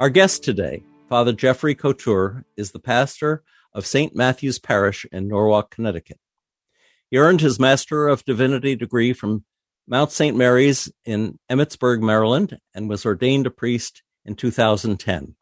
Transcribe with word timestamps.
Our 0.00 0.10
guest 0.10 0.44
today, 0.44 0.84
Father 1.08 1.32
Jeffrey 1.32 1.74
Couture, 1.74 2.44
is 2.56 2.70
the 2.70 2.78
pastor 2.78 3.42
of 3.74 3.84
St. 3.84 4.14
Matthew's 4.14 4.60
Parish 4.60 5.04
in 5.10 5.26
Norwalk, 5.26 5.72
Connecticut. 5.72 6.20
He 7.10 7.18
earned 7.18 7.40
his 7.40 7.58
Master 7.58 8.06
of 8.06 8.24
Divinity 8.24 8.76
degree 8.76 9.12
from 9.12 9.44
Mount 9.88 10.12
St. 10.12 10.36
Mary's 10.36 10.88
in 11.04 11.40
Emmitsburg, 11.50 12.00
Maryland, 12.00 12.60
and 12.72 12.88
was 12.88 13.04
ordained 13.04 13.48
a 13.48 13.50
priest 13.50 14.04
in 14.24 14.36
2010. 14.36 15.34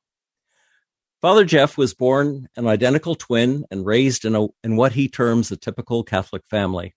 Father 1.21 1.45
Jeff 1.45 1.77
was 1.77 1.93
born 1.93 2.49
an 2.57 2.67
identical 2.67 3.15
twin 3.15 3.67
and 3.71 3.85
raised 3.85 4.25
in, 4.25 4.35
a, 4.35 4.47
in 4.65 4.77
what 4.77 4.93
he 4.93 5.07
terms 5.07 5.53
a 5.53 5.59
typical 5.59 6.03
Catholic 6.03 6.47
family. 6.49 6.95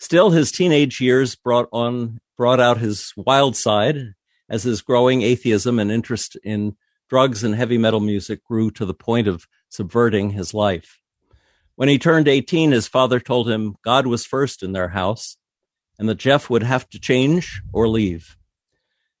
Still, 0.00 0.30
his 0.30 0.50
teenage 0.50 1.00
years 1.00 1.36
brought 1.36 1.68
on 1.70 2.18
brought 2.36 2.58
out 2.58 2.78
his 2.78 3.12
wild 3.16 3.54
side 3.54 4.14
as 4.52 4.62
his 4.62 4.82
growing 4.82 5.22
atheism 5.22 5.78
and 5.78 5.90
interest 5.90 6.36
in 6.44 6.76
drugs 7.08 7.42
and 7.42 7.54
heavy 7.54 7.78
metal 7.78 8.00
music 8.00 8.44
grew 8.44 8.70
to 8.70 8.84
the 8.84 8.94
point 8.94 9.26
of 9.26 9.48
subverting 9.70 10.30
his 10.30 10.52
life. 10.52 11.00
When 11.74 11.88
he 11.88 11.98
turned 11.98 12.28
18, 12.28 12.70
his 12.70 12.86
father 12.86 13.18
told 13.18 13.48
him 13.48 13.76
God 13.82 14.06
was 14.06 14.26
first 14.26 14.62
in 14.62 14.72
their 14.72 14.88
house 14.88 15.38
and 15.98 16.06
that 16.08 16.18
Jeff 16.18 16.50
would 16.50 16.62
have 16.62 16.86
to 16.90 17.00
change 17.00 17.62
or 17.72 17.88
leave. 17.88 18.36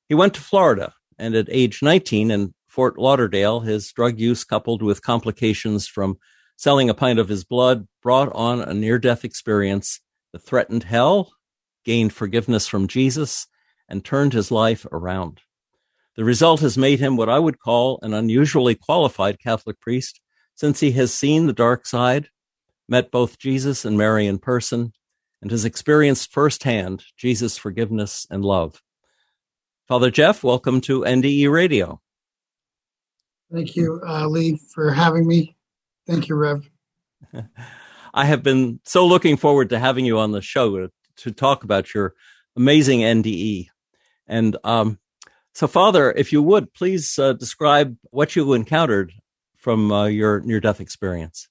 He 0.06 0.14
went 0.14 0.34
to 0.34 0.40
Florida, 0.42 0.92
and 1.18 1.34
at 1.34 1.48
age 1.48 1.80
19 1.80 2.30
in 2.30 2.52
Fort 2.66 2.98
Lauderdale, 2.98 3.60
his 3.60 3.90
drug 3.92 4.18
use 4.18 4.44
coupled 4.44 4.82
with 4.82 5.02
complications 5.02 5.86
from 5.86 6.18
selling 6.56 6.90
a 6.90 6.94
pint 6.94 7.18
of 7.18 7.28
his 7.28 7.44
blood 7.44 7.88
brought 8.02 8.30
on 8.32 8.60
a 8.60 8.74
near 8.74 8.98
death 8.98 9.24
experience 9.24 10.00
that 10.32 10.40
threatened 10.40 10.84
hell, 10.84 11.32
gained 11.84 12.12
forgiveness 12.12 12.66
from 12.66 12.86
Jesus, 12.86 13.46
and 13.92 14.02
turned 14.02 14.32
his 14.32 14.50
life 14.50 14.86
around. 14.90 15.42
The 16.16 16.24
result 16.24 16.60
has 16.60 16.78
made 16.78 16.98
him 16.98 17.16
what 17.16 17.28
I 17.28 17.38
would 17.38 17.60
call 17.60 17.98
an 18.02 18.14
unusually 18.14 18.74
qualified 18.74 19.38
Catholic 19.38 19.78
priest 19.80 20.20
since 20.54 20.80
he 20.80 20.92
has 20.92 21.12
seen 21.12 21.46
the 21.46 21.52
dark 21.52 21.86
side, 21.86 22.28
met 22.88 23.10
both 23.10 23.38
Jesus 23.38 23.84
and 23.84 23.98
Mary 23.98 24.26
in 24.26 24.38
person, 24.38 24.94
and 25.42 25.50
has 25.50 25.66
experienced 25.66 26.32
firsthand 26.32 27.04
Jesus' 27.18 27.58
forgiveness 27.58 28.26
and 28.30 28.44
love. 28.44 28.82
Father 29.88 30.10
Jeff, 30.10 30.42
welcome 30.42 30.80
to 30.82 31.02
NDE 31.02 31.50
Radio. 31.50 32.00
Thank 33.52 33.76
you, 33.76 34.00
uh, 34.06 34.26
Lee, 34.26 34.58
for 34.74 34.90
having 34.90 35.26
me. 35.26 35.54
Thank 36.06 36.28
you, 36.28 36.36
Rev. 36.36 36.68
I 38.14 38.24
have 38.24 38.42
been 38.42 38.80
so 38.84 39.06
looking 39.06 39.36
forward 39.36 39.68
to 39.70 39.78
having 39.78 40.06
you 40.06 40.18
on 40.18 40.32
the 40.32 40.40
show 40.40 40.78
to, 40.78 40.90
to 41.16 41.30
talk 41.30 41.62
about 41.64 41.92
your 41.92 42.14
amazing 42.56 43.00
NDE. 43.00 43.68
And 44.26 44.56
um, 44.64 44.98
so, 45.54 45.66
Father, 45.66 46.12
if 46.12 46.32
you 46.32 46.42
would 46.42 46.72
please 46.72 47.18
uh, 47.18 47.34
describe 47.34 47.96
what 48.10 48.34
you 48.34 48.52
encountered 48.52 49.12
from 49.56 49.92
uh, 49.92 50.06
your 50.06 50.40
near 50.40 50.60
death 50.60 50.80
experience. 50.80 51.48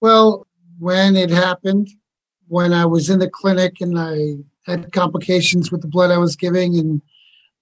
Well, 0.00 0.46
when 0.78 1.16
it 1.16 1.30
happened, 1.30 1.88
when 2.48 2.72
I 2.72 2.84
was 2.84 3.10
in 3.10 3.20
the 3.20 3.30
clinic 3.30 3.80
and 3.80 3.98
I 3.98 4.36
had 4.66 4.92
complications 4.92 5.70
with 5.70 5.82
the 5.82 5.88
blood 5.88 6.10
I 6.10 6.18
was 6.18 6.36
giving, 6.36 6.76
and 6.78 7.02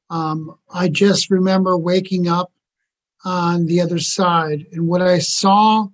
um, 0.08 0.56
I 0.72 0.88
just 0.88 1.30
remember 1.30 1.76
waking 1.76 2.28
up 2.28 2.52
on 3.24 3.66
the 3.66 3.80
other 3.80 3.98
side. 3.98 4.66
And 4.72 4.86
what 4.86 5.02
I 5.02 5.18
saw 5.18 5.88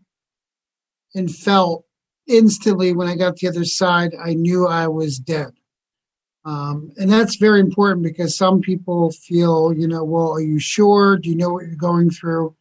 and 1.15 1.35
felt 1.35 1.85
instantly 2.27 2.93
when 2.93 3.09
I 3.09 3.17
got 3.17 3.37
to 3.37 3.47
the 3.47 3.57
other 3.57 3.65
side, 3.65 4.15
I 4.23 4.35
knew 4.35 4.67
I 4.67 4.89
was 4.89 5.19
dead. 5.19 5.58
Um, 6.45 6.93
and 6.97 7.11
that's 7.11 7.37
very 7.37 7.61
important 7.61 8.03
because 8.03 8.37
some 8.37 8.61
people 8.61 9.11
feel, 9.11 9.73
you 9.73 9.87
know, 9.87 10.05
well, 10.05 10.33
are 10.33 10.41
you 10.41 10.59
sure? 10.59 11.19
Do 11.19 11.29
you 11.29 11.37
know 11.37 11.51
what 11.51 11.67
you're 11.67 11.77
going 11.77 12.11
through? 12.11 12.55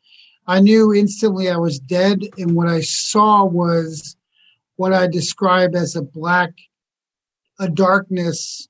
I 0.45 0.59
knew 0.59 0.93
instantly 0.93 1.49
I 1.49 1.57
was 1.57 1.79
dead. 1.79 2.21
And 2.37 2.55
what 2.55 2.67
I 2.67 2.81
saw 2.81 3.45
was 3.45 4.15
what 4.75 4.93
I 4.93 5.07
describe 5.07 5.75
as 5.75 5.95
a 5.95 6.01
black, 6.01 6.51
a 7.59 7.69
darkness 7.69 8.67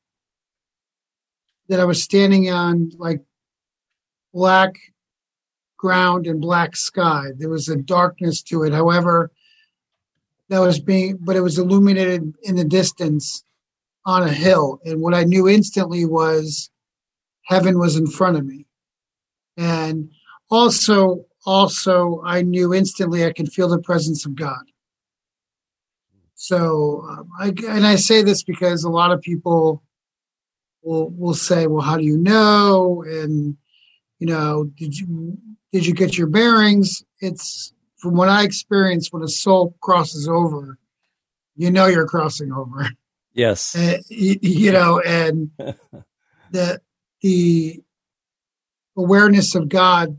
that 1.70 1.80
I 1.80 1.86
was 1.86 2.04
standing 2.04 2.50
on, 2.50 2.92
like 2.98 3.22
black 4.34 4.76
ground 5.78 6.28
and 6.28 6.42
black 6.42 6.76
sky. 6.76 7.28
There 7.38 7.50
was 7.50 7.70
a 7.70 7.76
darkness 7.76 8.42
to 8.44 8.64
it. 8.64 8.74
However, 8.74 9.32
that 10.50 10.60
was 10.60 10.80
being, 10.80 11.18
but 11.20 11.36
it 11.36 11.42
was 11.42 11.60
illuminated 11.60 12.34
in 12.44 12.56
the 12.56 12.64
distance 12.64 13.44
on 14.08 14.24
a 14.24 14.32
hill. 14.32 14.80
And 14.86 15.02
what 15.02 15.14
I 15.14 15.26
knew 15.26 15.48
instantly 15.48 16.06
was 16.06 16.72
heaven 17.44 17.78
was 17.78 17.98
in 17.98 18.08
front 18.08 18.38
of 18.38 18.46
me. 18.46 18.66
And 19.58 20.10
also, 20.50 21.26
also, 21.46 22.22
I 22.26 22.42
knew 22.42 22.74
instantly 22.74 23.26
I 23.26 23.34
could 23.34 23.52
feel 23.52 23.68
the 23.68 23.80
presence 23.80 24.26
of 24.26 24.36
God. 24.36 24.64
So, 26.36 27.06
um, 27.10 27.30
I, 27.38 27.48
and 27.68 27.86
I 27.86 27.96
say 27.96 28.24
this 28.24 28.44
because 28.44 28.84
a 28.84 28.90
lot 28.90 29.12
of 29.12 29.22
people 29.22 29.84
will 30.84 31.10
will 31.10 31.34
say, 31.34 31.66
"Well, 31.68 31.82
how 31.82 31.98
do 31.98 32.04
you 32.04 32.18
know?" 32.18 33.04
And 33.04 33.58
you 34.20 34.28
know, 34.28 34.66
did 34.78 34.96
you 34.96 35.38
did 35.72 35.86
you 35.86 35.94
get 35.94 36.18
your 36.18 36.28
bearings? 36.28 37.04
It's 37.22 37.74
from 37.98 38.16
what 38.16 38.30
I 38.30 38.44
experienced 38.44 39.12
when 39.12 39.24
a 39.24 39.28
soul 39.28 39.76
crosses 39.82 40.28
over, 40.28 40.78
you 41.56 41.72
know 41.72 41.88
you're 41.88 42.08
crossing 42.08 42.52
over. 42.52 42.88
Yes. 43.34 43.76
Uh, 43.76 43.98
you, 44.10 44.38
you, 44.42 44.72
know, 44.72 45.00
and 45.00 45.52
the 46.52 46.82
the 47.22 47.82
awareness 48.98 49.56
of 49.56 49.70
God 49.70 50.18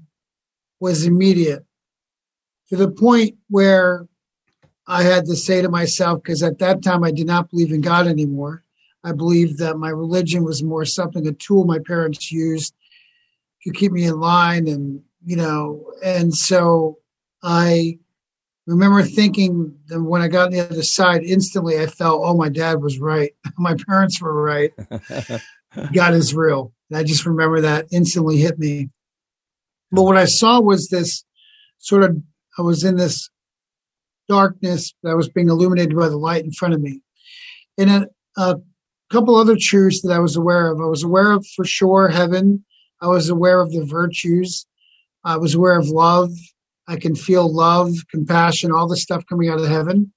was 0.81 1.05
immediate 1.05 1.65
to 2.69 2.77
the 2.77 2.91
point 2.91 3.37
where 3.49 4.07
I 4.87 5.03
had 5.03 5.27
to 5.27 5.37
say 5.37 5.61
to 5.63 5.69
myself, 5.69 6.23
because 6.23 6.43
at 6.43 6.59
that 6.59 6.83
time 6.83 7.03
I 7.05 7.11
did 7.11 7.27
not 7.27 7.51
believe 7.51 7.73
in 7.73 7.81
God 7.81 8.07
anymore. 8.07 8.63
I 9.05 9.13
believed 9.13 9.59
that 9.59 9.79
my 9.79 9.91
religion 9.91 10.45
was 10.45 10.63
more 10.63 10.85
something, 10.85 11.27
a 11.27 11.33
tool 11.33 11.65
my 11.65 11.79
parents 11.79 12.31
used 12.31 12.75
to 13.63 13.73
keep 13.73 13.93
me 13.93 14.05
in 14.05 14.19
line 14.19 14.69
and 14.69 15.03
you 15.25 15.37
know 15.37 15.93
and 16.03 16.35
so 16.35 16.99
i 17.43 17.99
remember 18.69 19.03
thinking 19.03 19.75
that 19.87 20.03
when 20.03 20.21
i 20.21 20.29
got 20.29 20.47
on 20.47 20.53
the 20.53 20.61
other 20.61 20.83
side 20.83 21.23
instantly 21.25 21.81
i 21.81 21.87
felt 21.87 22.23
oh 22.23 22.37
my 22.37 22.49
dad 22.49 22.83
was 22.83 22.99
right. 22.99 23.33
My 23.59 23.75
parents 23.87 24.21
were 24.21 24.43
right. 24.43 24.73
God 25.93 26.15
is 26.15 26.35
real. 26.35 26.73
And 26.91 26.99
i 26.99 27.03
just 27.03 27.27
remember 27.27 27.61
that 27.63 27.87
instantly 27.91 28.37
hit 28.37 28.59
me. 28.59 28.91
But 29.91 30.03
what 30.03 30.17
i 30.17 30.27
saw 30.27 30.61
was 30.61 30.89
this 30.89 31.25
sort 31.79 32.05
of 32.05 32.19
i 32.59 32.63
was 32.63 32.85
in 32.85 32.97
this 32.97 33.31
darkness 34.29 34.93
that 35.03 35.17
was 35.17 35.31
being 35.31 35.49
illuminated 35.49 35.97
by 35.97 36.09
the 36.09 36.19
light 36.19 36.45
in 36.45 36.53
front 36.53 36.75
of 36.75 36.83
me. 36.83 37.01
And 37.79 37.91
a, 37.91 38.09
a 38.37 38.57
couple 39.11 39.37
other 39.37 39.57
truths 39.59 40.03
that 40.03 40.13
i 40.13 40.19
was 40.19 40.37
aware 40.37 40.71
of. 40.71 40.81
I 40.81 40.87
was 40.87 41.03
aware 41.03 41.33
of 41.33 41.47
for 41.57 41.65
sure 41.65 42.09
heaven. 42.09 42.65
I 43.01 43.07
was 43.07 43.31
aware 43.31 43.61
of 43.61 43.73
the 43.73 43.87
virtues. 43.87 44.67
I 45.25 45.39
was 45.39 45.55
aware 45.55 45.79
of 45.79 45.89
love. 45.89 46.33
I 46.89 46.97
can 46.97 47.15
feel 47.15 47.53
love, 47.53 47.93
compassion, 48.11 48.73
all 48.73 48.89
the 48.89 48.97
stuff 48.97 49.25
coming 49.29 49.51
out 49.51 49.61
of 49.61 49.69
heaven. 49.69 50.13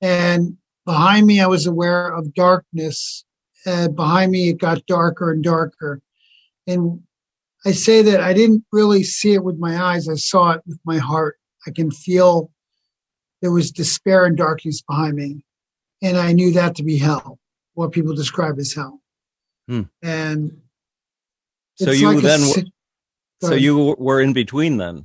And 0.00 0.56
behind 0.84 1.26
me, 1.26 1.40
I 1.40 1.46
was 1.46 1.66
aware 1.66 2.08
of 2.08 2.34
darkness. 2.34 3.24
And 3.64 3.94
behind 3.94 4.32
me, 4.32 4.48
it 4.48 4.58
got 4.58 4.84
darker 4.86 5.30
and 5.30 5.42
darker. 5.42 6.02
And 6.66 7.00
I 7.64 7.70
say 7.70 8.02
that 8.02 8.20
I 8.20 8.32
didn't 8.32 8.64
really 8.72 9.04
see 9.04 9.34
it 9.34 9.44
with 9.44 9.56
my 9.56 9.80
eyes. 9.80 10.08
I 10.08 10.16
saw 10.16 10.50
it 10.50 10.62
with 10.66 10.80
my 10.84 10.98
heart. 10.98 11.38
I 11.64 11.70
can 11.70 11.92
feel 11.92 12.50
there 13.40 13.52
was 13.52 13.70
despair 13.70 14.26
and 14.26 14.36
darkness 14.36 14.82
behind 14.82 15.14
me. 15.14 15.44
And 16.02 16.16
I 16.16 16.32
knew 16.32 16.50
that 16.52 16.74
to 16.76 16.82
be 16.82 16.98
hell, 16.98 17.38
what 17.74 17.92
people 17.92 18.14
describe 18.16 18.58
as 18.58 18.74
hell. 18.74 19.00
Hmm. 19.68 19.82
And 20.02 20.60
so 21.76 21.92
you 21.92 22.12
like 22.12 22.22
then, 22.24 22.40
a, 22.40 23.46
so 23.46 23.54
you 23.54 23.94
were 23.96 24.20
in 24.20 24.32
between 24.32 24.78
then. 24.78 25.04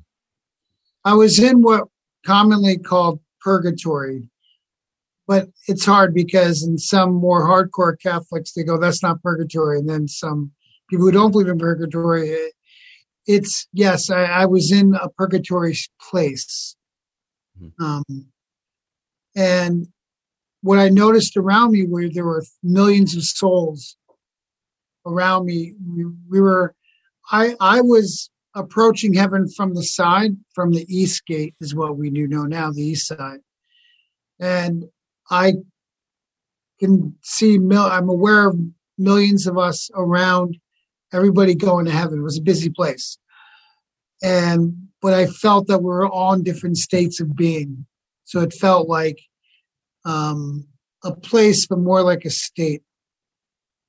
I 1.07 1.13
was 1.13 1.39
in 1.39 1.61
what 1.61 1.85
commonly 2.25 2.77
called 2.77 3.21
purgatory, 3.39 4.27
but 5.25 5.47
it's 5.69 5.85
hard 5.85 6.13
because 6.13 6.63
in 6.63 6.77
some 6.77 7.13
more 7.13 7.47
hardcore 7.47 7.95
Catholics 7.97 8.51
they 8.51 8.63
go, 8.65 8.77
"That's 8.77 9.01
not 9.01 9.23
purgatory," 9.23 9.79
and 9.79 9.87
then 9.89 10.09
some 10.09 10.51
people 10.89 11.05
who 11.05 11.13
don't 11.13 11.31
believe 11.31 11.47
in 11.47 11.59
purgatory, 11.59 12.51
it's 13.25 13.67
yes, 13.71 14.09
I, 14.09 14.23
I 14.23 14.45
was 14.47 14.69
in 14.69 14.95
a 14.95 15.07
purgatory 15.07 15.77
place. 16.09 16.75
Mhm. 17.57 17.71
Um, 17.79 18.25
and 19.33 19.87
what 20.61 20.77
I 20.77 20.89
noticed 20.89 21.37
around 21.37 21.71
me 21.71 21.85
were 21.87 22.09
there 22.09 22.25
were 22.25 22.43
millions 22.63 23.15
of 23.15 23.23
souls 23.23 23.95
around 25.05 25.45
me. 25.45 25.73
We, 25.87 26.05
we 26.29 26.41
were, 26.41 26.75
I, 27.31 27.55
I 27.61 27.79
was 27.79 28.29
approaching 28.57 29.13
heaven 29.13 29.47
from 29.47 29.75
the 29.75 29.83
side, 29.83 30.35
from 30.53 30.71
the 30.71 30.85
east 30.89 31.25
gate 31.25 31.53
is 31.61 31.75
what 31.75 31.97
we 31.97 32.09
do 32.09 32.27
know 32.27 32.43
now, 32.43 32.71
the 32.71 32.81
east 32.81 33.07
side. 33.07 33.39
And 34.39 34.85
I 35.29 35.53
can 36.79 37.15
see, 37.21 37.57
mil, 37.57 37.83
I'm 37.83 38.09
aware 38.09 38.47
of 38.47 38.59
millions 38.97 39.47
of 39.47 39.57
us 39.57 39.89
around 39.93 40.57
everybody 41.13 41.55
going 41.55 41.85
to 41.85 41.91
heaven. 41.91 42.19
It 42.19 42.23
was 42.23 42.39
a 42.39 42.41
busy 42.43 42.69
place. 42.69 43.17
And, 44.23 44.87
but 45.01 45.13
I 45.13 45.27
felt 45.27 45.67
that 45.67 45.79
we 45.79 45.85
were 45.85 46.07
all 46.07 46.33
in 46.33 46.43
different 46.43 46.77
states 46.77 47.19
of 47.19 47.35
being. 47.35 47.85
So 48.25 48.41
it 48.41 48.53
felt 48.53 48.89
like 48.89 49.19
um, 50.03 50.67
a 51.03 51.13
place, 51.13 51.67
but 51.67 51.79
more 51.79 52.01
like 52.01 52.25
a 52.25 52.29
state. 52.29 52.81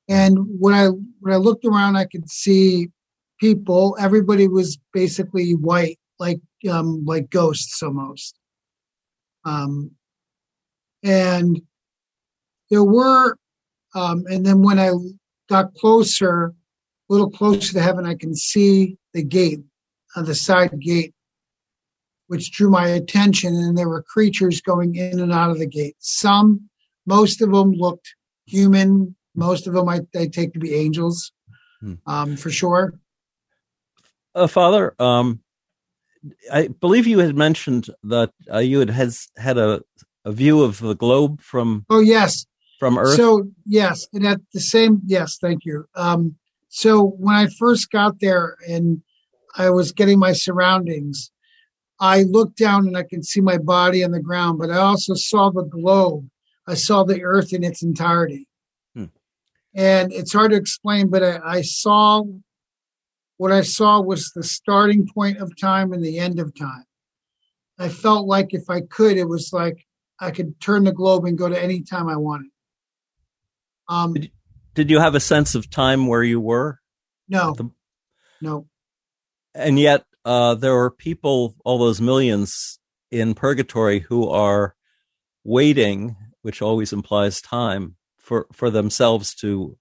And 0.08 0.38
when 0.58 0.74
I 0.74 0.88
when 1.20 1.34
I 1.34 1.36
looked 1.36 1.66
around, 1.66 1.96
I 1.96 2.06
could 2.06 2.30
see 2.30 2.88
people. 3.38 3.96
Everybody 4.00 4.48
was 4.48 4.78
basically 4.92 5.52
white, 5.54 5.98
like 6.18 6.40
um, 6.70 7.04
like 7.04 7.30
ghosts 7.30 7.82
almost. 7.82 8.38
Um, 9.44 9.92
and 11.02 11.62
there 12.70 12.84
were, 12.84 13.36
um, 13.94 14.24
and 14.26 14.44
then 14.44 14.62
when 14.62 14.78
I 14.78 14.90
got 15.48 15.74
closer, 15.74 16.46
a 16.46 16.52
little 17.08 17.30
closer 17.30 17.72
to 17.72 17.80
heaven, 17.80 18.04
I 18.04 18.14
can 18.14 18.34
see 18.34 18.96
the 19.14 19.22
gate, 19.22 19.60
uh, 20.16 20.22
the 20.22 20.34
side 20.34 20.78
gate, 20.80 21.14
which 22.26 22.52
drew 22.52 22.68
my 22.68 22.88
attention. 22.88 23.54
And 23.54 23.78
there 23.78 23.88
were 23.88 24.02
creatures 24.02 24.60
going 24.60 24.96
in 24.96 25.20
and 25.20 25.32
out 25.32 25.50
of 25.50 25.58
the 25.58 25.66
gate. 25.66 25.96
Some, 25.98 26.68
most 27.06 27.40
of 27.40 27.50
them 27.52 27.72
looked 27.72 28.14
human. 28.46 29.14
Most 29.34 29.66
of 29.66 29.72
them 29.72 29.88
I, 29.88 30.00
I 30.16 30.26
take 30.26 30.52
to 30.54 30.58
be 30.58 30.74
angels, 30.74 31.32
Hmm. 31.80 31.94
um, 32.06 32.36
for 32.36 32.50
sure. 32.50 32.98
Uh, 34.34 34.46
Father, 34.46 34.94
um, 34.98 35.40
I 36.52 36.68
believe 36.68 37.06
you 37.06 37.18
had 37.18 37.36
mentioned 37.36 37.88
that 38.04 38.32
uh, 38.52 38.58
you 38.58 38.80
had 38.80 38.90
has 38.90 39.28
had 39.36 39.58
a, 39.58 39.82
a 40.24 40.32
view 40.32 40.62
of 40.62 40.78
the 40.78 40.94
globe 40.94 41.40
from 41.40 41.86
Oh 41.90 42.00
yes, 42.00 42.46
from 42.78 42.98
Earth. 42.98 43.16
So 43.16 43.48
yes, 43.66 44.06
and 44.12 44.26
at 44.26 44.40
the 44.52 44.60
same 44.60 45.00
yes, 45.06 45.38
thank 45.40 45.64
you. 45.64 45.86
Um, 45.94 46.36
so 46.68 47.04
when 47.18 47.34
I 47.34 47.48
first 47.58 47.90
got 47.90 48.20
there 48.20 48.56
and 48.68 49.02
I 49.56 49.70
was 49.70 49.92
getting 49.92 50.18
my 50.18 50.32
surroundings, 50.32 51.30
I 52.00 52.22
looked 52.22 52.58
down 52.58 52.86
and 52.86 52.96
I 52.96 53.02
could 53.02 53.24
see 53.24 53.40
my 53.40 53.58
body 53.58 54.04
on 54.04 54.12
the 54.12 54.20
ground, 54.20 54.58
but 54.58 54.70
I 54.70 54.76
also 54.76 55.14
saw 55.14 55.50
the 55.50 55.64
globe. 55.64 56.28
I 56.66 56.74
saw 56.74 57.02
the 57.02 57.22
earth 57.24 57.52
in 57.52 57.64
its 57.64 57.82
entirety. 57.82 58.46
Hmm. 58.94 59.06
And 59.74 60.12
it's 60.12 60.32
hard 60.32 60.50
to 60.50 60.56
explain, 60.56 61.08
but 61.08 61.22
I, 61.22 61.40
I 61.44 61.62
saw 61.62 62.24
what 63.38 63.52
I 63.52 63.62
saw 63.62 64.00
was 64.00 64.30
the 64.34 64.42
starting 64.42 65.08
point 65.12 65.38
of 65.38 65.58
time 65.58 65.92
and 65.92 66.04
the 66.04 66.18
end 66.18 66.38
of 66.38 66.54
time. 66.58 66.84
I 67.78 67.88
felt 67.88 68.26
like 68.26 68.52
if 68.52 68.68
I 68.68 68.82
could, 68.82 69.16
it 69.16 69.28
was 69.28 69.52
like 69.52 69.86
I 70.20 70.32
could 70.32 70.60
turn 70.60 70.84
the 70.84 70.92
globe 70.92 71.24
and 71.24 71.38
go 71.38 71.48
to 71.48 71.60
any 71.60 71.82
time 71.82 72.08
I 72.08 72.16
wanted. 72.16 72.50
Um, 73.88 74.14
Did 74.14 74.30
Did 74.74 74.90
you 74.90 74.98
have 75.00 75.14
a 75.14 75.20
sense 75.20 75.54
of 75.54 75.70
time 75.70 76.06
where 76.06 76.22
you 76.22 76.40
were? 76.40 76.80
no, 77.28 77.54
the- 77.54 77.70
no. 78.40 78.66
And 79.54 79.78
yet, 79.78 80.04
uh, 80.24 80.54
there 80.54 80.76
are 80.76 80.90
people, 80.90 81.54
all 81.64 81.78
those 81.78 82.00
millions 82.00 82.78
in 83.10 83.34
purgatory, 83.34 84.00
who 84.00 84.28
are 84.28 84.74
waiting, 85.44 86.16
which 86.42 86.60
always 86.60 86.92
implies 86.92 87.40
time 87.40 87.96
for 88.18 88.46
for 88.52 88.68
themselves 88.70 89.34
to 89.36 89.78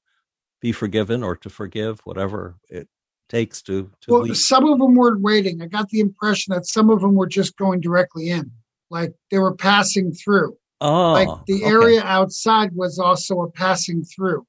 be 0.62 0.72
forgiven 0.72 1.24
or 1.24 1.36
to 1.36 1.50
forgive, 1.50 2.00
whatever 2.06 2.56
it 2.70 2.88
takes 3.30 3.62
to 3.64 3.92
to 4.02 4.12
Well, 4.12 4.22
leave. 4.24 4.38
some 4.38 4.68
of 4.68 4.80
them 4.80 4.96
were 4.96 5.18
waiting. 5.18 5.62
I 5.62 5.68
got 5.68 5.90
the 5.90 6.00
impression 6.00 6.54
that 6.54 6.66
some 6.66 6.90
of 6.90 7.02
them 7.02 7.16
were 7.16 7.28
just 7.28 7.58
going 7.58 7.82
directly 7.82 8.30
in, 8.30 8.52
like 8.90 9.14
they 9.32 9.40
were 9.40 9.56
passing 9.56 10.14
through. 10.14 10.58
Oh, 10.80 11.14
like 11.14 11.30
the 11.48 11.56
okay. 11.56 11.66
area 11.66 12.04
outside 12.04 12.76
was 12.76 13.00
also 13.00 13.42
a 13.42 13.52
passing 13.52 14.04
through. 14.04 14.46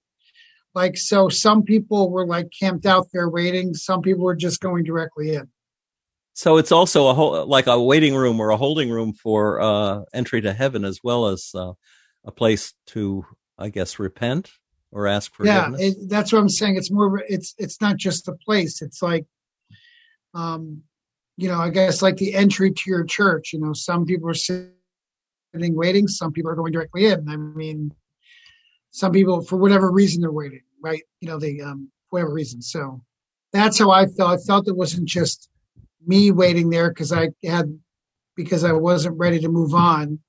Like 0.74 0.96
so, 0.96 1.28
some 1.28 1.62
people 1.62 2.10
were 2.10 2.26
like 2.26 2.48
camped 2.58 2.86
out 2.86 3.08
there 3.12 3.28
waiting. 3.28 3.74
Some 3.74 4.02
people 4.02 4.24
were 4.24 4.36
just 4.36 4.60
going 4.60 4.84
directly 4.84 5.34
in. 5.34 5.48
So 6.34 6.56
it's 6.56 6.70
also 6.70 7.08
a 7.08 7.14
whole, 7.14 7.46
like 7.46 7.66
a 7.66 7.82
waiting 7.82 8.14
room 8.14 8.38
or 8.38 8.50
a 8.50 8.56
holding 8.56 8.90
room 8.90 9.12
for 9.12 9.60
uh, 9.60 10.02
entry 10.14 10.40
to 10.42 10.52
heaven, 10.52 10.84
as 10.84 11.00
well 11.02 11.26
as 11.26 11.50
uh, 11.52 11.72
a 12.24 12.30
place 12.30 12.74
to, 12.88 13.24
I 13.58 13.70
guess, 13.70 13.98
repent 13.98 14.52
or 14.92 15.06
ask 15.06 15.34
for 15.34 15.44
yeah, 15.44 15.70
it, 15.78 16.08
that's 16.08 16.32
what 16.32 16.40
I'm 16.40 16.48
saying. 16.48 16.76
It's 16.76 16.90
more. 16.90 17.22
It's 17.28 17.54
it's 17.58 17.80
not 17.80 17.96
just 17.96 18.26
the 18.26 18.34
place. 18.34 18.80
It's 18.82 19.02
like, 19.02 19.26
um, 20.34 20.82
you 21.36 21.48
know, 21.48 21.58
I 21.58 21.70
guess 21.70 22.02
like 22.02 22.16
the 22.16 22.34
entry 22.34 22.72
to 22.72 22.82
your 22.86 23.04
church. 23.04 23.52
You 23.52 23.60
know, 23.60 23.72
some 23.72 24.06
people 24.06 24.30
are 24.30 24.34
sitting 24.34 24.72
waiting. 25.54 26.08
Some 26.08 26.32
people 26.32 26.50
are 26.50 26.56
going 26.56 26.72
directly 26.72 27.06
in. 27.06 27.28
I 27.28 27.36
mean, 27.36 27.92
some 28.90 29.12
people 29.12 29.42
for 29.42 29.56
whatever 29.56 29.90
reason 29.90 30.22
they're 30.22 30.32
waiting, 30.32 30.62
right? 30.82 31.02
You 31.20 31.28
know, 31.28 31.38
they 31.38 31.60
um 31.60 31.90
whatever 32.10 32.32
reason. 32.32 32.62
So 32.62 33.02
that's 33.52 33.78
how 33.78 33.90
I 33.90 34.06
felt. 34.06 34.30
I 34.30 34.36
felt 34.38 34.68
it 34.68 34.76
wasn't 34.76 35.08
just 35.08 35.48
me 36.06 36.30
waiting 36.30 36.70
there 36.70 36.88
because 36.88 37.12
I 37.12 37.30
had 37.44 37.78
because 38.36 38.64
I 38.64 38.72
wasn't 38.72 39.18
ready 39.18 39.40
to 39.40 39.48
move 39.48 39.74
on, 39.74 40.20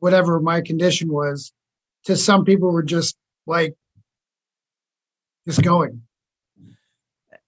whatever 0.00 0.40
my 0.40 0.60
condition 0.60 1.12
was. 1.12 1.52
To 2.06 2.16
some 2.16 2.44
people 2.44 2.72
were 2.72 2.82
just 2.82 3.16
like 3.46 3.74
just 5.46 5.62
going. 5.62 6.02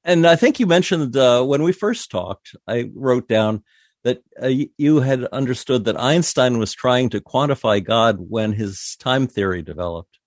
and 0.04 0.26
I 0.26 0.36
think 0.36 0.60
you 0.60 0.66
mentioned 0.66 1.16
uh, 1.16 1.42
when 1.44 1.62
we 1.62 1.72
first 1.72 2.10
talked, 2.10 2.54
I 2.66 2.90
wrote 2.94 3.28
down 3.28 3.62
that 4.02 4.22
uh, 4.42 4.50
you 4.76 5.00
had 5.00 5.24
understood 5.26 5.84
that 5.86 6.00
Einstein 6.00 6.58
was 6.58 6.72
trying 6.72 7.08
to 7.10 7.20
quantify 7.20 7.82
God 7.82 8.18
when 8.18 8.52
his 8.52 8.96
time 9.00 9.26
theory 9.26 9.62
developed. 9.62 10.18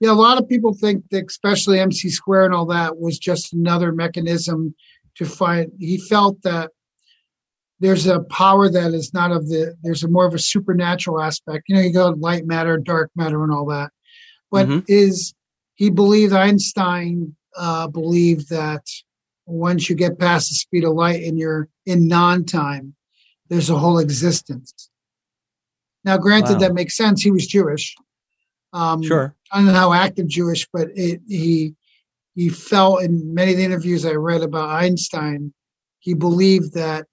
Yeah, 0.00 0.10
a 0.10 0.12
lot 0.12 0.38
of 0.38 0.48
people 0.48 0.74
think 0.74 1.08
that 1.10 1.24
especially 1.26 1.80
MC 1.80 2.10
square 2.10 2.44
and 2.44 2.54
all 2.54 2.66
that 2.66 2.98
was 2.98 3.18
just 3.18 3.54
another 3.54 3.92
mechanism 3.92 4.74
to 5.16 5.24
find 5.24 5.72
he 5.78 5.98
felt 5.98 6.42
that 6.42 6.72
there's 7.80 8.06
a 8.06 8.20
power 8.20 8.68
that 8.68 8.92
is 8.92 9.14
not 9.14 9.30
of 9.30 9.48
the 9.48 9.74
there's 9.82 10.04
a 10.04 10.08
more 10.08 10.26
of 10.26 10.34
a 10.34 10.38
supernatural 10.38 11.20
aspect. 11.20 11.64
You 11.68 11.76
know, 11.76 11.82
you 11.82 11.92
go 11.92 12.08
light 12.18 12.46
matter, 12.46 12.76
dark 12.76 13.10
matter 13.16 13.42
and 13.42 13.52
all 13.52 13.66
that. 13.66 13.90
But 14.54 14.68
Mhm. 14.68 14.84
is 14.86 15.34
he 15.74 15.90
believed 15.90 16.32
Einstein 16.32 17.34
uh, 17.56 17.88
believed 17.88 18.50
that 18.50 18.86
once 19.46 19.90
you 19.90 19.96
get 19.96 20.16
past 20.18 20.48
the 20.48 20.54
speed 20.54 20.84
of 20.84 20.94
light 20.94 21.24
and 21.24 21.36
you're 21.36 21.68
in 21.86 22.06
non-time, 22.06 22.94
there's 23.48 23.68
a 23.68 23.76
whole 23.78 23.98
existence. 23.98 24.90
Now, 26.04 26.18
granted, 26.18 26.54
Wow. 26.54 26.58
that 26.60 26.74
makes 26.74 26.96
sense. 26.96 27.20
He 27.22 27.32
was 27.32 27.48
Jewish. 27.48 27.96
Um, 28.72 29.02
Sure. 29.02 29.34
I 29.50 29.56
don't 29.58 29.66
know 29.66 29.72
how 29.72 29.92
active 29.92 30.28
Jewish, 30.28 30.68
but 30.72 30.88
it, 30.94 31.20
he 31.26 31.74
he 32.36 32.48
felt 32.48 33.02
in 33.02 33.34
many 33.34 33.52
of 33.52 33.58
the 33.58 33.64
interviews 33.64 34.04
I 34.04 34.12
read 34.12 34.42
about 34.42 34.68
Einstein, 34.70 35.52
he 35.98 36.14
believed 36.14 36.74
that 36.74 37.06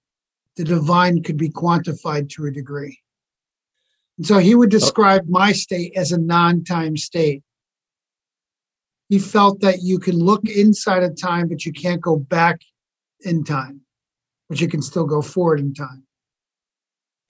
the 0.56 0.64
divine 0.64 1.22
could 1.24 1.36
be 1.36 1.48
quantified 1.50 2.28
to 2.30 2.46
a 2.46 2.52
degree. 2.52 3.01
And 4.22 4.26
so 4.28 4.38
he 4.38 4.54
would 4.54 4.72
oh. 4.72 4.78
describe 4.78 5.28
my 5.28 5.50
state 5.50 5.94
as 5.96 6.12
a 6.12 6.16
non-time 6.16 6.96
state. 6.96 7.42
He 9.08 9.18
felt 9.18 9.62
that 9.62 9.82
you 9.82 9.98
can 9.98 10.16
look 10.16 10.48
inside 10.48 11.02
of 11.02 11.20
time, 11.20 11.48
but 11.48 11.66
you 11.66 11.72
can't 11.72 12.00
go 12.00 12.14
back 12.14 12.60
in 13.22 13.42
time, 13.42 13.80
but 14.48 14.60
you 14.60 14.68
can 14.68 14.80
still 14.80 15.06
go 15.06 15.22
forward 15.22 15.58
in 15.58 15.74
time. 15.74 16.04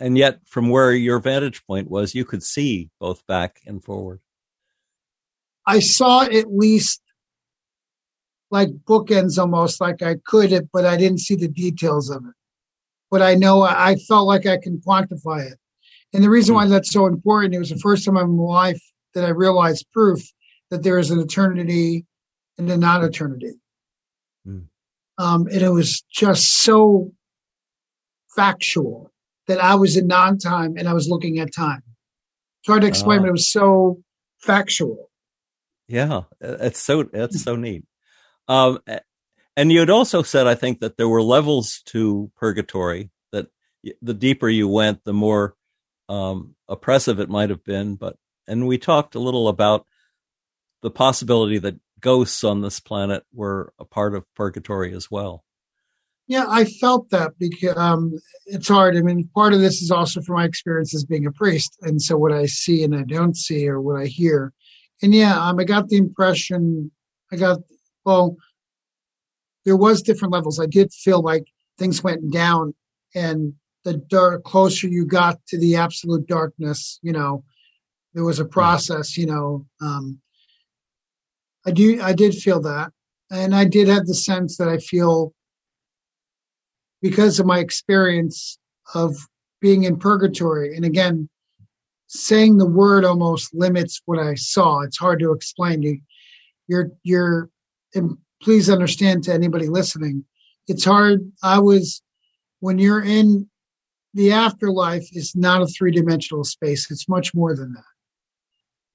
And 0.00 0.18
yet, 0.18 0.40
from 0.44 0.68
where 0.68 0.92
your 0.92 1.18
vantage 1.18 1.64
point 1.66 1.90
was, 1.90 2.14
you 2.14 2.26
could 2.26 2.42
see 2.42 2.90
both 3.00 3.26
back 3.26 3.60
and 3.64 3.82
forward. 3.82 4.20
I 5.66 5.78
saw 5.78 6.24
at 6.24 6.52
least 6.54 7.00
like 8.50 8.68
bookends 8.86 9.38
almost 9.38 9.80
like 9.80 10.02
I 10.02 10.16
could, 10.26 10.52
it, 10.52 10.68
but 10.70 10.84
I 10.84 10.98
didn't 10.98 11.20
see 11.20 11.36
the 11.36 11.48
details 11.48 12.10
of 12.10 12.22
it. 12.26 12.34
But 13.10 13.22
I 13.22 13.34
know 13.34 13.62
I 13.62 13.96
felt 13.96 14.26
like 14.26 14.44
I 14.44 14.58
can 14.58 14.82
quantify 14.86 15.50
it. 15.50 15.58
And 16.12 16.22
the 16.22 16.30
reason 16.30 16.54
why 16.54 16.66
that's 16.66 16.92
so 16.92 17.06
important, 17.06 17.54
it 17.54 17.58
was 17.58 17.70
the 17.70 17.78
first 17.78 18.04
time 18.04 18.16
in 18.16 18.36
my 18.36 18.42
life 18.42 18.82
that 19.14 19.24
I 19.24 19.30
realized 19.30 19.86
proof 19.92 20.20
that 20.70 20.82
there 20.82 20.98
is 20.98 21.10
an 21.10 21.20
eternity 21.20 22.06
and 22.58 22.70
a 22.70 22.76
non 22.76 23.04
eternity. 23.04 23.52
Hmm. 24.44 24.60
Um, 25.18 25.46
and 25.46 25.62
it 25.62 25.70
was 25.70 26.02
just 26.10 26.62
so 26.62 27.12
factual 28.34 29.10
that 29.46 29.62
I 29.62 29.74
was 29.74 29.96
in 29.96 30.06
non 30.06 30.38
time 30.38 30.76
and 30.76 30.88
I 30.88 30.92
was 30.92 31.08
looking 31.08 31.38
at 31.38 31.54
time. 31.54 31.82
It's 32.60 32.68
hard 32.68 32.82
to 32.82 32.88
explain, 32.88 33.18
Ah. 33.18 33.22
but 33.22 33.28
it 33.28 33.32
was 33.32 33.50
so 33.50 34.02
factual. 34.38 35.10
Yeah, 35.88 36.22
it's 36.40 36.80
so 36.80 37.08
it's 37.12 37.42
so 37.42 37.56
neat. 37.56 37.84
Um, 38.48 38.78
And 39.54 39.70
you 39.70 39.80
had 39.80 39.90
also 39.90 40.22
said, 40.22 40.46
I 40.46 40.54
think, 40.54 40.80
that 40.80 40.96
there 40.96 41.08
were 41.08 41.22
levels 41.22 41.82
to 41.86 42.30
purgatory. 42.36 43.10
That 43.32 43.48
the 44.00 44.14
deeper 44.14 44.48
you 44.48 44.66
went, 44.66 45.04
the 45.04 45.12
more 45.12 45.54
um, 46.12 46.54
oppressive 46.68 47.18
it 47.18 47.30
might 47.30 47.50
have 47.50 47.64
been. 47.64 47.96
But 47.96 48.16
and 48.46 48.66
we 48.66 48.78
talked 48.78 49.14
a 49.14 49.20
little 49.20 49.48
about 49.48 49.86
the 50.82 50.90
possibility 50.90 51.58
that 51.58 51.76
ghosts 52.00 52.44
on 52.44 52.60
this 52.60 52.80
planet 52.80 53.24
were 53.32 53.72
a 53.78 53.84
part 53.84 54.14
of 54.14 54.24
purgatory 54.34 54.92
as 54.92 55.10
well. 55.10 55.44
Yeah, 56.26 56.46
I 56.48 56.64
felt 56.64 57.10
that 57.10 57.32
because 57.38 57.76
um, 57.76 58.12
it's 58.46 58.68
hard. 58.68 58.96
I 58.96 59.00
mean, 59.00 59.28
part 59.34 59.54
of 59.54 59.60
this 59.60 59.82
is 59.82 59.90
also 59.90 60.20
from 60.20 60.36
my 60.36 60.44
experience 60.44 60.94
as 60.94 61.04
being 61.04 61.26
a 61.26 61.32
priest, 61.32 61.76
and 61.82 62.00
so 62.00 62.16
what 62.16 62.32
I 62.32 62.46
see 62.46 62.84
and 62.84 62.94
I 62.94 63.02
don't 63.02 63.36
see, 63.36 63.68
or 63.68 63.80
what 63.80 64.00
I 64.00 64.06
hear, 64.06 64.52
and 65.02 65.14
yeah, 65.14 65.38
um, 65.38 65.58
I 65.58 65.64
got 65.64 65.88
the 65.88 65.96
impression. 65.96 66.90
I 67.32 67.36
got 67.36 67.60
well. 68.04 68.36
There 69.64 69.76
was 69.76 70.02
different 70.02 70.34
levels. 70.34 70.58
I 70.58 70.66
did 70.66 70.92
feel 70.92 71.22
like 71.22 71.44
things 71.78 72.02
went 72.02 72.32
down, 72.32 72.74
and 73.14 73.54
the 73.84 73.94
dark, 73.94 74.44
closer 74.44 74.88
you 74.88 75.04
got 75.04 75.44
to 75.48 75.58
the 75.58 75.76
absolute 75.76 76.26
darkness, 76.26 76.98
you 77.02 77.12
know, 77.12 77.44
there 78.14 78.24
was 78.24 78.38
a 78.38 78.44
process. 78.44 79.16
You 79.16 79.26
know, 79.26 79.66
um, 79.80 80.20
I 81.66 81.70
do. 81.70 82.00
I 82.02 82.12
did 82.12 82.34
feel 82.34 82.60
that, 82.62 82.92
and 83.30 83.54
I 83.54 83.64
did 83.64 83.88
have 83.88 84.06
the 84.06 84.14
sense 84.14 84.56
that 84.56 84.68
I 84.68 84.78
feel 84.78 85.34
because 87.00 87.40
of 87.40 87.46
my 87.46 87.58
experience 87.58 88.58
of 88.94 89.16
being 89.60 89.84
in 89.84 89.98
purgatory. 89.98 90.76
And 90.76 90.84
again, 90.84 91.28
saying 92.06 92.58
the 92.58 92.66
word 92.66 93.04
almost 93.04 93.54
limits 93.54 94.02
what 94.04 94.18
I 94.18 94.34
saw. 94.34 94.80
It's 94.80 94.98
hard 94.98 95.18
to 95.20 95.32
explain. 95.32 95.82
You, 95.82 95.98
you're, 96.68 96.90
you're, 97.02 97.50
and 97.94 98.16
please 98.42 98.68
understand 98.70 99.24
to 99.24 99.32
anybody 99.32 99.68
listening, 99.68 100.24
it's 100.68 100.84
hard. 100.84 101.20
I 101.42 101.58
was, 101.58 102.02
when 102.60 102.78
you're 102.78 103.02
in 103.02 103.48
the 104.14 104.32
afterlife, 104.32 105.08
is 105.12 105.34
not 105.34 105.62
a 105.62 105.66
three 105.66 105.90
dimensional 105.90 106.44
space. 106.44 106.90
It's 106.90 107.08
much 107.08 107.34
more 107.34 107.54
than 107.54 107.72
that. 107.72 107.84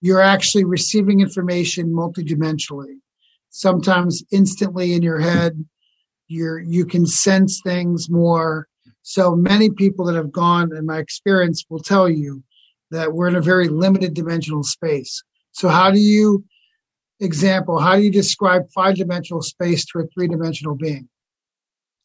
You're 0.02 0.22
actually 0.22 0.64
receiving 0.64 1.22
information 1.22 1.88
multidimensionally, 1.88 3.00
sometimes 3.50 4.24
instantly 4.32 4.94
in 4.94 5.02
your 5.02 5.20
head, 5.20 5.66
you're 6.28 6.60
you 6.60 6.86
can 6.86 7.06
sense 7.06 7.62
things 7.64 8.10
more. 8.10 8.68
So 9.02 9.36
many 9.36 9.70
people 9.70 10.06
that 10.06 10.16
have 10.16 10.32
gone 10.32 10.76
in 10.76 10.86
my 10.86 11.00
experience 11.00 11.66
will 11.70 11.80
tell 11.80 12.10
you 12.10 12.44
that 12.92 13.14
we're 13.14 13.28
in 13.28 13.36
a 13.36 13.42
very 13.42 13.70
limited 13.70 14.14
dimensional 14.14 14.64
space. 14.64 15.24
So 15.52 15.70
how 15.70 15.92
do 15.92 16.00
you 16.00 16.46
example 17.20 17.80
how 17.80 17.96
do 17.96 18.04
you 18.04 18.12
describe 18.12 18.70
five 18.74 18.96
dimensional 18.96 19.42
space 19.42 19.86
to 19.86 20.00
a 20.00 20.04
three 20.14 20.28
dimensional 20.28 20.76
being 20.76 21.10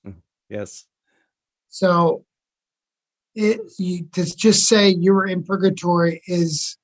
hmm. 0.04 0.12
yes. 0.48 0.86
So 1.68 2.24
it 3.34 3.60
you, 3.78 4.06
to 4.12 4.24
just 4.36 4.66
say 4.66 4.88
you 4.88 5.12
were 5.12 5.26
in 5.26 5.42
purgatory 5.42 6.22
is 6.26 6.76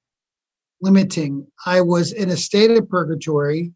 limiting 0.81 1.47
i 1.67 1.81
was 1.81 2.13
in 2.13 2.31
a 2.31 2.37
state 2.37 2.71
of 2.71 2.89
purgatory 2.89 3.73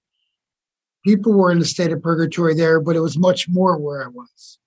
people 1.04 1.32
were 1.32 1.50
in 1.50 1.58
a 1.58 1.64
state 1.64 1.92
of 1.92 2.02
purgatory 2.02 2.54
there, 2.54 2.80
but 2.80 2.96
it 2.96 3.00
was 3.00 3.18
much 3.18 3.48
more 3.48 3.76
where 3.78 4.04
I 4.04 4.08
was. 4.08 4.58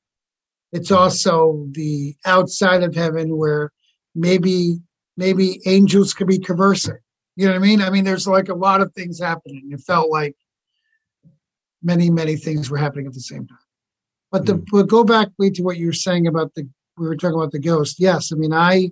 It's 0.72 0.92
also 0.92 1.68
the 1.72 2.16
outside 2.26 2.84
of 2.84 2.96
heaven 2.96 3.38
where 3.38 3.72
maybe 4.14 4.80
maybe 5.18 5.62
angels 5.66 6.14
could 6.14 6.28
be 6.28 6.40
conversing. 6.40 6.98
You 7.38 7.46
know 7.46 7.54
what 7.54 7.60
I 7.60 7.62
mean? 7.62 7.82
I 7.82 7.90
mean, 7.90 8.04
there's 8.04 8.28
like 8.28 8.50
a 8.50 8.56
lot 8.56 8.82
of 8.82 8.94
things 8.94 9.20
happening. 9.20 9.70
It 9.72 9.82
felt 9.82 10.10
like 10.10 10.36
many, 11.82 12.10
many 12.10 12.36
things 12.36 12.70
were 12.70 12.78
happening 12.78 13.08
at 13.08 13.14
the 13.14 13.22
same 13.22 13.48
time. 13.48 13.58
But 14.32 14.46
the 14.46 14.56
mm. 14.56 14.66
but 14.72 14.88
go 14.88 15.04
back 15.04 15.30
to 15.40 15.64
what 15.64 15.78
you 15.78 15.88
were 15.88 15.94
saying 15.94 16.28
about 16.28 16.54
the 16.56 16.68
we 16.98 17.08
were 17.08 17.16
talking 17.16 17.38
about 17.38 17.52
the 17.52 17.60
ghost. 17.60 17.98
Yes, 18.00 18.32
I 18.32 18.36
mean 18.36 18.54
I 18.54 18.92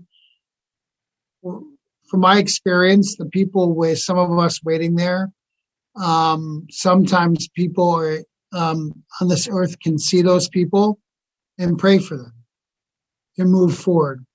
from 1.42 2.20
my 2.20 2.38
experience, 2.38 3.16
the 3.16 3.26
people 3.26 3.74
with 3.74 4.00
some 4.00 4.18
of 4.18 4.38
us 4.38 4.64
waiting 4.64 4.96
there, 4.96 5.32
um, 5.96 6.68
sometimes 6.70 7.48
people 7.50 7.90
are, 7.90 8.20
um, 8.54 9.04
on 9.20 9.28
this 9.30 9.48
earth 9.52 9.80
can 9.80 9.98
see 9.98 10.22
those 10.22 10.48
people 10.48 11.00
and 11.58 11.80
pray 11.80 12.00
for 12.00 12.18
them 12.18 12.34
and 13.38 13.50
move 13.50 13.76
forward. 13.76 14.26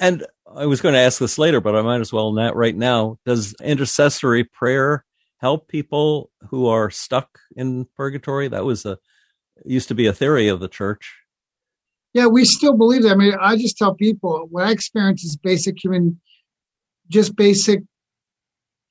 And 0.00 0.26
I 0.52 0.66
was 0.66 0.80
going 0.80 0.94
to 0.94 1.00
ask 1.00 1.18
this 1.18 1.38
later, 1.38 1.60
but 1.60 1.76
I 1.76 1.82
might 1.82 2.00
as 2.00 2.12
well 2.12 2.32
not 2.32 2.56
right 2.56 2.76
now. 2.76 3.18
Does 3.24 3.54
intercessory 3.62 4.44
prayer 4.44 5.04
help 5.40 5.68
people 5.68 6.30
who 6.50 6.66
are 6.66 6.90
stuck 6.90 7.38
in 7.56 7.86
purgatory? 7.96 8.48
That 8.48 8.64
was 8.64 8.84
a 8.84 8.98
used 9.64 9.88
to 9.88 9.94
be 9.94 10.06
a 10.06 10.12
theory 10.12 10.48
of 10.48 10.60
the 10.60 10.68
church. 10.68 11.17
Yeah, 12.14 12.26
we 12.26 12.44
still 12.44 12.76
believe 12.76 13.02
that. 13.02 13.12
I 13.12 13.16
mean, 13.16 13.34
I 13.38 13.56
just 13.56 13.76
tell 13.76 13.94
people 13.94 14.46
what 14.50 14.64
I 14.64 14.70
experience 14.70 15.24
is 15.24 15.36
basic 15.36 15.82
human, 15.82 16.20
just 17.08 17.36
basic 17.36 17.82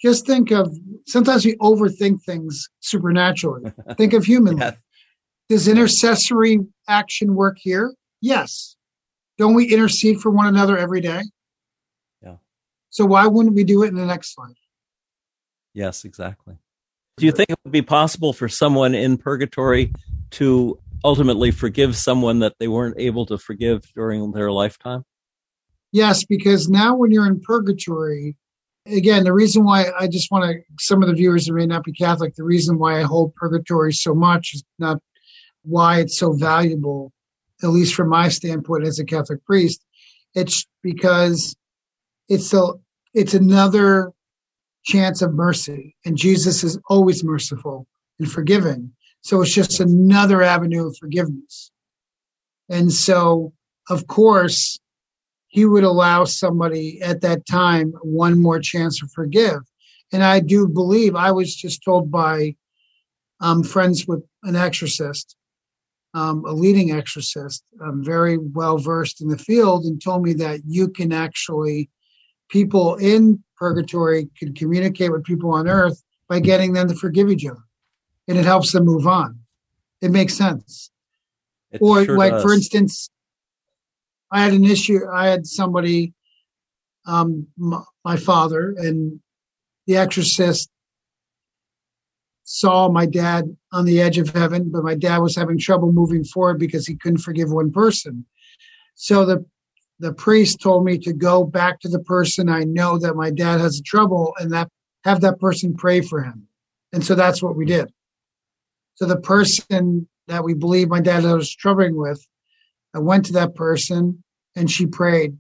just 0.01 0.25
think 0.25 0.51
of 0.51 0.71
sometimes 1.07 1.45
we 1.45 1.55
overthink 1.55 2.24
things 2.24 2.69
supernaturally. 2.79 3.71
think 3.97 4.13
of 4.13 4.25
humanly. 4.25 4.62
Yeah. 4.62 4.75
Does 5.50 5.67
intercessory 5.67 6.59
action 6.88 7.36
work 7.36 7.57
here? 7.59 7.93
Yes. 8.21 8.75
Don't 9.38 9.53
we 9.53 9.71
intercede 9.71 10.19
for 10.19 10.29
one 10.29 10.47
another 10.47 10.77
every 10.77 11.01
day? 11.01 11.21
Yeah. 12.21 12.36
So 12.89 13.05
why 13.05 13.27
wouldn't 13.27 13.55
we 13.55 13.63
do 13.63 13.83
it 13.83 13.88
in 13.88 13.95
the 13.95 14.05
next 14.05 14.38
life? 14.38 14.57
Yes, 15.74 16.05
exactly. 16.05 16.57
Do 17.17 17.25
you 17.25 17.31
think 17.31 17.50
it 17.50 17.57
would 17.63 17.71
be 17.71 17.81
possible 17.81 18.33
for 18.33 18.47
someone 18.47 18.93
in 18.93 19.17
purgatory 19.17 19.93
to 20.31 20.79
ultimately 21.07 21.51
forgive 21.51 21.95
someone 21.95 22.39
that 22.39 22.55
they 22.59 22.67
weren't 22.67 22.99
able 22.99 23.25
to 23.25 23.37
forgive 23.37 23.81
during 23.95 24.33
their 24.33 24.51
lifetime? 24.51 25.05
Yes, 25.93 26.25
because 26.25 26.67
now 26.67 26.97
when 26.97 27.11
you're 27.11 27.25
in 27.25 27.39
purgatory, 27.39 28.35
again, 28.85 29.23
the 29.23 29.31
reason 29.31 29.63
why 29.63 29.85
I 29.97 30.07
just 30.07 30.29
want 30.29 30.43
to, 30.51 30.59
some 30.81 31.01
of 31.01 31.07
the 31.07 31.15
viewers 31.15 31.45
that 31.45 31.53
may 31.53 31.65
not 31.65 31.85
be 31.85 31.93
Catholic, 31.93 32.35
the 32.35 32.43
reason 32.43 32.77
why 32.77 32.99
I 32.99 33.03
hold 33.03 33.33
purgatory 33.35 33.93
so 33.93 34.13
much 34.13 34.51
is 34.53 34.65
not 34.79 34.97
why 35.63 36.01
it's 36.01 36.19
so 36.19 36.33
valuable, 36.33 37.13
at 37.63 37.69
least 37.69 37.95
from 37.95 38.09
my 38.09 38.27
standpoint 38.27 38.85
as 38.85 38.99
a 38.99 39.05
Catholic 39.05 39.45
priest. 39.45 39.81
It's 40.35 40.67
because 40.83 41.55
it's 42.27 42.53
a, 42.53 42.73
it's 43.13 43.33
another 43.33 44.11
chance 44.83 45.21
of 45.21 45.33
mercy, 45.33 45.95
and 46.05 46.17
Jesus 46.17 46.65
is 46.65 46.77
always 46.89 47.23
merciful 47.23 47.87
and 48.19 48.29
forgiving. 48.29 48.91
So 49.21 49.41
it's 49.41 49.53
just 49.53 49.79
another 49.79 50.41
avenue 50.41 50.88
of 50.88 50.97
forgiveness. 50.97 51.71
And 52.69 52.91
so, 52.91 53.53
of 53.89 54.07
course, 54.07 54.79
he 55.47 55.65
would 55.65 55.83
allow 55.83 56.25
somebody 56.25 57.01
at 57.01 57.21
that 57.21 57.45
time 57.45 57.93
one 58.01 58.41
more 58.41 58.59
chance 58.59 59.00
to 59.00 59.07
forgive. 59.07 59.59
And 60.12 60.24
I 60.24 60.39
do 60.39 60.67
believe 60.67 61.15
I 61.15 61.31
was 61.31 61.55
just 61.55 61.83
told 61.83 62.12
by 62.12 62.55
um, 63.41 63.63
friends 63.63 64.07
with 64.07 64.24
an 64.43 64.55
exorcist, 64.55 65.36
um, 66.13 66.45
a 66.45 66.51
leading 66.51 66.91
exorcist, 66.91 67.63
um, 67.81 68.03
very 68.03 68.38
well 68.38 68.77
versed 68.77 69.21
in 69.21 69.27
the 69.27 69.38
field, 69.38 69.86
and 69.86 70.01
told 70.01 70.24
me 70.24 70.33
that 70.33 70.62
you 70.65 70.88
can 70.88 71.12
actually, 71.12 71.89
people 72.50 72.95
in 72.95 73.43
purgatory 73.57 74.29
can 74.38 74.53
communicate 74.53 75.12
with 75.12 75.24
people 75.24 75.51
on 75.53 75.67
earth 75.67 76.01
by 76.29 76.39
getting 76.39 76.74
them 76.74 76.88
to 76.88 76.95
forgive 76.95 77.29
each 77.29 77.45
other. 77.45 77.66
And 78.27 78.38
it 78.38 78.46
helps 78.46 78.72
them 78.72 78.86
move 78.86 79.07
on. 79.07 79.39
It 80.01 80.12
makes 80.12 80.34
sense. 80.34 80.91
It 81.72 81.81
or, 81.81 82.05
sure 82.05 82.17
like, 82.17 82.34
does. 82.34 82.43
for 82.43 82.53
instance, 82.53 83.10
I 84.31 84.41
had 84.43 84.53
an 84.53 84.65
issue. 84.65 85.00
I 85.12 85.27
had 85.27 85.48
somebody, 85.48 86.13
um, 87.05 87.48
m- 87.60 87.86
my 88.03 88.17
father, 88.17 88.75
and 88.77 89.19
the 89.86 89.98
exorcist 89.98 90.69
saw 92.43 92.89
my 92.89 93.05
dad 93.05 93.55
on 93.72 93.86
the 93.86 94.01
edge 94.01 94.17
of 94.17 94.29
heaven, 94.29 94.72
but 94.72 94.84
my 94.84 94.96
dad 94.96 95.17
was 95.17 95.36
having 95.36 95.57
trouble 95.57 95.91
moving 95.91 96.24
forward 96.24 96.60
because 96.60 96.88
he 96.88 96.96
couldn't 96.96 97.19
forgive 97.19 97.51
one 97.51 97.72
person. 97.72 98.25
So 98.96 99.25
the 99.25 99.46
the 100.00 100.13
priest 100.13 100.62
told 100.62 100.86
me 100.86 100.98
to 101.00 101.12
go 101.12 101.43
back 101.43 101.79
to 101.79 101.89
the 101.89 102.00
person 102.00 102.50
I 102.50 102.63
know 102.63 103.00
that 103.00 103.15
my 103.15 103.31
dad 103.31 103.60
has 103.60 103.81
trouble 103.81 104.36
and 104.39 104.53
that 104.53 104.69
have 105.03 105.22
that 105.22 105.39
person 105.39 105.75
pray 105.75 106.01
for 106.01 106.22
him. 106.22 106.48
And 106.93 107.03
so 107.03 107.15
that's 107.15 107.41
what 107.41 107.55
we 107.55 107.65
did. 107.65 107.91
So 108.97 109.05
the 109.05 109.19
person 109.19 110.07
that 110.27 110.43
we 110.43 110.53
believe 110.53 110.89
my 110.89 110.99
dad 110.99 111.23
was 111.23 111.49
struggling 111.49 111.95
with 111.97 112.25
I 112.93 112.99
went 112.99 113.25
to 113.25 113.33
that 113.33 113.53
person 113.53 114.23
and 114.55 114.71
she 114.71 114.87
prayed 114.87 115.37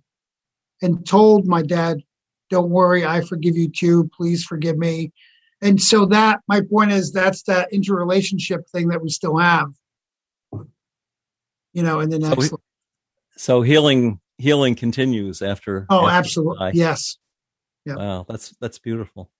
and 0.81 1.05
told 1.05 1.47
my 1.47 1.63
dad, 1.63 2.01
Don't 2.51 2.69
worry, 2.69 3.03
I 3.03 3.21
forgive 3.21 3.57
you 3.57 3.69
too. 3.69 4.09
Please 4.15 4.43
forgive 4.43 4.77
me. 4.77 5.11
And 5.59 5.81
so 5.81 6.05
that 6.05 6.41
my 6.47 6.61
point 6.61 6.91
is 6.91 7.11
that's 7.11 7.41
that 7.43 7.73
interrelationship 7.73 8.69
thing 8.69 8.89
that 8.89 9.01
we 9.01 9.09
still 9.09 9.37
have. 9.37 9.69
You 11.73 11.83
know, 11.83 11.99
in 11.99 12.09
the 12.09 12.19
next 12.19 12.49
so, 12.49 12.61
so 13.35 13.61
healing 13.63 14.19
healing 14.37 14.75
continues 14.75 15.41
after 15.41 15.87
Oh, 15.89 16.07
after 16.07 16.17
absolutely. 16.19 16.71
Yes. 16.73 17.17
Yeah. 17.85 17.95
Wow, 17.95 18.25
that's 18.29 18.55
that's 18.61 18.77
beautiful. 18.77 19.31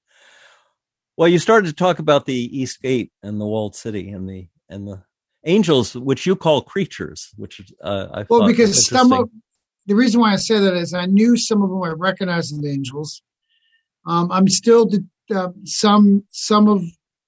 Well, 1.17 1.27
you 1.27 1.39
started 1.39 1.67
to 1.67 1.73
talk 1.73 1.99
about 1.99 2.25
the 2.25 2.35
East 2.35 2.81
Gate 2.81 3.11
and 3.23 3.41
the 3.41 3.45
walled 3.45 3.75
city 3.75 4.11
and 4.11 4.29
the 4.29 4.47
and 4.69 4.87
the 4.87 5.03
angels, 5.45 5.95
which 5.95 6.25
you 6.25 6.35
call 6.35 6.61
creatures, 6.61 7.29
which 7.35 7.59
uh, 7.83 8.07
I 8.13 8.25
well 8.29 8.47
because 8.47 8.87
some 8.87 9.11
of 9.11 9.29
the 9.87 9.95
reason 9.95 10.21
why 10.21 10.33
I 10.33 10.35
say 10.35 10.59
that 10.59 10.75
is 10.75 10.93
I 10.93 11.05
knew 11.05 11.35
some 11.35 11.63
of 11.63 11.69
them 11.69 11.81
I 11.81 11.89
recognized 11.89 12.53
as 12.53 12.65
angels. 12.65 13.23
Um, 14.05 14.31
I'm 14.31 14.47
still 14.47 14.89
uh, 15.33 15.49
some 15.63 16.23
some 16.29 16.67
of 16.67 16.83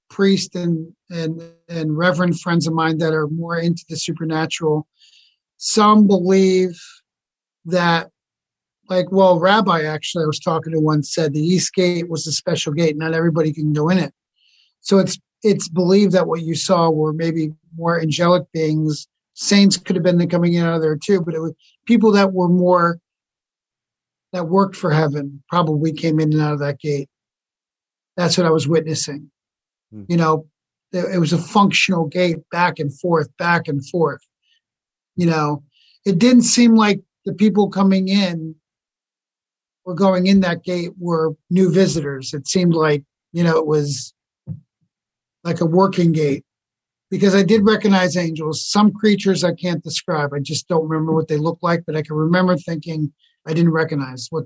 priests 0.10 0.56
and 0.56 0.94
and 1.10 1.42
and 1.68 1.98
reverend 1.98 2.40
friends 2.40 2.68
of 2.68 2.74
mine 2.74 3.00
that 3.00 3.14
are 3.14 3.28
more 3.28 3.58
into 3.58 3.84
the 3.90 3.98
supernatural. 3.98 4.88
Some 5.58 6.08
believe 6.08 6.80
that, 7.66 8.12
like, 8.90 9.12
well, 9.12 9.40
Rabbi 9.40 9.84
actually 9.84 10.24
I 10.24 10.28
was 10.28 10.40
talking 10.40 10.74
to 10.74 10.80
one 10.80 11.04
said 11.04 11.34
the 11.34 11.40
East 11.40 11.74
Gate 11.74 12.10
was 12.10 12.26
a 12.28 12.32
special 12.32 12.74
gate, 12.74 12.98
not 12.98 13.14
everybody 13.14 13.54
can 13.54 13.72
go 13.74 13.90
in 13.90 13.98
it. 13.98 14.14
So 14.82 14.98
it's 14.98 15.18
it's 15.44 15.70
believed 15.70 16.14
that 16.14 16.28
what 16.28 16.42
you 16.42 16.56
saw 16.56 16.90
were 16.90 17.14
maybe 17.14 17.54
more 17.78 18.02
angelic 18.02 18.52
beings. 18.52 19.08
Saints 19.36 19.78
could 19.78 19.96
have 19.96 20.04
been 20.04 20.28
coming 20.28 20.54
in 20.54 20.66
out 20.66 20.76
of 20.76 20.82
there 20.82 20.98
too, 20.98 21.22
but 21.22 21.34
it 21.34 21.40
was 21.40 21.54
people 21.86 22.12
that 22.12 22.34
were 22.34 22.50
more 22.50 23.00
that 24.34 24.48
worked 24.48 24.76
for 24.76 24.92
heaven 24.92 25.42
probably 25.50 25.94
came 25.94 26.20
in 26.20 26.34
and 26.34 26.42
out 26.42 26.54
of 26.54 26.60
that 26.60 26.80
gate. 26.80 27.10
That's 28.18 28.38
what 28.38 28.48
I 28.48 28.52
was 28.52 28.68
witnessing. 28.68 29.32
Hmm. 29.92 30.04
You 30.10 30.18
know, 30.18 30.48
it 30.92 31.20
was 31.20 31.34
a 31.34 31.38
functional 31.38 32.06
gate 32.06 32.38
back 32.52 32.80
and 32.80 32.94
forth, 33.00 33.30
back 33.38 33.68
and 33.68 33.88
forth. 33.88 34.22
You 35.16 35.28
know, 35.28 35.64
it 36.06 36.20
didn't 36.20 36.44
seem 36.44 36.76
like 36.76 37.02
the 37.26 37.34
people 37.34 37.70
coming 37.70 38.08
in 38.08 38.56
were 39.90 39.96
going 39.96 40.28
in 40.28 40.42
that 40.42 40.64
gate 40.64 40.92
were 41.00 41.34
new 41.50 41.72
visitors. 41.72 42.32
It 42.36 42.48
seemed 42.48 42.76
like, 42.76 43.04
you 43.34 43.44
know, 43.44 43.58
it 43.58 43.66
was 43.66 44.14
like 45.44 45.62
a 45.62 45.66
working 45.66 46.12
gate 46.12 46.46
because 47.10 47.34
I 47.34 47.42
did 47.42 47.66
recognize 47.66 48.16
angels. 48.16 48.64
Some 48.64 48.94
creatures 48.94 49.44
I 49.44 49.56
can't 49.56 49.84
describe. 49.84 50.32
I 50.32 50.42
just 50.42 50.68
don't 50.68 50.88
remember 50.88 51.12
what 51.12 51.28
they 51.28 51.38
look 51.38 51.58
like, 51.64 51.86
but 51.88 51.96
I 51.96 52.04
can 52.04 52.16
remember 52.16 52.56
thinking 52.56 53.12
I 53.48 53.54
didn't 53.54 53.72
recognize 53.72 54.28
what 54.30 54.44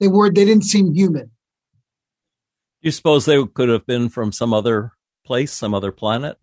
they 0.00 0.08
were. 0.08 0.30
They 0.30 0.46
didn't 0.46 0.64
seem 0.64 0.94
human. 0.94 1.30
You 2.80 2.90
suppose 2.90 3.26
they 3.26 3.44
could 3.44 3.68
have 3.68 3.84
been 3.84 4.08
from 4.08 4.32
some 4.32 4.54
other 4.54 4.92
place, 5.26 5.52
some 5.52 5.74
other 5.74 5.92
planet? 5.92 6.38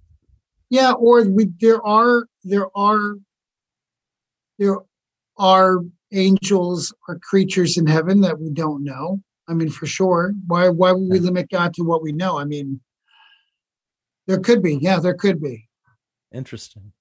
Yeah, 0.70 0.92
or 0.92 1.24
we 1.28 1.50
there 1.60 1.84
are 1.84 2.28
there 2.44 2.68
are 2.78 3.16
there 4.60 4.78
are 5.40 5.80
angels 6.12 6.94
or 7.08 7.20
creatures 7.20 7.78
in 7.78 7.88
heaven 7.88 8.22
that 8.22 8.40
we 8.40 8.50
don't 8.50 8.84
know. 8.84 9.22
I 9.48 9.54
mean, 9.54 9.70
for 9.70 9.86
sure. 9.86 10.34
Why 10.48 10.70
why 10.70 10.92
would 10.92 11.10
we 11.10 11.20
limit 11.20 11.50
God 11.50 11.74
to 11.76 11.84
what 11.84 12.04
we 12.04 12.12
know? 12.12 12.38
I 12.38 12.46
mean, 12.46 12.82
there 14.28 14.40
could 14.40 14.62
be. 14.62 14.78
Yeah, 14.82 15.00
there 15.00 15.14
could 15.14 15.42
be. 15.42 15.68
Interesting. 16.34 16.92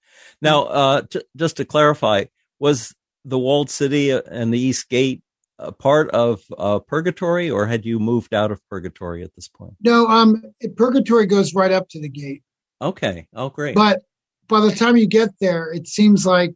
Now, 0.41 0.65
uh, 0.65 1.03
t- 1.03 1.23
just 1.37 1.57
to 1.57 1.65
clarify, 1.65 2.25
was 2.59 2.95
the 3.25 3.39
walled 3.39 3.69
city 3.71 4.11
and 4.11 4.55
the 4.55 4.59
East 4.59 4.89
Gate 4.89 5.23
a 5.59 5.73
part 5.73 6.11
of 6.11 6.43
uh, 6.59 6.79
purgatory, 6.81 7.51
or 7.51 7.67
had 7.67 7.85
you 7.85 7.99
moved 7.99 8.35
out 8.35 8.51
of 8.51 8.61
purgatory 8.69 9.23
at 9.23 9.35
this 9.35 9.49
point? 9.49 9.75
No, 9.81 10.07
um, 10.07 10.43
purgatory 10.77 11.27
goes 11.27 11.55
right 11.55 11.73
up 11.73 11.89
to 11.91 12.01
the 12.01 12.09
gate. 12.09 12.43
Okay. 12.83 13.27
Oh, 13.35 13.49
great. 13.49 13.75
But 13.75 14.03
by 14.49 14.61
the 14.61 14.73
time 14.73 14.97
you 14.97 15.07
get 15.07 15.31
there, 15.41 15.73
it 15.73 15.87
seems 15.87 16.27
like 16.27 16.55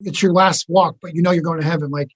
it's 0.00 0.22
your 0.22 0.32
last 0.32 0.66
walk, 0.68 0.96
but 1.00 1.14
you 1.14 1.22
know 1.22 1.30
you're 1.30 1.42
going 1.42 1.60
to 1.60 1.66
heaven. 1.66 1.90
Like, 1.90 2.10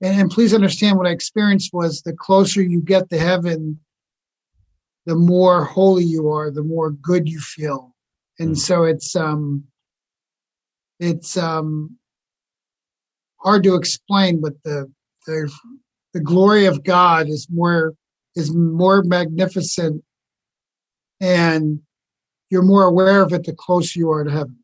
and, 0.00 0.20
and 0.20 0.30
please 0.30 0.54
understand 0.54 0.96
what 0.96 1.06
I 1.06 1.10
experienced 1.10 1.70
was 1.72 2.02
the 2.02 2.12
closer 2.12 2.62
you 2.62 2.80
get 2.80 3.10
to 3.10 3.18
heaven, 3.18 3.80
the 5.06 5.16
more 5.16 5.64
holy 5.64 6.04
you 6.04 6.28
are, 6.30 6.50
the 6.50 6.62
more 6.62 6.90
good 6.90 7.28
you 7.28 7.40
feel. 7.40 7.94
And 8.38 8.50
mm. 8.50 8.58
so 8.58 8.84
it's 8.84 9.16
um 9.16 9.64
it's 11.00 11.36
um 11.36 11.96
hard 13.38 13.64
to 13.64 13.74
explain, 13.74 14.40
but 14.40 14.54
the 14.64 14.90
the 15.26 15.52
the 16.14 16.20
glory 16.20 16.66
of 16.66 16.84
God 16.84 17.28
is 17.28 17.48
more 17.50 17.94
is 18.34 18.54
more 18.54 19.02
magnificent 19.02 20.04
and 21.20 21.80
you're 22.50 22.62
more 22.62 22.84
aware 22.84 23.22
of 23.22 23.32
it 23.32 23.44
the 23.44 23.52
closer 23.52 23.98
you 23.98 24.10
are 24.10 24.24
to 24.24 24.30
heaven. 24.30 24.58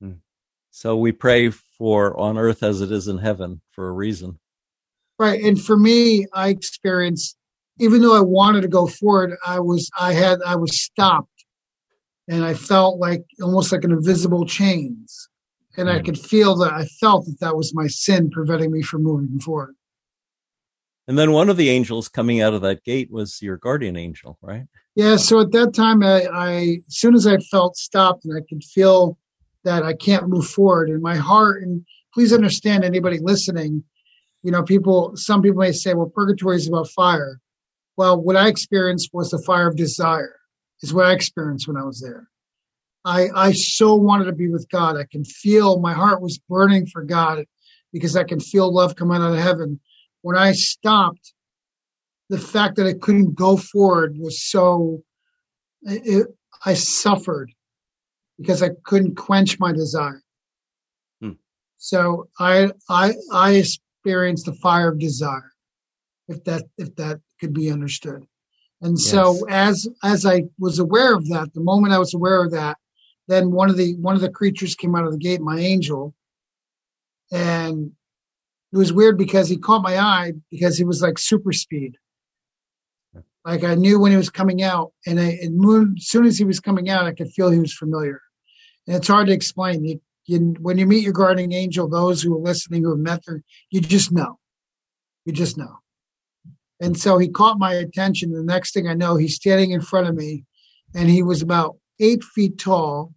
Hmm. 0.00 0.12
So 0.70 0.96
we 0.96 1.12
pray 1.12 1.50
for 1.84 2.18
on 2.18 2.38
earth 2.38 2.62
as 2.62 2.80
it 2.80 2.90
is 2.90 3.08
in 3.08 3.18
heaven 3.18 3.60
for 3.72 3.88
a 3.88 3.92
reason. 3.92 4.38
Right. 5.18 5.44
And 5.44 5.62
for 5.62 5.76
me, 5.76 6.24
I 6.32 6.48
experienced 6.48 7.36
even 7.78 8.00
though 8.00 8.16
I 8.16 8.22
wanted 8.22 8.62
to 8.62 8.68
go 8.68 8.86
forward, 8.86 9.36
I 9.46 9.60
was 9.60 9.90
I 9.98 10.14
had 10.14 10.38
I 10.46 10.56
was 10.56 10.80
stopped, 10.80 11.44
and 12.26 12.42
I 12.42 12.54
felt 12.54 12.98
like 12.98 13.22
almost 13.42 13.70
like 13.70 13.84
an 13.84 13.92
invisible 13.92 14.46
chains, 14.46 15.28
and 15.76 15.90
I 15.90 15.98
hmm. 15.98 16.06
could 16.06 16.18
feel 16.18 16.56
that 16.56 16.72
I 16.72 16.86
felt 16.86 17.26
that 17.26 17.40
that 17.40 17.54
was 17.54 17.74
my 17.74 17.86
sin 17.86 18.30
preventing 18.30 18.72
me 18.72 18.80
from 18.80 19.02
moving 19.02 19.38
forward. 19.38 19.74
And 21.06 21.18
then 21.18 21.32
one 21.32 21.50
of 21.50 21.58
the 21.58 21.68
angels 21.68 22.08
coming 22.08 22.40
out 22.40 22.54
of 22.54 22.62
that 22.62 22.82
gate 22.82 23.10
was 23.10 23.42
your 23.42 23.58
guardian 23.58 23.98
angel, 23.98 24.38
right? 24.40 24.64
Yeah. 24.94 25.16
So 25.16 25.38
at 25.40 25.52
that 25.52 25.74
time, 25.74 26.02
I, 26.02 26.26
I 26.32 26.54
as 26.88 26.96
soon 26.96 27.14
as 27.14 27.26
I 27.26 27.36
felt 27.36 27.76
stopped 27.76 28.24
and 28.24 28.34
I 28.34 28.40
could 28.48 28.64
feel 28.64 29.18
that 29.64 29.82
I 29.82 29.94
can't 29.94 30.28
move 30.28 30.46
forward, 30.46 30.90
in 30.90 31.00
my 31.00 31.16
heart, 31.16 31.62
and 31.62 31.84
please 32.12 32.32
understand, 32.32 32.84
anybody 32.84 33.18
listening, 33.18 33.84
you 34.42 34.50
know, 34.50 34.62
people, 34.62 35.16
some 35.16 35.42
people 35.42 35.60
may 35.60 35.72
say, 35.72 35.94
well, 35.94 36.12
purgatory 36.14 36.56
is 36.56 36.68
about 36.68 36.88
fire. 36.88 37.40
Well, 37.96 38.20
what 38.20 38.36
I 38.36 38.48
experienced 38.48 39.10
was 39.12 39.30
the 39.30 39.42
fire 39.42 39.68
of 39.68 39.76
desire, 39.76 40.36
is 40.82 40.92
what 40.92 41.06
I 41.06 41.12
experienced 41.12 41.66
when 41.66 41.76
I 41.76 41.84
was 41.84 42.00
there. 42.00 42.28
I, 43.04 43.28
I 43.34 43.52
so 43.52 43.94
wanted 43.94 44.24
to 44.26 44.32
be 44.32 44.48
with 44.48 44.68
God. 44.70 44.96
I 44.96 45.04
can 45.04 45.24
feel 45.24 45.80
my 45.80 45.92
heart 45.92 46.22
was 46.22 46.38
burning 46.48 46.86
for 46.86 47.02
God 47.02 47.44
because 47.92 48.16
I 48.16 48.24
can 48.24 48.40
feel 48.40 48.72
love 48.72 48.96
coming 48.96 49.22
out 49.22 49.32
of 49.32 49.38
heaven. 49.38 49.80
When 50.22 50.36
I 50.36 50.52
stopped, 50.52 51.32
the 52.30 52.38
fact 52.38 52.76
that 52.76 52.86
I 52.86 52.94
couldn't 52.94 53.34
go 53.34 53.56
forward 53.56 54.16
was 54.18 54.42
so, 54.42 55.02
it, 55.82 56.28
I 56.64 56.74
suffered 56.74 57.52
because 58.38 58.62
I 58.62 58.70
couldn't 58.84 59.16
quench 59.16 59.58
my 59.58 59.72
desire. 59.72 60.22
Hmm. 61.20 61.32
So 61.78 62.28
I, 62.38 62.70
I, 62.88 63.14
I 63.32 63.52
experienced 63.52 64.46
the 64.46 64.54
fire 64.54 64.88
of 64.88 64.98
desire, 64.98 65.52
if 66.28 66.44
that, 66.44 66.64
if 66.78 66.94
that 66.96 67.20
could 67.40 67.54
be 67.54 67.70
understood. 67.70 68.26
And 68.80 68.98
yes. 68.98 69.06
so 69.06 69.46
as 69.48 69.88
as 70.02 70.26
I 70.26 70.44
was 70.58 70.78
aware 70.78 71.14
of 71.14 71.26
that, 71.28 71.54
the 71.54 71.62
moment 71.62 71.94
I 71.94 71.98
was 71.98 72.12
aware 72.12 72.44
of 72.44 72.50
that, 72.52 72.76
then 73.28 73.50
one 73.50 73.70
of 73.70 73.78
the 73.78 73.94
one 73.96 74.14
of 74.14 74.20
the 74.20 74.28
creatures 74.28 74.74
came 74.74 74.94
out 74.94 75.06
of 75.06 75.12
the 75.12 75.18
gate, 75.18 75.40
my 75.40 75.58
angel. 75.58 76.14
And 77.32 77.92
it 78.72 78.76
was 78.76 78.92
weird 78.92 79.16
because 79.16 79.48
he 79.48 79.56
caught 79.56 79.82
my 79.82 79.98
eye 79.98 80.32
because 80.50 80.76
he 80.76 80.84
was 80.84 81.00
like 81.00 81.18
super 81.18 81.52
speed. 81.52 81.96
Like 83.44 83.64
I 83.64 83.74
knew 83.74 84.00
when 84.00 84.10
he 84.10 84.16
was 84.16 84.30
coming 84.30 84.62
out, 84.62 84.92
and, 85.06 85.20
I, 85.20 85.38
and 85.42 85.96
as 85.96 86.06
soon 86.06 86.24
as 86.24 86.38
he 86.38 86.44
was 86.44 86.60
coming 86.60 86.88
out, 86.88 87.06
I 87.06 87.12
could 87.12 87.30
feel 87.30 87.50
he 87.50 87.58
was 87.58 87.74
familiar. 87.74 88.20
And 88.86 88.96
it's 88.96 89.08
hard 89.08 89.28
to 89.28 89.32
explain. 89.32 89.84
You, 89.84 90.00
you, 90.26 90.54
when 90.60 90.78
you 90.78 90.86
meet 90.86 91.04
your 91.04 91.12
guardian 91.12 91.52
angel, 91.52 91.88
those 91.88 92.22
who 92.22 92.34
are 92.36 92.40
listening 92.40 92.82
who 92.82 92.90
have 92.90 92.98
met 92.98 93.24
her, 93.26 93.42
you 93.70 93.80
just 93.80 94.12
know. 94.12 94.38
You 95.24 95.32
just 95.32 95.56
know. 95.56 95.78
And 96.80 96.98
so 96.98 97.18
he 97.18 97.28
caught 97.28 97.58
my 97.58 97.72
attention. 97.72 98.32
The 98.32 98.42
next 98.42 98.74
thing 98.74 98.88
I 98.88 98.94
know, 98.94 99.16
he's 99.16 99.36
standing 99.36 99.70
in 99.70 99.80
front 99.80 100.08
of 100.08 100.14
me, 100.14 100.44
and 100.94 101.08
he 101.08 101.22
was 101.22 101.40
about 101.40 101.76
eight 102.00 102.22
feet 102.22 102.58
tall 102.58 103.14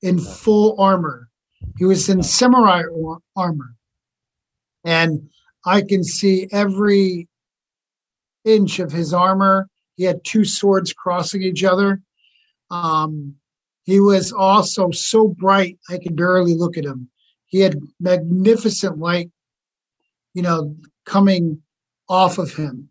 in 0.00 0.18
full 0.18 0.80
armor. 0.80 1.28
He 1.76 1.84
was 1.84 2.08
in 2.08 2.22
samurai 2.22 2.82
armor. 3.36 3.74
And 4.84 5.30
I 5.66 5.82
can 5.82 6.04
see 6.04 6.48
every 6.52 7.28
inch 8.44 8.78
of 8.78 8.92
his 8.92 9.12
armor. 9.14 9.68
He 9.96 10.04
had 10.04 10.24
two 10.24 10.44
swords 10.44 10.92
crossing 10.92 11.42
each 11.42 11.64
other. 11.64 12.00
Um, 12.70 13.36
he 13.84 14.00
was 14.00 14.32
also 14.32 14.90
so 14.90 15.28
bright, 15.28 15.78
I 15.88 15.98
could 15.98 16.16
barely 16.16 16.54
look 16.54 16.76
at 16.76 16.84
him. 16.84 17.10
He 17.46 17.60
had 17.60 17.78
magnificent 18.00 18.98
light, 18.98 19.30
you 20.32 20.42
know, 20.42 20.76
coming 21.04 21.62
off 22.08 22.38
of 22.38 22.54
him. 22.54 22.88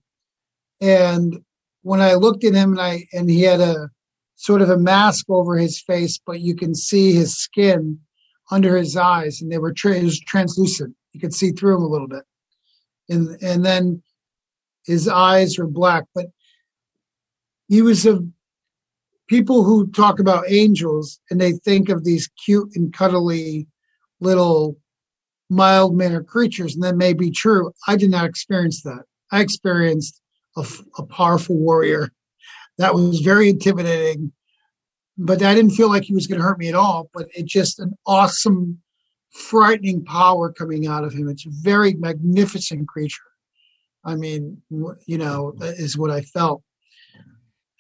And 0.80 1.44
when 1.82 2.00
I 2.00 2.14
looked 2.14 2.44
at 2.44 2.54
him 2.54 2.74
and 2.74 2.82
I 2.82 3.08
and 3.12 3.30
he 3.30 3.42
had 3.42 3.60
a 3.60 3.90
sort 4.36 4.62
of 4.62 4.70
a 4.70 4.78
mask 4.78 5.26
over 5.30 5.58
his 5.58 5.82
face, 5.82 6.20
but 6.24 6.42
you 6.42 6.56
can 6.56 6.76
see 6.76 7.14
his 7.14 7.36
skin 7.36 8.00
under 8.52 8.78
his 8.78 8.96
eyes, 8.96 9.42
and 9.42 9.52
they 9.52 9.58
were 9.58 9.74
tra- 9.74 10.10
translucent. 10.28 10.96
You 11.14 11.20
could 11.20 11.34
see 11.34 11.52
through 11.52 11.78
him 11.78 11.84
a 11.84 11.88
little 11.88 12.08
bit, 12.08 12.24
and 13.10 13.38
and 13.42 13.66
then 13.66 14.04
his 14.86 15.08
eyes 15.08 15.58
were 15.58 15.68
black. 15.68 16.04
But 16.14 16.28
he 17.68 17.82
was 17.82 18.06
a 18.06 18.20
people 19.28 19.64
who 19.64 19.88
talk 19.88 20.20
about 20.20 20.50
angels 20.50 21.20
and 21.30 21.40
they 21.40 21.54
think 21.54 21.90
of 21.90 22.04
these 22.04 22.30
cute 22.46 22.70
and 22.76 22.94
cuddly 22.94 23.68
little 24.20 24.78
mild 25.50 25.96
mannered 25.96 26.28
creatures, 26.28 26.76
and 26.76 26.84
that 26.84 26.96
may 26.96 27.14
be 27.14 27.32
true. 27.32 27.72
I 27.88 27.96
did 27.96 28.10
not 28.10 28.26
experience 28.26 28.82
that. 28.84 29.04
I 29.32 29.42
experienced 29.42 30.20
a, 30.58 30.66
a 30.98 31.06
powerful 31.06 31.58
warrior 31.58 32.12
that 32.78 32.94
was 32.94 33.20
very 33.20 33.50
intimidating, 33.50 34.32
but 35.18 35.44
I 35.44 35.54
didn't 35.54 35.72
feel 35.72 35.90
like 35.90 36.04
he 36.04 36.14
was 36.14 36.28
going 36.28 36.40
to 36.40 36.46
hurt 36.46 36.60
me 36.60 36.70
at 36.70 36.76
all. 36.76 37.10
But 37.14 37.28
it 37.36 37.46
just 37.46 37.80
an 37.80 37.94
awesome, 38.06 38.82
frightening 39.32 40.04
power 40.04 40.52
coming 40.52 40.88
out 40.88 41.04
of 41.04 41.14
him. 41.14 41.30
It's 41.30 41.46
a 41.46 41.52
very 41.52 41.94
magnificent 41.94 42.88
creature. 42.88 43.22
I 44.06 44.16
mean, 44.16 44.62
you 44.70 45.18
know, 45.18 45.54
is 45.62 45.98
what 45.98 46.12
I 46.12 46.22
felt. 46.22 46.62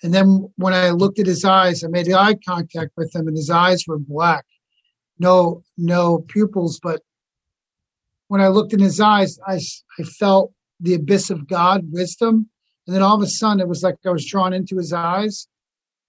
And 0.03 0.13
then 0.13 0.49
when 0.57 0.73
I 0.73 0.89
looked 0.89 1.19
at 1.19 1.25
his 1.25 1.45
eyes, 1.45 1.83
I 1.83 1.87
made 1.87 2.11
eye 2.11 2.35
contact 2.45 2.91
with 2.97 3.15
him, 3.15 3.27
and 3.27 3.37
his 3.37 3.49
eyes 3.49 3.85
were 3.87 3.97
black, 3.97 4.45
no 5.17 5.63
no 5.77 6.19
pupils. 6.27 6.79
But 6.83 7.01
when 8.27 8.41
I 8.41 8.49
looked 8.49 8.73
in 8.73 8.79
his 8.79 8.99
eyes, 8.99 9.39
I 9.47 9.61
I 9.97 10.03
felt 10.03 10.51
the 10.79 10.95
abyss 10.95 11.29
of 11.29 11.47
God, 11.47 11.85
wisdom, 11.91 12.49
and 12.85 12.93
then 12.93 13.01
all 13.01 13.15
of 13.15 13.21
a 13.21 13.27
sudden 13.27 13.61
it 13.61 13.69
was 13.69 13.81
like 13.81 13.95
I 14.05 14.09
was 14.09 14.25
drawn 14.25 14.51
into 14.51 14.75
his 14.75 14.91
eyes, 14.91 15.47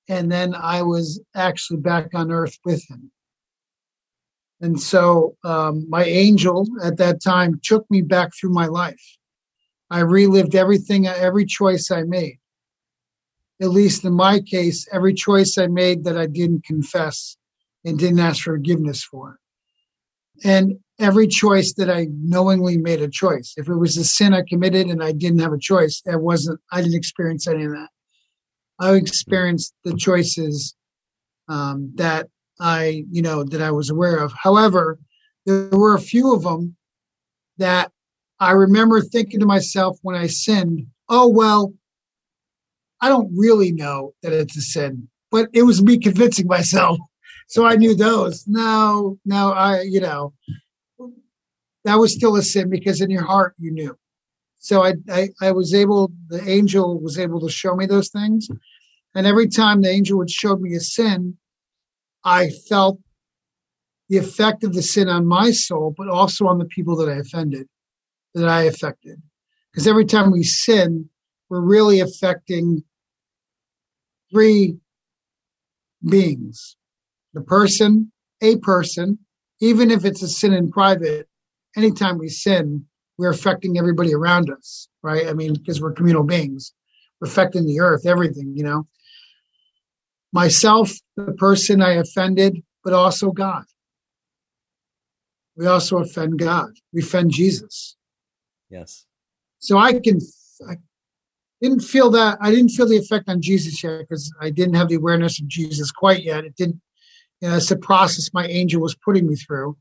and 0.09 0.30
then 0.30 0.57
I 0.57 0.83
was 0.83 1.20
actually 1.37 1.78
back 1.78 2.09
on 2.14 2.33
earth 2.33 2.59
with 2.64 2.85
him. 2.90 3.12
And 4.61 4.80
so 4.80 5.37
um, 5.44 5.88
my 5.88 6.04
angel 6.04 6.66
at 6.83 6.96
that 6.96 7.22
time 7.22 7.61
took 7.62 7.88
me 7.90 8.02
back 8.02 8.30
through 8.35 8.52
my 8.52 8.66
life. 8.66 9.18
I 9.90 10.00
relived 10.00 10.54
everything, 10.57 11.07
every 11.07 11.44
choice 11.44 11.90
I 11.90 12.02
made. 12.02 12.38
At 13.64 13.70
least 13.70 14.05
in 14.05 14.12
my 14.12 14.40
case, 14.40 14.87
every 14.92 15.14
choice 15.14 15.57
I 15.57 15.68
made 15.68 16.05
that 16.05 16.18
I 16.18 16.27
didn't 16.27 16.66
confess 16.66 17.38
and 17.83 17.98
didn't 17.98 18.20
ask 18.20 18.42
forgiveness 18.42 19.03
for. 19.03 19.38
And 20.44 20.74
every 20.98 21.27
choice 21.27 21.72
that 21.79 21.88
I 21.88 22.09
knowingly 22.11 22.77
made 22.77 23.00
a 23.00 23.09
choice. 23.09 23.55
If 23.57 23.66
it 23.70 23.77
was 23.77 23.96
a 23.96 24.05
sin 24.05 24.35
I 24.35 24.42
committed 24.46 24.88
and 24.88 25.03
I 25.03 25.12
didn't 25.12 25.38
have 25.38 25.55
a 25.55 25.59
choice, 25.59 26.03
it 26.05 26.20
wasn't, 26.20 26.61
I 26.70 26.83
didn't 26.83 26.98
experience 26.98 27.48
any 27.48 27.64
of 27.64 27.72
that. 27.72 27.88
I 28.81 28.96
experienced 28.96 29.72
the 29.83 29.96
choices 29.96 30.74
um, 31.48 31.90
that 31.94 32.29
I, 32.61 33.05
you 33.11 33.22
know, 33.22 33.44
that 33.44 33.62
I 33.62 33.70
was 33.70 33.88
aware 33.88 34.18
of. 34.18 34.35
However, 34.35 34.98
there 35.46 35.70
were 35.72 35.94
a 35.94 36.00
few 36.00 36.35
of 36.35 36.42
them 36.42 36.77
that 37.57 37.92
I 38.38 38.50
remember 38.50 39.00
thinking 39.00 39.40
to 39.40 39.46
myself 39.46 39.98
when 40.03 40.16
I 40.16 40.27
sinned, 40.27 40.87
oh, 41.09 41.29
well, 41.29 41.72
I 43.05 43.11
don't 43.11 43.31
really 43.37 43.71
know 43.71 44.14
that 44.23 44.33
it's 44.33 44.57
a 44.57 44.62
sin, 44.62 45.09
but 45.31 45.51
it 45.53 45.64
was 45.64 45.83
me 45.83 45.99
convincing 45.99 46.47
myself. 46.47 46.99
So 47.49 47.67
I 47.67 47.77
knew 47.77 47.95
those. 47.95 48.45
No, 48.47 49.19
no, 49.27 49.53
I, 49.53 49.83
you 49.83 50.01
know, 50.01 50.33
that 51.85 51.97
was 51.97 52.14
still 52.14 52.35
a 52.35 52.43
sin 52.43 52.71
because 52.71 53.03
in 53.03 53.11
your 53.11 53.27
heart 53.27 53.55
you 53.59 53.73
knew. 53.73 53.95
So 54.59 54.83
I, 54.83 54.95
I, 55.11 55.29
I 55.43 55.53
was 55.53 55.75
able, 55.75 56.12
the 56.29 56.43
angel 56.49 56.99
was 56.99 57.19
able 57.19 57.40
to 57.40 57.51
show 57.51 57.77
me 57.77 57.85
those 57.85 58.09
things. 58.09 58.49
And 59.14 59.27
every 59.27 59.49
time 59.49 59.83
the 59.83 59.90
angel 59.90 60.17
would 60.17 60.31
show 60.31 60.57
me 60.57 60.75
a 60.75 60.81
sin, 60.81 61.37
I 62.25 62.49
felt 62.71 63.01
the 64.09 64.17
effect 64.17 64.64
of 64.64 64.73
the 64.73 64.81
sin 64.81 65.11
on 65.11 65.27
my 65.27 65.51
soul, 65.51 65.95
but 65.95 66.09
also 66.09 66.47
on 66.47 66.57
the 66.57 66.64
people 66.64 66.97
that 66.97 67.11
I 67.11 67.17
offended, 67.17 67.67
that 68.35 68.49
I 68.49 68.62
affected. 68.62 69.21
Because 69.71 69.87
every 69.87 70.07
time 70.07 70.33
we 70.33 70.43
sin, 70.43 71.11
we're 71.51 71.61
really 71.61 72.01
affecting 72.01 72.83
three 74.35 74.77
beings 76.05 76.77
the 77.35 77.40
person, 77.40 78.12
a 78.40 78.57
person, 78.59 79.18
even 79.61 79.90
if 79.90 80.05
it's 80.05 80.23
a 80.23 80.29
sin 80.29 80.53
in 80.53 80.70
private, 80.70 81.29
anytime 81.77 82.16
we 82.16 82.29
sin, 82.29 82.87
we're 83.18 83.31
affecting 83.31 83.77
everybody 83.77 84.14
around 84.14 84.51
us, 84.51 84.88
right? 85.03 85.27
I 85.27 85.35
mean, 85.35 85.55
because 85.55 85.81
we're 85.81 85.92
communal 85.92 86.23
beings, 86.23 86.73
we're 87.20 87.29
affecting 87.29 87.66
the 87.66 87.81
earth, 87.81 88.07
everything, 88.07 88.53
you 88.57 88.62
know. 88.62 88.87
Myself, 90.33 90.92
the 91.16 91.33
person 91.33 91.83
I 91.83 91.94
offended, 91.94 92.62
but 92.83 92.92
also 92.92 93.31
God. 93.31 93.64
We 95.57 95.66
also 95.66 95.99
offend 95.99 96.38
God. 96.38 96.70
We 96.92 97.03
offend 97.03 97.31
Jesus. 97.31 97.97
Yes. 98.68 99.07
So 99.59 99.79
I 99.79 99.92
can, 99.92 100.18
I 100.68 100.75
didn't 101.64 101.81
feel 101.81 102.11
that, 102.11 102.37
I 102.42 102.50
didn't 102.50 102.70
feel 102.70 102.87
the 102.87 102.98
effect 102.98 103.29
on 103.29 103.40
Jesus 103.40 103.83
yet 103.83 104.00
because 104.00 104.33
I 104.40 104.50
didn't 104.50 104.74
have 104.74 104.88
the 104.88 104.96
awareness 104.96 105.40
of 105.40 105.48
Jesus 105.48 105.90
quite 105.90 106.22
yet. 106.22 106.44
It 106.44 106.57
didn't, 106.57 106.81
you 107.40 107.48
know, 107.48 107.57
it's 107.57 107.70
a 107.70 107.77
process 107.77 108.35
my 108.35 108.46
angel 108.46 108.83
was 108.83 108.94
putting 108.94 109.27
me 109.27 109.35
through. 109.37 109.77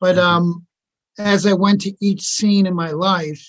But 0.00 0.14
mm-hmm. 0.14 0.26
um, 0.26 0.66
as 1.18 1.44
I 1.44 1.54
went 1.54 1.80
to 1.82 1.92
each 2.00 2.22
scene 2.22 2.66
in 2.66 2.74
my 2.74 2.92
life, 2.92 3.44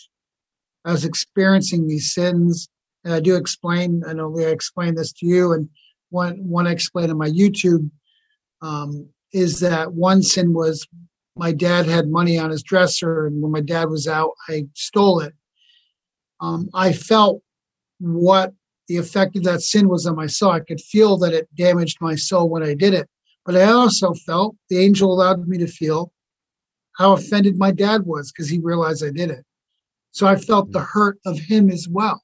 I 0.83 0.91
was 0.91 1.05
experiencing 1.05 1.87
these 1.87 2.11
sins. 2.11 2.69
And 3.03 3.13
I 3.13 3.19
do 3.19 3.35
explain, 3.35 4.03
I 4.07 4.13
know 4.13 4.35
I 4.39 4.45
explained 4.45 4.97
this 4.97 5.13
to 5.13 5.25
you, 5.25 5.53
and 5.53 5.69
one 6.09 6.35
one 6.39 6.67
I 6.67 6.71
explained 6.71 7.11
on 7.11 7.17
my 7.17 7.29
YouTube 7.29 7.89
um, 8.61 9.07
is 9.31 9.61
that 9.61 9.93
one 9.93 10.21
sin 10.21 10.53
was 10.53 10.85
my 11.37 11.53
dad 11.53 11.85
had 11.85 12.09
money 12.09 12.37
on 12.37 12.49
his 12.49 12.63
dresser, 12.63 13.25
and 13.25 13.41
when 13.41 13.53
my 13.53 13.61
dad 13.61 13.89
was 13.89 14.05
out, 14.07 14.31
I 14.49 14.65
stole 14.73 15.21
it. 15.21 15.33
Um, 16.41 16.69
I 16.73 16.91
felt 16.91 17.41
what 17.99 18.53
the 18.87 18.97
effect 18.97 19.35
of 19.35 19.43
that 19.43 19.61
sin 19.61 19.87
was 19.87 20.05
on 20.05 20.15
my 20.15 20.27
soul. 20.27 20.51
I 20.51 20.61
could 20.61 20.81
feel 20.81 21.17
that 21.19 21.33
it 21.33 21.47
damaged 21.55 21.97
my 22.01 22.15
soul 22.15 22.49
when 22.49 22.63
I 22.63 22.73
did 22.73 22.93
it. 22.93 23.07
But 23.45 23.55
I 23.55 23.63
also 23.65 24.13
felt 24.13 24.55
the 24.69 24.79
angel 24.79 25.13
allowed 25.13 25.47
me 25.47 25.57
to 25.59 25.67
feel 25.67 26.11
how 26.97 27.13
offended 27.13 27.57
my 27.57 27.71
dad 27.71 28.05
was 28.05 28.31
because 28.31 28.49
he 28.49 28.59
realized 28.59 29.03
I 29.03 29.11
did 29.11 29.29
it. 29.29 29.45
So 30.11 30.27
I 30.27 30.35
felt 30.35 30.71
the 30.71 30.81
hurt 30.81 31.19
of 31.25 31.39
him 31.39 31.69
as 31.69 31.87
well. 31.87 32.21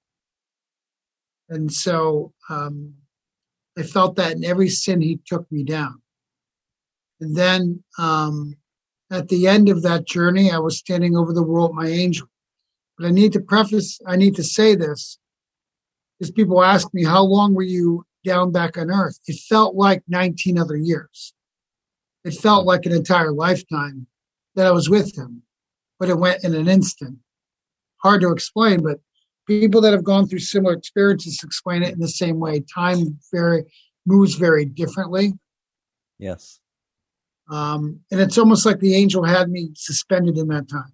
And 1.49 1.71
so 1.71 2.33
um, 2.49 2.93
I 3.77 3.83
felt 3.83 4.15
that 4.15 4.33
in 4.33 4.43
every 4.43 4.69
sin 4.69 5.01
he 5.01 5.19
took 5.25 5.49
me 5.51 5.63
down. 5.63 6.01
And 7.21 7.35
then 7.35 7.83
um, 7.97 8.55
at 9.11 9.29
the 9.29 9.47
end 9.47 9.69
of 9.69 9.83
that 9.83 10.07
journey, 10.07 10.51
I 10.51 10.57
was 10.57 10.77
standing 10.77 11.15
over 11.15 11.31
the 11.31 11.43
world, 11.43 11.75
my 11.75 11.88
angel. 11.88 12.27
But 12.97 13.07
I 13.07 13.11
need 13.11 13.33
to 13.33 13.39
preface, 13.39 13.99
I 14.07 14.15
need 14.15 14.35
to 14.35 14.43
say 14.43 14.75
this, 14.75 15.19
because 16.17 16.32
people 16.32 16.63
ask 16.63 16.93
me, 16.93 17.04
how 17.04 17.23
long 17.23 17.54
were 17.54 17.63
you 17.63 18.06
down 18.23 18.51
back 18.51 18.78
on 18.78 18.91
earth? 18.91 19.19
It 19.28 19.39
felt 19.49 19.75
like 19.75 20.04
19 20.08 20.58
other 20.58 20.75
years. 20.78 21.34
It 22.23 22.34
felt 22.34 22.65
like 22.65 22.86
an 22.86 22.93
entire 22.93 23.32
lifetime 23.32 24.08
that 24.56 24.65
I 24.65 24.71
was 24.71 24.89
with 24.89 25.17
him, 25.17 25.43
but 25.99 26.10
it 26.10 26.17
went 26.17 26.43
in 26.43 26.56
an 26.56 26.67
instant. 26.67 27.17
Hard 28.01 28.21
to 28.21 28.32
explain, 28.32 28.82
but 28.82 28.99
people 29.47 29.82
that 29.82 29.93
have 29.93 30.04
gone 30.04 30.28
through 30.28 30.39
similar 30.39 30.73
experiences 30.73 31.41
explain 31.43 31.84
it 31.84 31.93
in 31.93 31.99
the 31.99 32.08
same 32.08 32.39
way. 32.39 32.63
Time 32.73 33.19
very 33.32 33.63
moves 34.06 34.36
very 34.36 34.65
differently. 34.65 35.34
Yes. 36.19 36.60
Um, 37.51 37.99
and 38.12 38.19
it's 38.19 38.38
almost 38.38 38.65
like 38.65 38.80
the 38.80 38.95
angel 38.95 39.23
had 39.23 39.49
me 39.49 39.69
suspended 39.75 40.38
in 40.38 40.47
that 40.47 40.69
time. 40.69 40.91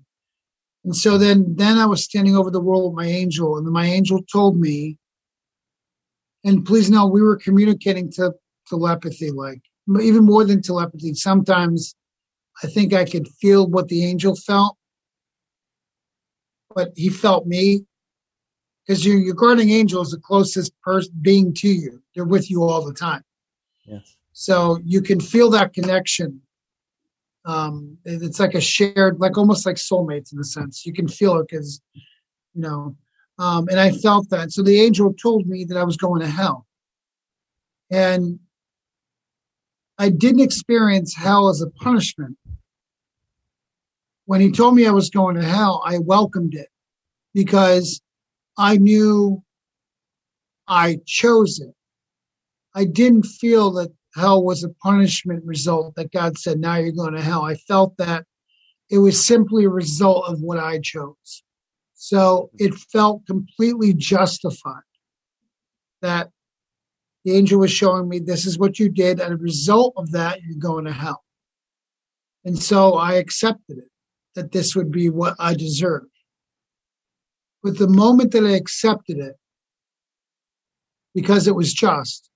And 0.84 0.96
so 0.96 1.18
then, 1.18 1.56
then 1.56 1.78
I 1.78 1.86
was 1.86 2.04
standing 2.04 2.36
over 2.36 2.50
the 2.50 2.60
world 2.60 2.92
with 2.92 3.06
my 3.06 3.10
angel, 3.10 3.58
and 3.58 3.68
my 3.68 3.86
angel 3.86 4.24
told 4.32 4.60
me, 4.60 4.98
and 6.44 6.66
please 6.66 6.90
know 6.90 7.06
we 7.06 7.22
were 7.22 7.38
communicating 7.38 8.12
to 8.14 8.34
telepathy, 8.68 9.32
like 9.32 9.62
even 10.02 10.26
more 10.26 10.44
than 10.46 10.62
telepathy. 10.62 11.14
Sometimes 11.14 11.96
I 12.64 12.68
think 12.68 12.94
I 12.94 13.06
could 13.06 13.28
feel 13.28 13.68
what 13.68 13.88
the 13.88 14.06
angel 14.06 14.36
felt, 14.36 14.78
but 16.74 16.92
he 16.96 17.10
felt 17.10 17.48
me 17.48 17.86
because 18.86 19.06
your, 19.06 19.18
your 19.18 19.36
guardian 19.36 19.70
angel 19.70 20.02
is 20.02 20.12
the 20.12 20.20
closest 20.20 20.80
person 20.82 21.14
being 21.22 21.54
to 21.56 21.68
you. 21.68 22.02
They're 22.16 22.26
with 22.26 22.50
you 22.50 22.64
all 22.64 22.84
the 22.86 22.94
time. 22.94 23.24
Yes. 23.86 24.18
So 24.34 24.80
you 24.84 25.02
can 25.02 25.20
feel 25.20 25.50
that 25.52 25.74
connection. 25.74 26.42
Um, 27.46 27.98
it's 28.06 28.40
like 28.40 28.54
a 28.54 28.62
shared, 28.62 29.20
like 29.20 29.38
almost 29.38 29.66
like 29.66 29.76
soulmates 29.76 30.34
in 30.34 30.40
a 30.40 30.44
sense. 30.44 30.86
You 30.86 30.94
can 30.94 31.08
feel 31.08 31.38
it 31.40 31.48
because, 31.50 31.82
you 32.54 32.62
know, 32.62 32.96
um, 33.42 33.68
and 33.70 33.80
I 33.80 33.90
felt 33.90 34.30
that. 34.30 34.52
So 34.52 34.62
the 34.62 34.80
angel 34.80 35.14
told 35.14 35.48
me 35.48 35.66
that 35.66 35.76
I 35.76 35.84
was 35.84 35.98
going 35.98 36.22
to 36.22 36.28
hell. 36.28 36.68
And 37.90 38.40
I 39.98 40.10
didn't 40.10 40.42
experience 40.42 41.16
hell 41.16 41.50
as 41.50 41.60
a 41.60 41.72
punishment. 41.72 42.38
When 44.26 44.42
he 44.42 44.52
told 44.52 44.76
me 44.76 44.86
I 44.86 44.92
was 44.92 45.10
going 45.10 45.38
to 45.38 45.44
hell, 45.44 45.82
I 45.84 45.98
welcomed 45.98 46.54
it 46.54 46.68
because 47.34 48.00
I 48.60 48.78
knew 48.78 49.42
I 50.68 51.00
chose 51.08 51.60
it. 51.60 51.74
I 52.76 52.86
didn't 52.86 53.24
feel 53.24 53.72
that 53.74 53.92
hell 54.14 54.44
was 54.44 54.64
a 54.64 54.70
punishment 54.70 55.44
result 55.46 55.96
that 55.96 56.12
God 56.12 56.38
said, 56.38 56.60
now 56.60 56.76
you're 56.76 56.92
going 56.92 57.16
to 57.16 57.22
hell. 57.24 57.44
I 57.44 57.56
felt 57.56 57.98
that 57.98 58.26
it 58.92 59.00
was 59.00 59.26
simply 59.26 59.66
a 59.66 59.70
result 59.70 60.30
of 60.30 60.42
what 60.42 60.60
I 60.60 60.78
chose. 60.78 61.42
So 62.04 62.50
it 62.58 62.74
felt 62.74 63.28
completely 63.28 63.94
justified 63.94 64.82
that 66.02 66.32
the 67.24 67.36
angel 67.36 67.60
was 67.60 67.72
showing 67.72 68.10
me 68.10 68.18
this 68.18 68.48
is 68.48 68.58
what 68.58 68.80
you 68.80 68.90
did, 68.90 69.20
and 69.20 69.36
a 69.36 69.38
result 69.38 69.94
of 69.98 70.12
that, 70.14 70.42
you're 70.42 70.58
going 70.58 70.86
to 70.86 70.92
hell. 70.92 71.24
And 72.44 72.58
so 72.58 72.96
I 72.96 73.14
accepted 73.14 73.78
it, 73.78 73.92
that 74.34 74.52
this 74.52 74.76
would 74.76 74.92
be 74.92 75.12
what 75.12 75.36
I 75.38 75.54
deserved. 75.54 76.08
But 77.62 77.78
the 77.78 77.88
moment 77.88 78.32
that 78.32 78.48
I 78.48 78.56
accepted 78.56 79.20
it, 79.20 79.36
because 81.14 81.48
it 81.48 81.56
was 81.56 81.72
just, 81.72 82.32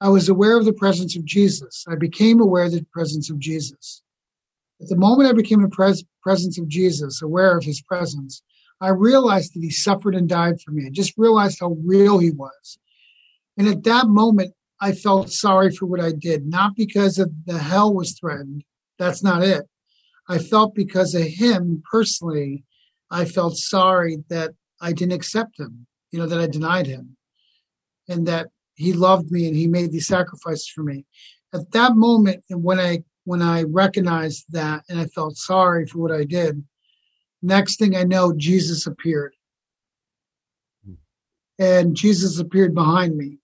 I 0.00 0.08
was 0.08 0.30
aware 0.30 0.56
of 0.56 0.64
the 0.64 0.72
presence 0.72 1.16
of 1.16 1.26
Jesus. 1.26 1.84
I 1.86 1.96
became 1.96 2.40
aware 2.40 2.64
of 2.64 2.72
the 2.72 2.86
presence 2.90 3.28
of 3.28 3.38
Jesus. 3.38 4.00
At 4.80 4.88
the 4.88 4.96
moment 4.96 5.28
I 5.28 5.32
became 5.32 5.64
a 5.64 5.68
pres- 5.68 6.04
presence 6.22 6.58
of 6.58 6.68
Jesus, 6.68 7.22
aware 7.22 7.56
of 7.56 7.64
his 7.64 7.80
presence, 7.82 8.42
I 8.80 8.88
realized 8.88 9.54
that 9.54 9.60
he 9.60 9.70
suffered 9.70 10.14
and 10.14 10.28
died 10.28 10.60
for 10.60 10.70
me. 10.70 10.86
I 10.86 10.90
just 10.90 11.14
realized 11.16 11.58
how 11.60 11.76
real 11.84 12.18
he 12.18 12.30
was. 12.30 12.78
And 13.56 13.68
at 13.68 13.84
that 13.84 14.08
moment, 14.08 14.52
I 14.80 14.92
felt 14.92 15.30
sorry 15.30 15.70
for 15.74 15.86
what 15.86 16.00
I 16.00 16.12
did, 16.12 16.46
not 16.46 16.76
because 16.76 17.18
of 17.18 17.32
the 17.46 17.58
hell 17.58 17.94
was 17.94 18.18
threatened. 18.18 18.64
That's 18.98 19.22
not 19.22 19.42
it. 19.42 19.64
I 20.28 20.38
felt 20.38 20.74
because 20.74 21.14
of 21.14 21.22
him 21.22 21.82
personally, 21.90 22.64
I 23.10 23.24
felt 23.24 23.56
sorry 23.56 24.18
that 24.28 24.52
I 24.80 24.92
didn't 24.92 25.14
accept 25.14 25.58
him, 25.58 25.86
you 26.10 26.18
know, 26.18 26.26
that 26.26 26.40
I 26.40 26.46
denied 26.46 26.86
him 26.86 27.16
and 28.08 28.26
that 28.26 28.48
he 28.74 28.92
loved 28.92 29.30
me 29.30 29.46
and 29.46 29.56
he 29.56 29.66
made 29.66 29.92
these 29.92 30.06
sacrifices 30.06 30.68
for 30.68 30.82
me. 30.82 31.06
At 31.54 31.70
that 31.72 31.96
moment, 31.96 32.44
and 32.50 32.62
when 32.62 32.78
I 32.78 33.04
when 33.26 33.42
I 33.42 33.64
recognized 33.64 34.46
that 34.50 34.84
and 34.88 35.00
I 35.00 35.06
felt 35.06 35.36
sorry 35.36 35.84
for 35.84 35.98
what 35.98 36.12
I 36.12 36.24
did, 36.24 36.64
next 37.42 37.76
thing 37.76 37.96
I 37.96 38.04
know, 38.04 38.32
Jesus 38.32 38.86
appeared. 38.86 39.34
And 41.58 41.96
Jesus 41.96 42.38
appeared 42.38 42.72
behind 42.72 43.16
me. 43.16 43.38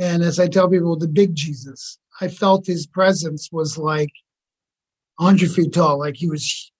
And 0.00 0.22
as 0.22 0.40
I 0.40 0.48
tell 0.48 0.68
people, 0.68 0.96
the 0.96 1.06
big 1.06 1.34
Jesus, 1.34 1.98
I 2.20 2.26
felt 2.26 2.66
his 2.66 2.86
presence 2.86 3.50
was 3.52 3.78
like 3.78 4.10
100 5.16 5.52
feet 5.52 5.72
tall, 5.72 6.00
like 6.00 6.16
he 6.16 6.28
was 6.28 6.72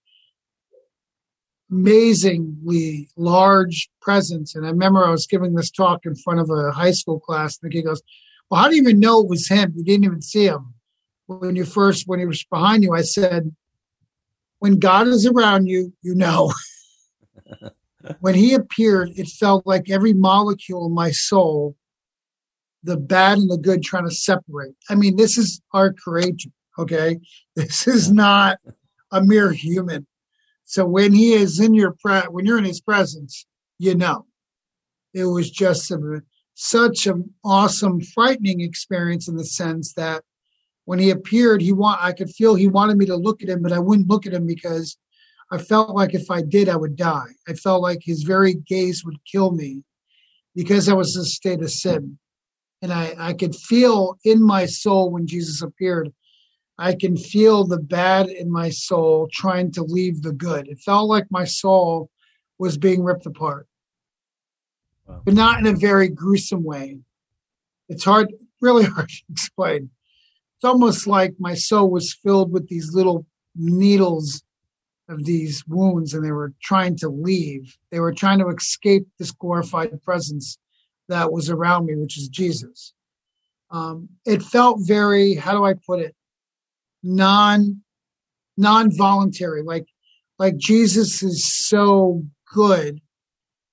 amazingly 1.70 3.08
large 3.16 3.88
presence. 4.02 4.56
And 4.56 4.66
I 4.66 4.70
remember 4.70 5.06
I 5.06 5.10
was 5.10 5.26
giving 5.26 5.54
this 5.54 5.70
talk 5.70 6.04
in 6.04 6.16
front 6.16 6.40
of 6.40 6.50
a 6.50 6.72
high 6.72 6.90
school 6.90 7.20
class, 7.20 7.58
and 7.62 7.70
the 7.70 7.76
kid 7.76 7.84
goes, 7.84 8.02
Well, 8.50 8.60
how 8.60 8.68
do 8.68 8.74
you 8.74 8.82
even 8.82 8.98
know 8.98 9.20
it 9.20 9.28
was 9.28 9.48
him? 9.48 9.72
You 9.76 9.84
didn't 9.84 10.04
even 10.04 10.22
see 10.22 10.46
him. 10.46 10.74
When 11.38 11.56
you 11.56 11.64
first, 11.64 12.06
when 12.06 12.18
he 12.18 12.26
was 12.26 12.44
behind 12.44 12.82
you, 12.82 12.92
I 12.92 13.02
said, 13.02 13.54
When 14.58 14.78
God 14.78 15.06
is 15.06 15.26
around 15.26 15.66
you, 15.66 15.92
you 16.02 16.14
know. 16.14 16.52
when 18.20 18.34
he 18.34 18.54
appeared, 18.54 19.10
it 19.16 19.28
felt 19.28 19.66
like 19.66 19.90
every 19.90 20.12
molecule 20.12 20.86
in 20.86 20.92
my 20.92 21.10
soul, 21.10 21.76
the 22.82 22.96
bad 22.96 23.38
and 23.38 23.50
the 23.50 23.58
good, 23.58 23.82
trying 23.82 24.08
to 24.08 24.14
separate. 24.14 24.74
I 24.88 24.94
mean, 24.94 25.16
this 25.16 25.38
is 25.38 25.60
our 25.72 25.92
creator, 25.92 26.50
okay? 26.78 27.18
This 27.56 27.86
is 27.86 28.10
not 28.10 28.58
a 29.12 29.22
mere 29.22 29.52
human 29.52 30.06
so 30.70 30.86
when 30.86 31.12
he 31.12 31.32
is 31.32 31.58
in 31.58 31.74
your 31.74 31.96
pre- 32.00 32.28
when 32.30 32.46
you're 32.46 32.56
in 32.56 32.64
his 32.64 32.80
presence, 32.80 33.44
you 33.80 33.96
know. 33.96 34.26
It 35.12 35.24
was 35.24 35.50
just 35.50 35.90
a, 35.90 36.22
such 36.54 37.08
an 37.08 37.34
awesome, 37.42 38.00
frightening 38.00 38.60
experience 38.60 39.26
in 39.26 39.34
the 39.34 39.44
sense 39.44 39.94
that 39.94 40.22
when 40.84 40.98
he 40.98 41.10
appeared, 41.10 41.62
he 41.62 41.72
want 41.72 42.02
I 42.02 42.12
could 42.12 42.30
feel 42.30 42.54
he 42.54 42.68
wanted 42.68 42.96
me 42.96 43.06
to 43.06 43.16
look 43.16 43.42
at 43.42 43.48
him, 43.48 43.62
but 43.62 43.72
I 43.72 43.78
wouldn't 43.78 44.08
look 44.08 44.26
at 44.26 44.32
him 44.32 44.46
because 44.46 44.96
I 45.50 45.58
felt 45.58 45.90
like 45.90 46.14
if 46.14 46.30
I 46.30 46.42
did, 46.42 46.68
I 46.68 46.76
would 46.76 46.96
die. 46.96 47.28
I 47.48 47.54
felt 47.54 47.82
like 47.82 48.00
his 48.02 48.22
very 48.22 48.54
gaze 48.54 49.04
would 49.04 49.18
kill 49.24 49.50
me 49.50 49.82
because 50.54 50.88
I 50.88 50.94
was 50.94 51.16
in 51.16 51.22
a 51.22 51.24
state 51.24 51.62
of 51.62 51.70
sin. 51.70 52.18
And 52.82 52.92
I, 52.92 53.14
I 53.18 53.32
could 53.34 53.54
feel 53.54 54.18
in 54.24 54.42
my 54.42 54.66
soul 54.66 55.10
when 55.10 55.26
Jesus 55.26 55.60
appeared, 55.60 56.12
I 56.78 56.94
can 56.94 57.16
feel 57.16 57.66
the 57.66 57.78
bad 57.78 58.28
in 58.28 58.50
my 58.50 58.70
soul 58.70 59.28
trying 59.30 59.70
to 59.72 59.82
leave 59.82 60.22
the 60.22 60.32
good. 60.32 60.66
It 60.68 60.78
felt 60.78 61.08
like 61.08 61.26
my 61.30 61.44
soul 61.44 62.10
was 62.58 62.78
being 62.78 63.02
ripped 63.02 63.26
apart, 63.26 63.66
wow. 65.06 65.20
but 65.24 65.34
not 65.34 65.58
in 65.58 65.66
a 65.66 65.76
very 65.76 66.08
gruesome 66.08 66.64
way. 66.64 66.98
It's 67.90 68.04
hard, 68.04 68.32
really 68.60 68.84
hard 68.94 69.10
to 69.10 69.22
explain. 69.30 69.90
It's 70.60 70.68
almost 70.68 71.06
like 71.06 71.34
my 71.38 71.54
soul 71.54 71.90
was 71.90 72.12
filled 72.12 72.52
with 72.52 72.68
these 72.68 72.92
little 72.92 73.24
needles 73.56 74.42
of 75.08 75.24
these 75.24 75.64
wounds 75.66 76.12
and 76.12 76.22
they 76.22 76.32
were 76.32 76.52
trying 76.62 76.98
to 76.98 77.08
leave. 77.08 77.78
They 77.90 77.98
were 77.98 78.12
trying 78.12 78.40
to 78.40 78.48
escape 78.48 79.08
this 79.18 79.30
glorified 79.30 80.02
presence 80.02 80.58
that 81.08 81.32
was 81.32 81.48
around 81.48 81.86
me, 81.86 81.96
which 81.96 82.18
is 82.18 82.28
Jesus. 82.28 82.92
Um, 83.70 84.10
it 84.26 84.42
felt 84.42 84.80
very, 84.82 85.34
how 85.34 85.52
do 85.52 85.64
I 85.64 85.72
put 85.74 86.00
it? 86.00 86.14
non 87.02 87.80
non-voluntary 88.56 89.62
like 89.62 89.86
like 90.38 90.54
jesus 90.58 91.22
is 91.22 91.42
so 91.44 92.22
good 92.52 93.00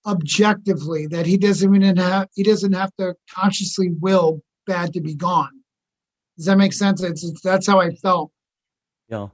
objectively 0.06 1.08
that 1.08 1.26
he 1.26 1.38
doesn't 1.38 1.76
even 1.76 1.98
have 1.98 2.30
he 2.36 2.44
doesn't 2.44 2.72
have 2.72 2.92
to 2.98 3.14
consciously 3.30 3.90
will 4.00 4.42
bad 4.66 4.94
to 4.94 5.02
be 5.02 5.14
gone 5.14 5.57
does 6.38 6.46
that 6.46 6.58
make 6.58 6.74
sense? 6.74 7.02
It's, 7.02 7.24
it's 7.24 7.42
that's 7.42 7.68
how 7.68 7.80
i 7.80 7.92
felt. 7.92 8.32
Yeah. 9.10 9.28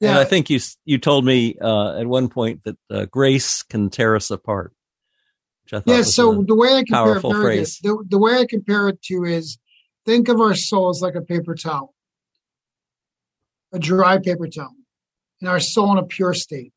Yeah. 0.00 0.10
And 0.10 0.18
i 0.18 0.24
think 0.24 0.50
you 0.50 0.60
you 0.84 0.98
told 0.98 1.24
me 1.24 1.56
uh, 1.60 1.98
at 1.98 2.06
one 2.06 2.28
point 2.28 2.64
that 2.64 2.76
uh, 2.90 3.04
grace 3.06 3.62
can 3.62 3.90
tear 3.90 4.16
us 4.16 4.30
apart 4.30 4.72
yeah 5.86 6.02
so 6.02 6.42
the 6.42 6.54
way 6.54 6.74
i 6.74 6.82
compare 6.82 7.16
it, 7.52 7.68
the, 7.82 8.04
the 8.08 8.18
way 8.18 8.38
i 8.38 8.44
compare 8.44 8.88
it 8.88 9.00
to 9.02 9.24
is 9.24 9.58
think 10.04 10.28
of 10.28 10.40
our 10.40 10.54
souls 10.54 11.02
like 11.02 11.14
a 11.14 11.22
paper 11.22 11.54
towel. 11.54 11.94
A 13.72 13.78
dry 13.78 14.18
paper 14.18 14.46
towel, 14.46 14.74
and 15.40 15.50
our 15.50 15.58
soul 15.58 15.92
in 15.92 15.98
a 15.98 16.04
pure 16.04 16.34
state. 16.34 16.72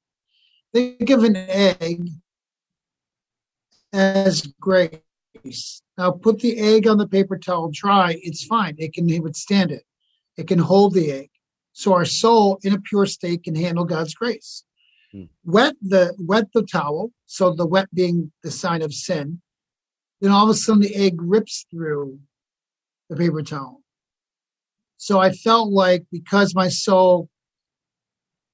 Think 0.74 1.10
of 1.12 1.24
an 1.24 1.36
egg 1.36 2.10
as 3.94 4.48
grace. 4.60 4.98
Now 5.98 6.12
put 6.12 6.40
the 6.40 6.60
egg 6.60 6.88
on 6.88 6.98
the 6.98 7.08
paper 7.08 7.38
towel 7.38 7.70
dry, 7.72 8.18
it's 8.22 8.46
fine. 8.46 8.76
It 8.78 8.94
can 8.94 9.08
withstand 9.22 9.72
it. 9.72 9.84
It 10.38 10.48
can 10.48 10.60
hold 10.60 10.94
the 10.94 11.12
egg. 11.12 11.30
So 11.74 11.94
our 11.94 12.06
soul 12.06 12.60
in 12.64 12.74
a 12.74 12.82
pure 12.82 13.06
state 13.06 13.44
can 13.44 13.56
handle 13.56 13.86
God's 13.86 14.14
grace. 14.14 14.64
Hmm. 15.12 15.26
Wet 15.46 15.76
the 15.82 16.16
wet 16.20 16.46
the 16.54 16.64
towel, 16.64 17.12
so 17.26 17.54
the 17.54 17.68
wet 17.68 17.94
being 17.94 18.32
the 18.44 18.52
sign 18.52 18.82
of 18.82 18.94
sin. 18.94 19.42
Then 20.22 20.32
all 20.32 20.46
of 20.46 20.50
a 20.50 20.54
sudden 20.54 20.82
the 20.82 20.96
egg 20.96 21.22
rips 21.22 21.66
through 21.70 22.20
the 23.10 23.16
paper 23.16 23.42
towel. 23.42 23.82
So 24.98 25.20
I 25.20 25.32
felt 25.32 25.72
like 25.72 26.06
because 26.12 26.56
my 26.56 26.70
soul, 26.70 27.30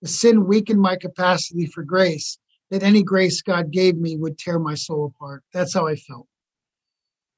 the 0.02 0.10
sin 0.10 0.46
weakened 0.46 0.82
my 0.82 0.98
capacity 0.98 1.66
for 1.66 1.84
grace, 1.84 2.38
that 2.70 2.84
any 2.84 3.04
grace 3.04 3.42
God 3.42 3.72
gave 3.72 3.96
me 3.96 4.18
would 4.18 4.38
tear 4.38 4.60
my 4.60 4.76
soul 4.76 5.14
apart. 5.16 5.44
That's 5.54 5.74
how 5.74 5.88
I 5.88 5.96
felt. 5.96 6.28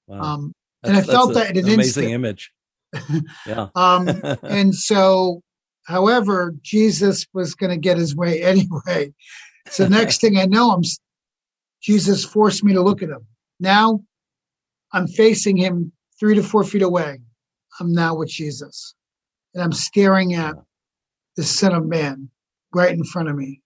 Wow. 0.07 0.21
Um, 0.21 0.53
and 0.83 0.95
I 0.95 1.01
felt 1.01 1.33
that 1.33 1.51
in 1.51 1.57
an 1.57 1.73
amazing 1.73 2.09
instant. 2.09 2.13
image. 2.13 2.51
Yeah. 3.45 3.67
um, 3.75 4.07
and 4.43 4.73
so, 4.73 5.41
however, 5.83 6.55
Jesus 6.61 7.25
was 7.33 7.53
going 7.53 7.71
to 7.71 7.77
get 7.77 7.97
his 7.97 8.15
way 8.15 8.41
anyway. 8.43 9.13
So 9.69 9.87
next 9.87 10.21
thing 10.21 10.37
I 10.37 10.45
know, 10.45 10.71
I'm 10.71 10.83
Jesus 11.81 12.23
forced 12.25 12.63
me 12.63 12.73
to 12.73 12.81
look 12.81 13.03
at 13.03 13.09
him. 13.09 13.25
Now 13.59 14.01
I'm 14.93 15.07
facing 15.07 15.57
him 15.57 15.91
three 16.19 16.35
to 16.35 16.43
four 16.43 16.63
feet 16.63 16.81
away. 16.81 17.19
I'm 17.79 17.91
now 17.91 18.15
with 18.15 18.29
Jesus. 18.29 18.95
And 19.53 19.63
I'm 19.63 19.73
staring 19.73 20.33
at 20.33 20.55
the 21.35 21.43
Son 21.43 21.73
of 21.73 21.85
Man 21.85 22.29
right 22.73 22.91
in 22.91 23.03
front 23.03 23.29
of 23.29 23.35
me. 23.35 23.61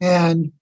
And 0.00 0.52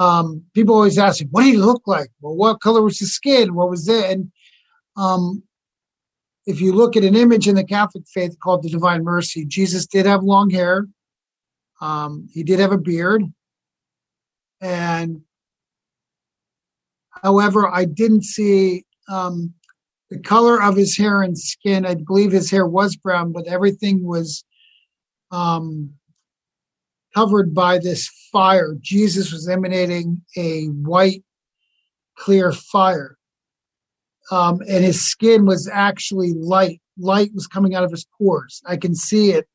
um, 0.00 0.42
people 0.54 0.74
always 0.74 0.98
ask 0.98 1.20
me, 1.20 1.28
what 1.30 1.42
did 1.42 1.52
he 1.52 1.56
look 1.58 1.82
like? 1.86 2.10
Well, 2.22 2.34
what 2.34 2.60
color 2.60 2.80
was 2.80 2.98
his 2.98 3.12
skin? 3.12 3.54
What 3.54 3.68
was 3.68 3.86
it? 3.86 4.10
And 4.10 4.32
um, 4.96 5.42
if 6.46 6.58
you 6.60 6.72
look 6.72 6.96
at 6.96 7.04
an 7.04 7.14
image 7.14 7.46
in 7.46 7.54
the 7.54 7.64
Catholic 7.64 8.04
faith 8.12 8.34
called 8.42 8.62
the 8.62 8.70
Divine 8.70 9.04
Mercy, 9.04 9.44
Jesus 9.44 9.86
did 9.86 10.06
have 10.06 10.22
long 10.22 10.48
hair. 10.48 10.88
Um, 11.82 12.28
he 12.32 12.42
did 12.42 12.60
have 12.60 12.72
a 12.72 12.78
beard. 12.78 13.24
And 14.62 15.20
however, 17.10 17.68
I 17.68 17.84
didn't 17.84 18.24
see 18.24 18.84
um, 19.06 19.52
the 20.08 20.18
color 20.18 20.62
of 20.62 20.76
his 20.76 20.96
hair 20.96 21.20
and 21.20 21.38
skin. 21.38 21.84
I 21.84 21.94
believe 21.94 22.32
his 22.32 22.50
hair 22.50 22.66
was 22.66 22.96
brown, 22.96 23.32
but 23.32 23.46
everything 23.46 24.06
was 24.06 24.44
um, 25.30 25.92
covered 27.14 27.54
by 27.54 27.78
this 27.78 28.08
fire. 28.32 28.76
Jesus 28.80 29.32
was 29.32 29.48
emanating 29.48 30.22
a 30.36 30.66
white, 30.66 31.24
clear 32.16 32.52
fire. 32.52 33.16
Um, 34.30 34.60
and 34.68 34.84
his 34.84 35.02
skin 35.02 35.44
was 35.44 35.68
actually 35.72 36.32
light. 36.34 36.80
Light 36.98 37.30
was 37.34 37.46
coming 37.46 37.74
out 37.74 37.84
of 37.84 37.90
his 37.90 38.06
pores. 38.16 38.62
I 38.66 38.76
can 38.76 38.94
see 38.94 39.32
it. 39.32 39.48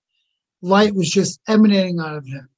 Light 0.61 0.95
was 0.95 1.09
just 1.09 1.39
emanating 1.47 1.99
out 1.99 2.15
of 2.15 2.25
him, 2.25 2.49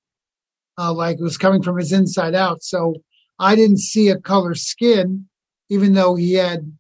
uh, 0.78 0.94
like 0.94 1.20
it 1.20 1.24
was 1.24 1.38
coming 1.38 1.62
from 1.62 1.78
his 1.78 1.92
inside 1.92 2.34
out. 2.34 2.64
So 2.64 2.96
I 3.38 3.56
didn't 3.56 3.80
see 3.80 4.10
a 4.10 4.20
color 4.20 4.56
skin, 4.56 5.28
even 5.70 5.94
though 5.94 6.16
he 6.16 6.34
had 6.34 6.72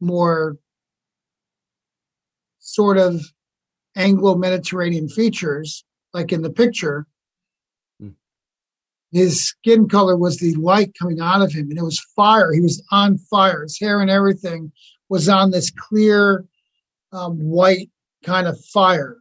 more 0.00 0.56
sort 2.58 2.98
of 2.98 3.22
Anglo 3.96 4.34
Mediterranean 4.34 5.08
features, 5.08 5.84
like 6.12 6.32
in 6.32 6.42
the 6.42 6.50
picture. 6.50 7.06
His 9.14 9.46
skin 9.46 9.88
color 9.88 10.16
was 10.16 10.38
the 10.38 10.54
light 10.56 10.92
coming 11.00 11.20
out 11.20 11.40
of 11.40 11.52
him, 11.52 11.70
and 11.70 11.78
it 11.78 11.84
was 11.84 12.04
fire. 12.16 12.52
He 12.52 12.60
was 12.60 12.82
on 12.90 13.16
fire. 13.16 13.62
His 13.62 13.78
hair 13.78 14.00
and 14.00 14.10
everything 14.10 14.72
was 15.08 15.28
on 15.28 15.52
this 15.52 15.70
clear 15.70 16.44
um, 17.12 17.38
white 17.38 17.90
kind 18.24 18.48
of 18.48 18.58
fire. 18.72 19.18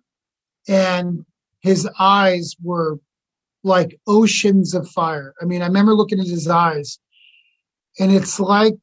And 0.68 1.26
his 1.62 1.88
eyes 2.00 2.56
were 2.64 3.00
like 3.64 4.00
oceans 4.08 4.74
of 4.74 4.90
fire. 4.90 5.36
I 5.40 5.46
mean, 5.46 5.62
I 5.62 5.68
remember 5.68 5.94
looking 5.94 6.20
at 6.20 6.26
his 6.26 6.48
eyes 6.48 6.98
and 8.00 8.12
it's 8.12 8.40
like 8.40 8.74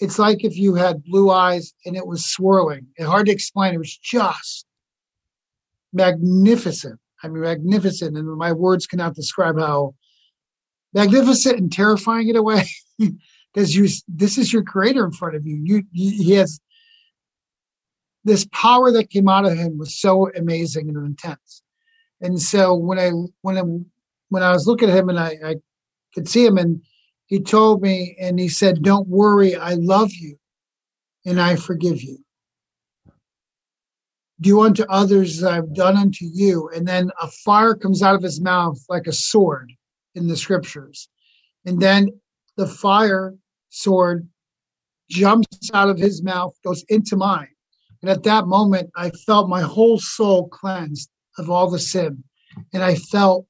it's 0.00 0.18
like 0.18 0.44
if 0.44 0.56
you 0.56 0.74
had 0.74 1.04
blue 1.04 1.30
eyes 1.30 1.74
and 1.84 1.94
it 1.94 2.06
was 2.06 2.24
swirling. 2.24 2.86
It's 2.96 3.06
hard 3.06 3.26
to 3.26 3.32
explain. 3.32 3.74
It 3.74 3.78
was 3.78 3.98
just 3.98 4.64
magnificent. 5.92 6.98
I 7.22 7.28
mean, 7.28 7.42
magnificent. 7.42 8.16
And 8.16 8.26
my 8.38 8.52
words 8.52 8.86
cannot 8.86 9.14
describe 9.14 9.58
how 9.58 9.94
magnificent 10.92 11.58
and 11.58 11.72
terrifying 11.72 12.28
in 12.28 12.36
a 12.36 12.42
way. 12.42 12.68
Because 13.52 13.74
you, 13.74 13.88
this 14.06 14.38
is 14.38 14.52
your 14.52 14.62
creator 14.62 15.04
in 15.04 15.10
front 15.10 15.34
of 15.34 15.44
you. 15.44 15.60
You, 15.64 15.82
you. 15.90 16.22
He 16.22 16.32
has 16.34 16.60
this 18.22 18.46
power 18.52 18.92
that 18.92 19.10
came 19.10 19.28
out 19.28 19.44
of 19.44 19.56
him 19.56 19.76
was 19.76 19.98
so 19.98 20.30
amazing 20.36 20.88
and 20.88 20.96
intense. 20.96 21.62
And 22.20 22.40
so 22.40 22.74
when 22.76 22.98
I 23.00 23.10
when 23.40 23.58
I 23.58 23.62
when 24.28 24.42
I 24.44 24.52
was 24.52 24.68
looking 24.68 24.88
at 24.88 24.96
him 24.96 25.08
and 25.08 25.18
I, 25.18 25.36
I 25.44 25.56
could 26.14 26.28
see 26.28 26.44
him 26.46 26.58
and 26.58 26.82
he 27.26 27.40
told 27.40 27.82
me 27.82 28.16
and 28.20 28.38
he 28.38 28.48
said, 28.48 28.82
Don't 28.82 29.08
worry, 29.08 29.56
I 29.56 29.74
love 29.74 30.12
you 30.12 30.36
and 31.24 31.40
I 31.40 31.56
forgive 31.56 32.02
you. 32.02 32.18
Do 34.40 34.60
unto 34.62 34.84
others 34.88 35.38
as 35.38 35.44
I've 35.44 35.74
done 35.74 35.96
unto 35.96 36.24
you. 36.24 36.70
And 36.74 36.86
then 36.88 37.10
a 37.20 37.28
fire 37.28 37.74
comes 37.74 38.02
out 38.02 38.14
of 38.14 38.22
his 38.22 38.40
mouth 38.40 38.78
like 38.88 39.06
a 39.06 39.12
sword 39.12 39.72
in 40.14 40.28
the 40.28 40.36
scriptures. 40.36 41.08
And 41.64 41.80
then 41.80 42.08
the 42.56 42.66
fire 42.66 43.34
sword 43.68 44.28
jumps 45.08 45.70
out 45.74 45.90
of 45.90 45.98
his 45.98 46.22
mouth, 46.22 46.54
goes 46.64 46.84
into 46.88 47.16
mine. 47.16 47.48
And 48.02 48.10
at 48.10 48.22
that 48.24 48.46
moment, 48.46 48.90
I 48.96 49.10
felt 49.10 49.48
my 49.48 49.60
whole 49.60 49.98
soul 49.98 50.48
cleansed 50.48 51.10
of 51.38 51.50
all 51.50 51.70
the 51.70 51.78
sin. 51.78 52.24
And 52.72 52.82
I 52.82 52.94
felt 52.94 53.46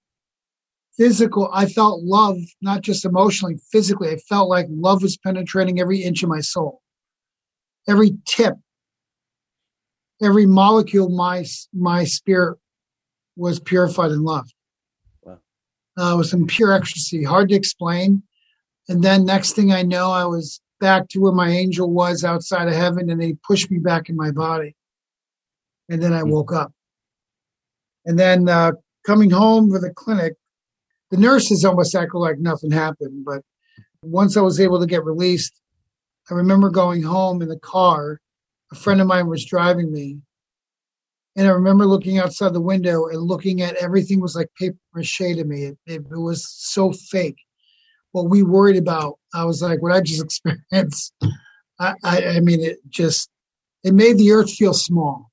physical, 0.96 1.48
I 1.52 1.66
felt 1.66 2.02
love, 2.02 2.36
not 2.60 2.82
just 2.82 3.04
emotionally, 3.04 3.58
physically. 3.72 4.10
I 4.10 4.16
felt 4.16 4.48
like 4.48 4.66
love 4.68 5.02
was 5.02 5.16
penetrating 5.16 5.80
every 5.80 6.02
inch 6.02 6.22
of 6.22 6.28
my 6.28 6.40
soul, 6.40 6.82
every 7.88 8.18
tip, 8.26 8.54
every 10.22 10.46
molecule, 10.46 11.08
my, 11.08 11.44
my 11.72 12.04
spirit 12.04 12.58
was 13.36 13.60
purified 13.60 14.10
and 14.10 14.22
loved. 14.22 14.52
Uh, 16.00 16.14
it 16.14 16.16
was 16.16 16.32
in 16.32 16.46
pure 16.46 16.72
ecstasy, 16.72 17.22
hard 17.22 17.50
to 17.50 17.54
explain. 17.54 18.22
And 18.88 19.04
then 19.04 19.26
next 19.26 19.52
thing 19.52 19.70
I 19.70 19.82
know, 19.82 20.10
I 20.10 20.24
was 20.24 20.60
back 20.80 21.08
to 21.08 21.20
where 21.20 21.32
my 21.32 21.50
angel 21.50 21.90
was 21.90 22.24
outside 22.24 22.68
of 22.68 22.74
heaven 22.74 23.10
and 23.10 23.20
they 23.20 23.34
pushed 23.46 23.70
me 23.70 23.78
back 23.78 24.08
in 24.08 24.16
my 24.16 24.30
body. 24.30 24.74
And 25.90 26.02
then 26.02 26.14
I 26.14 26.20
hmm. 26.20 26.30
woke 26.30 26.54
up. 26.54 26.72
And 28.06 28.18
then 28.18 28.48
uh, 28.48 28.72
coming 29.06 29.30
home 29.30 29.70
for 29.70 29.78
the 29.78 29.90
clinic, 29.90 30.34
the 31.10 31.18
nurses 31.18 31.66
almost 31.66 31.94
acted 31.94 32.18
like 32.18 32.38
nothing 32.38 32.70
happened. 32.70 33.26
But 33.26 33.42
once 34.02 34.38
I 34.38 34.40
was 34.40 34.58
able 34.58 34.80
to 34.80 34.86
get 34.86 35.04
released, 35.04 35.60
I 36.30 36.34
remember 36.34 36.70
going 36.70 37.02
home 37.02 37.42
in 37.42 37.48
the 37.48 37.58
car. 37.58 38.20
A 38.72 38.74
friend 38.74 39.02
of 39.02 39.06
mine 39.06 39.26
was 39.26 39.44
driving 39.44 39.92
me. 39.92 40.20
And 41.36 41.46
I 41.46 41.50
remember 41.50 41.86
looking 41.86 42.18
outside 42.18 42.52
the 42.52 42.60
window 42.60 43.06
and 43.06 43.22
looking 43.22 43.62
at 43.62 43.76
everything 43.76 44.20
was 44.20 44.34
like 44.34 44.48
paper 44.58 44.76
mache 44.94 45.18
to 45.18 45.44
me. 45.44 45.64
It, 45.66 45.78
it, 45.86 46.02
it 46.10 46.18
was 46.18 46.46
so 46.48 46.92
fake. 46.92 47.38
What 48.12 48.28
we 48.28 48.42
worried 48.42 48.76
about, 48.76 49.18
I 49.32 49.44
was 49.44 49.62
like, 49.62 49.80
what 49.80 49.92
I 49.92 50.00
just 50.00 50.22
experienced, 50.24 51.14
I, 51.78 51.94
I, 52.02 52.24
I 52.24 52.40
mean, 52.40 52.60
it 52.60 52.78
just, 52.88 53.30
it 53.84 53.94
made 53.94 54.18
the 54.18 54.32
earth 54.32 54.52
feel 54.52 54.74
small. 54.74 55.30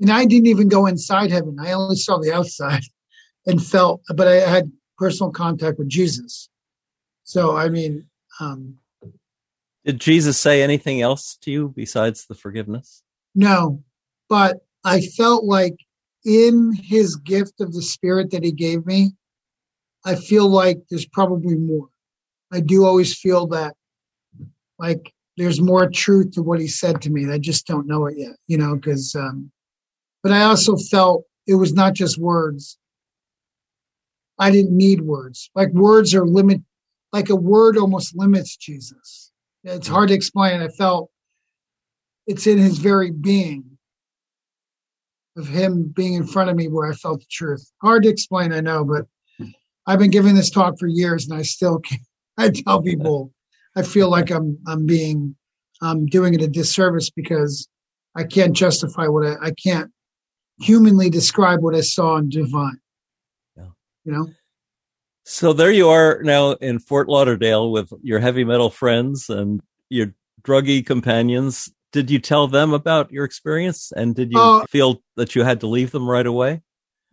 And 0.00 0.10
I 0.12 0.24
didn't 0.24 0.46
even 0.46 0.68
go 0.68 0.86
inside 0.86 1.32
heaven. 1.32 1.56
I 1.60 1.72
only 1.72 1.96
saw 1.96 2.18
the 2.18 2.32
outside 2.32 2.82
and 3.46 3.64
felt, 3.64 4.02
but 4.14 4.28
I 4.28 4.36
had 4.36 4.70
personal 4.96 5.32
contact 5.32 5.78
with 5.78 5.88
Jesus. 5.88 6.48
So, 7.24 7.56
I 7.56 7.68
mean, 7.68 8.06
um, 8.38 8.78
did 9.84 10.00
Jesus 10.00 10.38
say 10.38 10.62
anything 10.62 11.00
else 11.00 11.36
to 11.42 11.50
you 11.50 11.72
besides 11.74 12.26
the 12.26 12.34
forgiveness? 12.34 13.02
No, 13.34 13.82
but 14.28 14.58
I 14.84 15.00
felt 15.00 15.44
like 15.44 15.76
in 16.24 16.72
his 16.74 17.16
gift 17.16 17.60
of 17.60 17.72
the 17.72 17.82
spirit 17.82 18.30
that 18.30 18.44
he 18.44 18.52
gave 18.52 18.86
me, 18.86 19.12
I 20.04 20.14
feel 20.14 20.48
like 20.48 20.78
there's 20.90 21.06
probably 21.06 21.56
more. 21.56 21.88
I 22.52 22.60
do 22.60 22.84
always 22.84 23.18
feel 23.18 23.46
that 23.48 23.74
like 24.78 25.12
there's 25.36 25.60
more 25.60 25.88
truth 25.88 26.32
to 26.32 26.42
what 26.42 26.60
he 26.60 26.68
said 26.68 27.02
to 27.02 27.10
me. 27.10 27.30
I 27.30 27.38
just 27.38 27.66
don't 27.66 27.86
know 27.86 28.06
it 28.06 28.16
yet, 28.16 28.36
you 28.46 28.56
know, 28.56 28.76
because, 28.76 29.14
um, 29.14 29.50
but 30.22 30.32
I 30.32 30.42
also 30.42 30.76
felt 30.76 31.24
it 31.46 31.54
was 31.54 31.72
not 31.72 31.94
just 31.94 32.18
words. 32.18 32.78
I 34.38 34.50
didn't 34.50 34.76
need 34.76 35.02
words. 35.02 35.50
Like 35.54 35.70
words 35.72 36.14
are 36.14 36.24
limit, 36.24 36.60
like 37.12 37.28
a 37.28 37.36
word 37.36 37.76
almost 37.76 38.16
limits 38.16 38.56
Jesus. 38.56 39.32
It's 39.64 39.88
hard 39.88 40.08
to 40.08 40.14
explain. 40.14 40.60
I 40.60 40.68
felt 40.68 41.10
it's 42.26 42.46
in 42.46 42.58
his 42.58 42.78
very 42.78 43.10
being 43.10 43.64
of 45.38 45.48
him 45.48 45.92
being 45.94 46.14
in 46.14 46.26
front 46.26 46.50
of 46.50 46.56
me 46.56 46.68
where 46.68 46.90
I 46.90 46.94
felt 46.94 47.20
the 47.20 47.26
truth. 47.30 47.70
Hard 47.80 48.02
to 48.02 48.08
explain, 48.08 48.52
I 48.52 48.60
know, 48.60 48.84
but 48.84 49.06
I've 49.86 49.98
been 49.98 50.10
giving 50.10 50.34
this 50.34 50.50
talk 50.50 50.78
for 50.78 50.86
years 50.86 51.26
and 51.28 51.38
I 51.38 51.42
still 51.42 51.78
can't. 51.78 52.02
I 52.40 52.50
tell 52.50 52.80
people 52.80 53.32
I 53.74 53.82
feel 53.82 54.10
like 54.10 54.30
I'm 54.30 54.58
I'm 54.66 54.86
being 54.86 55.34
I'm 55.82 56.06
doing 56.06 56.34
it 56.34 56.42
a 56.42 56.48
disservice 56.48 57.10
because 57.10 57.68
I 58.14 58.24
can't 58.24 58.54
justify 58.54 59.06
what 59.06 59.26
I, 59.26 59.46
I 59.46 59.50
can't 59.52 59.90
humanly 60.60 61.10
describe 61.10 61.62
what 61.62 61.74
I 61.74 61.80
saw 61.80 62.16
in 62.16 62.28
divine 62.28 62.80
Yeah. 63.56 63.70
you 64.04 64.12
know. 64.12 64.28
So 65.24 65.52
there 65.52 65.70
you 65.70 65.88
are 65.88 66.20
now 66.22 66.52
in 66.52 66.78
Fort 66.78 67.08
Lauderdale 67.08 67.70
with 67.70 67.92
your 68.02 68.18
heavy 68.18 68.44
metal 68.44 68.70
friends 68.70 69.28
and 69.28 69.60
your 69.90 70.14
druggy 70.42 70.84
companions. 70.84 71.70
Did 71.92 72.10
you 72.10 72.18
tell 72.18 72.46
them 72.48 72.72
about 72.72 73.10
your 73.10 73.24
experience 73.24 73.92
and 73.96 74.14
did 74.14 74.32
you 74.32 74.38
uh, 74.38 74.66
feel 74.66 75.02
that 75.16 75.34
you 75.34 75.42
had 75.42 75.60
to 75.60 75.66
leave 75.66 75.90
them 75.90 76.08
right 76.08 76.26
away? 76.26 76.62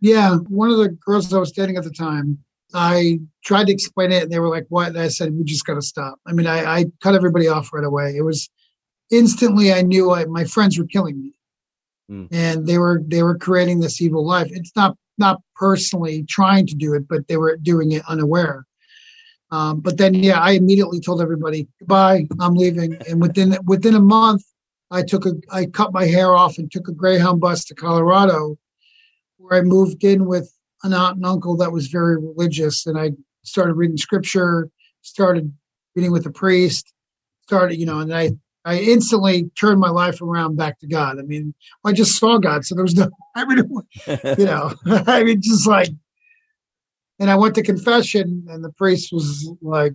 Yeah, 0.00 0.36
one 0.48 0.70
of 0.70 0.76
the 0.76 0.90
girls 0.90 1.32
I 1.32 1.38
was 1.38 1.52
dating 1.52 1.76
at 1.76 1.84
the 1.84 1.90
time, 1.90 2.38
I 2.74 3.20
tried 3.44 3.68
to 3.68 3.72
explain 3.72 4.12
it 4.12 4.24
and 4.24 4.32
they 4.32 4.38
were 4.38 4.50
like, 4.50 4.66
What? 4.68 4.88
And 4.88 4.98
I 4.98 5.08
said, 5.08 5.34
We 5.34 5.44
just 5.44 5.64
got 5.64 5.74
to 5.74 5.82
stop. 5.82 6.18
I 6.26 6.32
mean, 6.32 6.46
I, 6.46 6.64
I, 6.64 6.84
cut 7.02 7.14
everybody 7.14 7.48
off 7.48 7.72
right 7.72 7.84
away. 7.84 8.14
It 8.16 8.22
was 8.22 8.50
instantly 9.10 9.72
I 9.72 9.82
knew 9.82 10.12
I, 10.12 10.26
my 10.26 10.44
friends 10.44 10.78
were 10.78 10.86
killing 10.86 11.20
me. 11.20 11.32
Mm. 12.10 12.28
And 12.30 12.66
they 12.66 12.78
were 12.78 13.02
they 13.06 13.22
were 13.22 13.36
creating 13.36 13.80
this 13.80 14.00
evil 14.00 14.24
life. 14.24 14.48
It's 14.50 14.72
not 14.76 14.96
not 15.18 15.40
personally 15.54 16.24
trying 16.28 16.66
to 16.66 16.74
do 16.74 16.94
it, 16.94 17.08
but 17.08 17.26
they 17.28 17.36
were 17.36 17.56
doing 17.56 17.92
it 17.92 18.02
unaware. 18.08 18.66
Um, 19.50 19.80
but 19.80 19.96
then, 19.96 20.14
yeah, 20.14 20.40
I 20.40 20.52
immediately 20.52 21.00
told 21.00 21.20
everybody, 21.20 21.68
"Goodbye, 21.78 22.26
I'm 22.40 22.54
leaving." 22.54 22.96
And 23.08 23.20
within 23.20 23.56
within 23.64 23.94
a 23.94 24.00
month, 24.00 24.42
I 24.90 25.02
took 25.02 25.26
a 25.26 25.32
I 25.50 25.66
cut 25.66 25.92
my 25.92 26.06
hair 26.06 26.34
off 26.34 26.58
and 26.58 26.70
took 26.70 26.88
a 26.88 26.92
Greyhound 26.92 27.40
bus 27.40 27.64
to 27.66 27.74
Colorado, 27.74 28.56
where 29.38 29.58
I 29.58 29.62
moved 29.62 30.04
in 30.04 30.26
with 30.26 30.52
an 30.82 30.92
aunt 30.92 31.16
and 31.16 31.26
uncle 31.26 31.56
that 31.56 31.72
was 31.72 31.88
very 31.88 32.16
religious, 32.16 32.86
and 32.86 32.98
I 32.98 33.12
started 33.42 33.74
reading 33.74 33.96
scripture, 33.96 34.70
started 35.02 35.52
meeting 35.94 36.12
with 36.12 36.26
a 36.26 36.30
priest, 36.30 36.92
started, 37.42 37.76
you 37.76 37.86
know, 37.86 38.00
and 38.00 38.14
I 38.14 38.32
I 38.64 38.78
instantly 38.78 39.50
turned 39.58 39.80
my 39.80 39.90
life 39.90 40.20
around 40.20 40.56
back 40.56 40.80
to 40.80 40.88
God. 40.88 41.18
I 41.18 41.22
mean, 41.22 41.54
I 41.84 41.92
just 41.92 42.18
saw 42.18 42.38
God, 42.38 42.64
so 42.64 42.74
there 42.74 42.84
was 42.84 42.96
no, 42.96 43.08
I 43.36 43.44
mean, 43.44 43.64
you 44.38 44.44
know, 44.44 44.74
I 44.86 45.24
mean, 45.24 45.40
just 45.40 45.66
like, 45.66 45.88
and 47.18 47.30
I 47.30 47.36
went 47.36 47.54
to 47.54 47.62
confession, 47.62 48.46
and 48.48 48.62
the 48.62 48.72
priest 48.72 49.12
was 49.12 49.50
like 49.62 49.94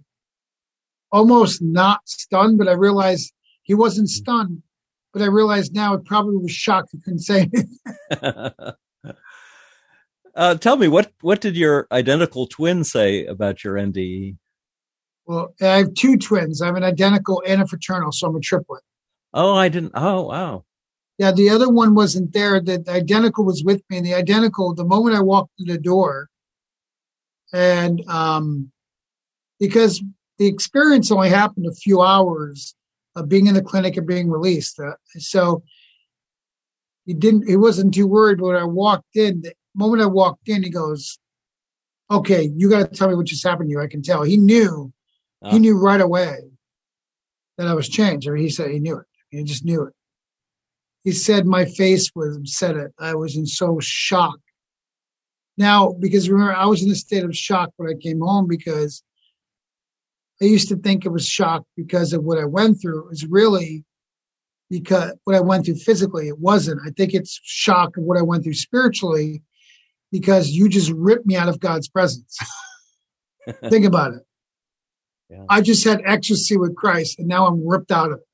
almost 1.12 1.62
not 1.62 2.02
stunned, 2.06 2.58
but 2.58 2.68
I 2.68 2.74
realized 2.74 3.34
he 3.64 3.74
wasn't 3.74 4.10
stunned. 4.10 4.64
But 5.14 5.22
I 5.22 5.26
realized 5.26 5.74
now 5.74 5.94
it 5.94 6.06
probably 6.06 6.38
was 6.38 6.52
shocked 6.52 6.90
he 6.92 7.00
couldn't 7.00 7.20
say 7.20 7.50
anything. 7.54 7.78
uh, 10.36 10.56
tell 10.56 10.78
me 10.78 10.88
what 10.88 11.12
what 11.22 11.42
did 11.42 11.58
your 11.58 11.88
identical 11.92 12.48
twin 12.48 12.84
say 12.84 13.26
about 13.26 13.64
your 13.64 13.76
NDE? 13.76 14.38
Well, 15.26 15.54
I 15.62 15.78
have 15.78 15.94
two 15.94 16.18
twins. 16.18 16.62
I 16.62 16.68
have 16.68 16.76
an 16.76 16.84
identical 16.84 17.44
and 17.46 17.62
a 17.62 17.68
fraternal, 17.68 18.12
so 18.12 18.28
I'm 18.28 18.36
a 18.36 18.40
triplet. 18.40 18.84
Oh, 19.34 19.54
I 19.54 19.70
didn't. 19.70 19.94
Oh, 19.96 20.24
wow. 20.24 20.66
Yeah, 21.18 21.32
the 21.32 21.50
other 21.50 21.70
one 21.70 21.94
wasn't 21.94 22.34
there. 22.34 22.60
The, 22.60 22.80
the 22.80 22.92
identical 22.92 23.46
was 23.46 23.64
with 23.64 23.82
me. 23.90 23.98
And 23.98 24.06
the 24.06 24.16
identical, 24.16 24.74
the 24.74 24.86
moment 24.86 25.16
I 25.16 25.22
walked 25.22 25.52
through 25.58 25.74
the 25.74 25.80
door, 25.80 26.30
and 27.54 28.02
um, 28.10 28.72
because 29.60 30.04
the 30.38 30.48
experience 30.48 31.12
only 31.12 31.30
happened 31.30 31.68
a 31.68 31.76
few 31.76 32.02
hours 32.02 32.76
of 33.16 33.30
being 33.30 33.48
in 33.48 33.54
the 33.54 33.62
clinic 33.62 33.98
and 33.98 34.08
being 34.08 34.30
released. 34.30 34.80
Uh, 34.80 34.94
so 35.18 35.64
he 37.06 37.14
didn't, 37.14 37.48
he 37.48 37.58
wasn't 37.58 37.94
too 37.94 38.08
worried 38.08 38.42
when 38.42 38.56
I 38.56 38.64
walked 38.64 39.16
in. 39.16 39.42
The 39.42 39.54
moment 39.76 40.02
I 40.02 40.08
walked 40.08 40.48
in, 40.48 40.64
he 40.64 40.70
goes, 40.70 41.18
Okay, 42.10 42.52
you 42.56 42.70
got 42.70 42.80
to 42.80 42.98
tell 42.98 43.08
me 43.08 43.16
what 43.16 43.26
just 43.26 43.48
happened 43.48 43.70
to 43.70 43.72
you. 43.72 43.82
I 43.82 43.88
can 43.88 44.02
tell. 44.02 44.24
He 44.24 44.36
knew 44.36 44.92
he 45.50 45.60
knew 45.60 45.78
right 45.78 46.02
away 46.02 46.38
that 47.58 47.68
I 47.68 47.74
was 47.74 47.90
changed. 47.90 48.28
I 48.28 48.32
mean, 48.32 48.44
he 48.44 48.50
said 48.50 48.70
he 48.70 48.80
knew 48.80 48.98
it. 48.98 49.06
He 49.30 49.44
just 49.44 49.66
knew 49.66 49.84
it. 49.84 49.94
He 51.04 51.12
said 51.12 51.46
my 51.46 51.66
face 51.66 52.12
was 52.14 52.40
said 52.46 52.76
it. 52.76 52.92
I 53.00 53.16
was 53.16 53.36
in 53.36 53.48
so 53.48 53.80
shock. 53.80 54.38
Now, 55.58 55.94
because 55.94 56.30
remember, 56.30 56.54
I 56.54 56.66
was 56.66 56.84
in 56.84 56.92
a 56.92 56.96
state 56.96 57.24
of 57.24 57.36
shock 57.36 57.72
when 57.78 57.90
I 57.90 58.00
came 58.00 58.20
home 58.20 58.48
because 58.48 59.04
I 60.42 60.46
used 60.46 60.70
to 60.70 60.76
think 60.76 61.06
it 61.06 61.10
was 61.10 61.28
shock 61.28 61.64
because 61.78 62.14
of 62.14 62.24
what 62.24 62.40
I 62.40 62.46
went 62.46 62.82
through. 62.82 63.00
It 63.06 63.10
was 63.10 63.26
really 63.26 63.84
because 64.70 65.14
what 65.26 65.36
I 65.36 65.42
went 65.42 65.66
through 65.66 65.76
physically. 65.76 66.30
It 66.30 66.40
wasn't. 66.40 66.82
I 66.86 66.92
think 66.92 67.14
it's 67.14 67.40
shock 67.44 67.98
of 67.98 68.04
what 68.04 68.18
I 68.18 68.24
went 68.24 68.44
through 68.44 68.54
spiritually 68.54 69.44
because 70.12 70.50
you 70.50 70.68
just 70.68 70.92
ripped 70.92 71.26
me 71.26 71.36
out 71.36 71.50
of 71.50 71.60
God's 71.60 71.88
presence. 71.88 72.38
think 73.70 73.86
about 73.86 74.14
it. 74.14 74.24
Yeah. 75.30 75.46
I 75.50 75.62
just 75.62 75.84
had 75.84 76.02
ecstasy 76.06 76.58
with 76.58 76.76
Christ 76.76 77.20
and 77.20 77.28
now 77.28 77.46
I'm 77.46 77.68
ripped 77.68 77.92
out 77.92 78.12
of 78.12 78.20
it 78.20 78.26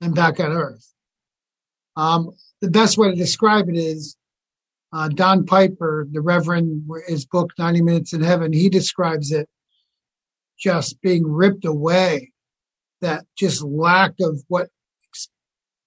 and 0.00 0.14
back 0.14 0.38
on 0.38 0.52
earth. 0.52 0.86
Um, 1.96 2.30
the 2.60 2.70
best 2.70 2.96
way 2.96 3.10
to 3.10 3.16
describe 3.16 3.68
it 3.68 3.76
is 3.76 4.16
uh, 4.92 5.08
Don 5.08 5.44
Piper, 5.44 6.06
the 6.10 6.20
Reverend, 6.20 6.88
his 7.06 7.26
book 7.26 7.50
90 7.58 7.82
Minutes 7.82 8.12
in 8.12 8.22
Heaven, 8.22 8.52
he 8.52 8.68
describes 8.68 9.32
it 9.32 9.48
just 10.62 11.00
being 11.02 11.26
ripped 11.26 11.64
away. 11.64 12.30
That 13.00 13.24
just 13.36 13.64
lack 13.64 14.12
of 14.20 14.40
what 14.46 14.68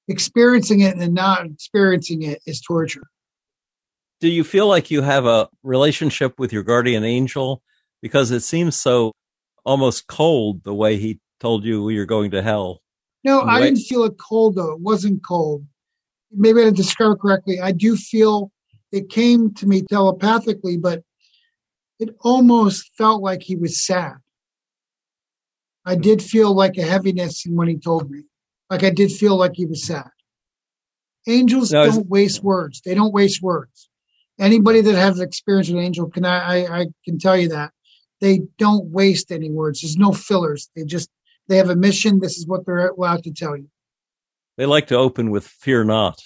experiencing 0.10 0.82
it 0.82 0.98
and 0.98 1.14
not 1.14 1.46
experiencing 1.46 2.24
it 2.24 2.42
is 2.46 2.60
torture. 2.60 3.08
Do 4.20 4.28
you 4.28 4.44
feel 4.44 4.68
like 4.68 4.92
you 4.92 5.02
have 5.02 5.26
a 5.26 5.48
relationship 5.64 6.38
with 6.38 6.52
your 6.52 6.64
guardian 6.64 7.06
angel? 7.06 7.62
Because 8.02 8.32
it 8.32 8.42
seems 8.42 8.76
so 8.76 9.14
almost 9.64 10.08
cold 10.08 10.64
the 10.64 10.74
way 10.74 10.98
he 10.98 11.20
told 11.40 11.64
you 11.64 11.90
you're 11.90 12.06
going 12.06 12.32
to 12.32 12.42
hell. 12.42 12.82
No, 13.24 13.42
I 13.42 13.62
didn't 13.62 13.80
feel 13.80 14.04
it 14.04 14.18
cold 14.20 14.56
though. 14.56 14.74
It 14.74 14.82
wasn't 14.82 15.26
cold. 15.26 15.66
Maybe 16.32 16.60
I 16.60 16.66
didn't 16.66 16.78
describe 16.78 17.14
it 17.14 17.20
correctly. 17.22 17.60
I 17.62 17.72
do 17.72 17.96
feel 17.96 18.52
it 18.92 19.10
came 19.10 19.54
to 19.56 19.68
me 19.68 19.84
telepathically, 19.84 20.78
but 20.78 21.02
it 22.00 22.10
almost 22.20 22.92
felt 22.98 23.22
like 23.24 23.42
he 23.42 23.56
was 23.56 23.86
sad. 23.86 24.16
I 25.86 25.96
did 25.96 26.22
feel 26.22 26.54
like 26.54 26.78
a 26.78 26.84
heaviness 26.84 27.44
when 27.48 27.68
he 27.68 27.78
told 27.78 28.10
me. 28.10 28.24
Like 28.70 28.84
I 28.84 28.90
did 28.90 29.12
feel 29.12 29.36
like 29.36 29.52
he 29.56 29.66
was 29.66 29.84
sad. 29.84 30.10
Angels 31.28 31.72
no, 31.72 31.86
don't 31.86 32.08
waste 32.08 32.44
words. 32.44 32.82
They 32.84 32.96
don't 32.96 33.14
waste 33.14 33.42
words. 33.42 33.90
Anybody 34.40 34.82
that 34.82 34.96
has 34.96 35.20
experience 35.20 35.70
with 35.70 35.82
angel 35.82 36.10
can 36.10 36.26
I, 36.26 36.66
I, 36.66 36.80
I 36.82 36.86
can 37.04 37.20
tell 37.20 37.38
you 37.38 37.50
that 37.50 37.72
they 38.22 38.42
don't 38.58 38.86
waste 38.88 39.32
any 39.32 39.50
words. 39.50 39.82
There's 39.82 39.98
no 39.98 40.12
fillers. 40.12 40.70
They 40.76 40.84
just 40.84 41.10
they 41.48 41.58
have 41.58 41.70
a 41.70 41.76
mission. 41.76 42.20
This 42.20 42.38
is 42.38 42.48
what 42.48 42.66
they're 42.66 42.90
allowed 42.90 43.24
to 43.24 43.32
tell 43.32 43.56
you. 43.56 43.70
They 44.58 44.66
like 44.66 44.88
to 44.88 44.96
open 44.96 45.30
with 45.30 45.48
"Fear 45.48 45.86
not," 45.86 46.22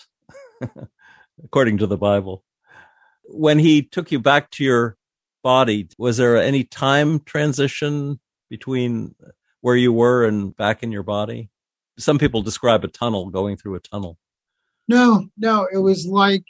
according 1.44 1.78
to 1.80 1.88
the 1.88 1.98
Bible. 1.98 2.44
When 3.26 3.60
he 3.60 3.84
took 3.84 4.12
you 4.12 4.20
back 4.20 4.50
to 4.52 4.64
your 4.64 4.98
body, 5.44 5.90
was 5.98 6.18
there 6.18 6.38
any 6.38 6.64
time 6.64 7.20
transition 7.22 8.20
between 8.50 9.16
where 9.62 9.76
you 9.76 9.94
were 9.94 10.26
and 10.26 10.56
back 10.56 10.84
in 10.84 10.92
your 10.92 11.04
body? 11.04 11.50
Some 11.98 12.18
people 12.18 12.42
describe 12.42 12.84
a 12.84 12.88
tunnel, 12.88 13.30
going 13.30 13.58
through 13.58 13.76
a 13.76 13.80
tunnel. 13.80 14.18
No, 14.88 15.28
no, 15.38 15.68
it 15.72 15.78
was 15.78 16.06
like 16.06 16.46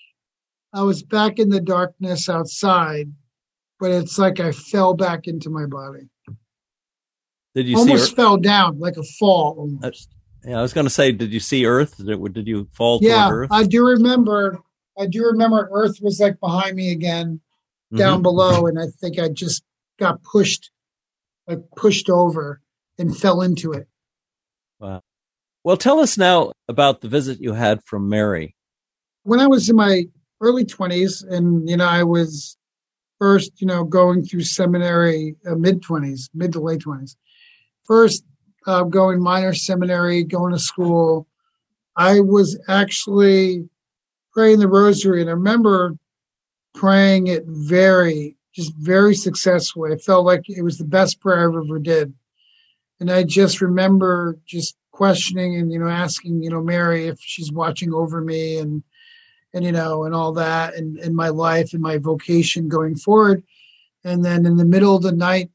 I 0.73 0.83
was 0.83 1.03
back 1.03 1.39
in 1.39 1.49
the 1.49 1.59
darkness 1.59 2.29
outside, 2.29 3.11
but 3.79 3.91
it's 3.91 4.17
like 4.17 4.39
I 4.39 4.51
fell 4.51 4.93
back 4.93 5.27
into 5.27 5.49
my 5.49 5.65
body. 5.65 6.09
Did 7.55 7.67
you 7.67 7.77
almost 7.77 8.15
fell 8.15 8.37
down 8.37 8.79
like 8.79 8.95
a 8.97 9.03
fall 9.03 9.55
almost? 9.57 10.09
Yeah, 10.45 10.59
I 10.59 10.61
was 10.61 10.71
going 10.71 10.85
to 10.85 10.91
say, 10.91 11.11
did 11.11 11.33
you 11.33 11.39
see 11.39 11.65
Earth? 11.65 11.97
Did, 11.97 12.33
did 12.33 12.47
you 12.47 12.69
fall 12.73 12.99
yeah, 13.01 13.29
Earth? 13.29 13.49
I 13.51 13.65
do 13.65 13.85
remember. 13.85 14.59
I 14.97 15.07
do 15.07 15.25
remember 15.25 15.67
Earth 15.71 15.97
was 16.01 16.19
like 16.19 16.39
behind 16.39 16.75
me 16.75 16.91
again, 16.91 17.41
down 17.95 18.15
mm-hmm. 18.15 18.23
below, 18.23 18.67
and 18.67 18.79
I 18.79 18.85
think 19.01 19.17
I 19.19 19.29
just 19.29 19.63
got 19.97 20.23
pushed, 20.23 20.71
like 21.47 21.59
pushed 21.75 22.09
over, 22.09 22.61
and 22.99 23.17
fell 23.17 23.41
into 23.41 23.71
it. 23.71 23.87
Wow. 24.79 25.01
Well, 25.63 25.77
tell 25.77 25.99
us 25.99 26.17
now 26.17 26.51
about 26.67 27.01
the 27.01 27.07
visit 27.07 27.41
you 27.41 27.53
had 27.53 27.83
from 27.83 28.09
Mary. 28.09 28.55
When 29.23 29.39
I 29.39 29.47
was 29.47 29.69
in 29.69 29.75
my 29.75 30.05
early 30.41 30.65
20s, 30.65 31.23
and, 31.27 31.67
you 31.67 31.77
know, 31.77 31.87
I 31.87 32.03
was 32.03 32.57
first, 33.17 33.51
you 33.59 33.67
know, 33.67 33.83
going 33.83 34.23
through 34.23 34.43
seminary, 34.43 35.35
uh, 35.49 35.55
mid 35.55 35.81
20s, 35.81 36.29
mid 36.33 36.53
to 36.53 36.59
late 36.59 36.81
20s. 36.81 37.15
First, 37.85 38.23
uh, 38.67 38.83
going 38.83 39.21
minor 39.21 39.53
seminary, 39.53 40.23
going 40.23 40.53
to 40.53 40.59
school. 40.59 41.27
I 41.95 42.19
was 42.19 42.57
actually 42.67 43.67
praying 44.31 44.59
the 44.59 44.67
rosary, 44.67 45.21
and 45.21 45.29
I 45.29 45.33
remember 45.33 45.97
praying 46.73 47.27
it 47.27 47.43
very, 47.45 48.37
just 48.53 48.73
very 48.77 49.15
successfully. 49.15 49.91
I 49.93 49.97
felt 49.97 50.25
like 50.25 50.43
it 50.47 50.61
was 50.61 50.77
the 50.77 50.85
best 50.85 51.19
prayer 51.19 51.51
I 51.51 51.57
ever 51.57 51.79
did. 51.79 52.13
And 52.99 53.09
I 53.09 53.23
just 53.23 53.61
remember 53.61 54.37
just 54.45 54.75
questioning 54.91 55.55
and, 55.55 55.71
you 55.71 55.79
know, 55.79 55.87
asking, 55.87 56.43
you 56.43 56.49
know, 56.49 56.61
Mary 56.61 57.07
if 57.07 57.19
she's 57.21 57.51
watching 57.51 57.93
over 57.93 58.21
me 58.21 58.57
and, 58.57 58.83
and, 59.53 59.63
you 59.63 59.71
know, 59.71 60.03
and 60.03 60.13
all 60.13 60.33
that 60.33 60.75
and 60.75 60.97
in 60.99 61.15
my 61.15 61.29
life 61.29 61.73
and 61.73 61.81
my 61.81 61.97
vocation 61.97 62.67
going 62.67 62.95
forward. 62.95 63.43
And 64.03 64.23
then 64.23 64.45
in 64.45 64.57
the 64.57 64.65
middle 64.65 64.95
of 64.95 65.03
the 65.03 65.11
night, 65.11 65.49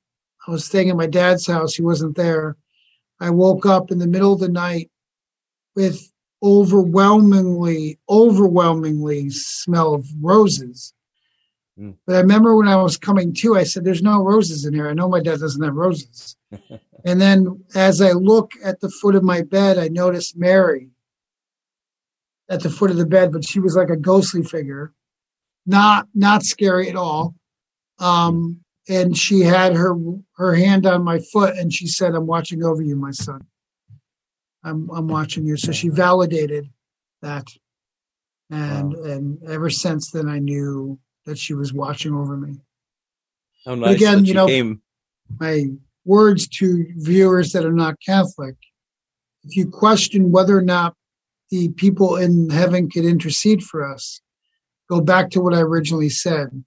I 0.47 0.51
was 0.51 0.65
staying 0.65 0.91
at 0.91 0.97
my 0.97 1.07
dad's 1.07 1.47
house. 1.47 1.75
He 1.75 1.83
wasn't 1.83 2.17
there. 2.17 2.57
I 3.21 3.31
woke 3.31 3.67
up 3.67 3.91
in 3.91 3.99
the 3.99 4.07
middle 4.07 4.33
of 4.33 4.41
the 4.41 4.49
night 4.49 4.91
with 5.75 6.11
overwhelmingly, 6.43 7.99
overwhelmingly 8.09 9.31
smell 9.31 9.95
of 9.95 10.07
roses. 10.21 10.93
Mm. 11.79 11.97
But 12.07 12.17
I 12.17 12.21
remember 12.21 12.57
when 12.57 12.69
I 12.69 12.77
was 12.77 12.97
coming 12.97 13.33
to, 13.35 13.57
I 13.57 13.65
said, 13.65 13.85
There's 13.85 14.03
no 14.03 14.23
roses 14.23 14.65
in 14.65 14.75
here. 14.75 14.89
I 14.89 14.95
know 14.95 15.09
my 15.09 15.21
dad 15.21 15.41
doesn't 15.41 15.63
have 15.63 15.75
roses. 15.75 16.37
and 17.05 17.21
then 17.21 17.65
as 17.75 18.01
I 18.01 18.13
look 18.13 18.53
at 18.63 18.81
the 18.81 18.89
foot 18.89 19.15
of 19.15 19.25
my 19.25 19.43
bed, 19.43 19.79
I 19.79 19.89
noticed 19.89 20.37
Mary 20.37 20.91
at 22.49 22.63
the 22.63 22.71
foot 22.71 22.91
of 22.91 22.97
the 22.97 23.07
bed, 23.07 23.33
but 23.33 23.45
she 23.45 23.59
was 23.59 23.75
like 23.77 23.91
a 23.91 23.97
ghostly 23.97 24.43
figure. 24.43 24.93
Not 25.67 26.09
not 26.15 26.43
scary 26.43 26.89
at 26.89 26.97
all. 26.97 27.35
Um, 27.99 28.61
and 28.89 29.17
she 29.17 29.41
had 29.41 29.75
her 29.75 29.95
her 30.37 30.55
hand 30.55 30.87
on 30.87 31.03
my 31.03 31.19
foot 31.19 31.57
and 31.57 31.73
she 31.73 31.87
said, 31.87 32.15
I'm 32.15 32.27
watching 32.27 32.63
over 32.63 32.83
you, 32.83 32.97
my 32.97 33.13
son. 33.13 33.47
I'm 34.63 34.91
I'm 34.91 35.09
watching 35.09 35.47
you. 35.47 35.57
So 35.57 35.73
she 35.73 35.89
validated 35.89 36.71
that. 37.23 37.47
And 38.51 38.95
wow. 38.95 39.05
and 39.05 39.43
ever 39.45 39.71
since 39.71 40.11
then 40.11 40.29
I 40.29 40.39
knew 40.39 40.99
that 41.27 41.39
she 41.39 41.55
was 41.55 41.73
watching 41.73 42.15
over 42.15 42.37
me. 42.37 42.61
How 43.65 43.75
nice 43.75 43.97
again, 43.97 44.25
you 44.25 44.35
know, 44.35 44.47
came. 44.47 44.83
my 45.39 45.67
words 46.05 46.47
to 46.49 46.87
viewers 46.97 47.53
that 47.53 47.65
are 47.65 47.73
not 47.73 47.97
Catholic. 48.05 48.57
If 49.45 49.57
you 49.57 49.69
question 49.69 50.31
whether 50.31 50.57
or 50.57 50.63
not 50.63 50.95
the 51.51 51.69
people 51.71 52.17
in 52.17 52.51
heaven 52.51 52.91
could 52.91 53.05
intercede 53.05 53.63
for 53.63 53.91
us, 53.91 54.21
go 54.89 55.01
back 55.01 55.31
to 55.31 55.41
what 55.41 55.55
I 55.55 55.61
originally 55.61 56.09
said. 56.09 56.65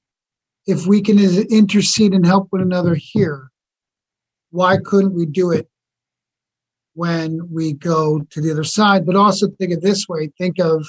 If 0.66 0.86
we 0.86 1.02
can 1.02 1.20
intercede 1.20 2.14
and 2.14 2.26
help 2.26 2.48
one 2.50 2.62
another 2.62 2.96
here, 2.96 3.52
why 4.52 4.78
couldn't 4.78 5.14
we 5.14 5.26
do 5.26 5.52
it 5.52 5.70
when 6.94 7.40
we 7.52 7.74
go 7.74 8.22
to 8.30 8.42
the 8.42 8.52
other 8.52 8.64
side? 8.64 9.06
But 9.06 9.16
also 9.16 9.48
think 9.48 9.74
of 9.74 9.82
this 9.82 10.08
way 10.08 10.32
think 10.38 10.60
of 10.60 10.88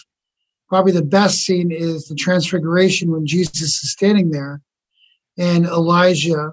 probably 0.68 0.92
the 0.92 1.02
best 1.02 1.38
scene 1.38 1.70
is 1.70 2.06
the 2.06 2.14
transfiguration 2.14 3.10
when 3.10 3.26
Jesus 3.26 3.82
is 3.82 3.92
standing 3.92 4.30
there 4.30 4.60
and 5.36 5.64
Elijah 5.66 6.52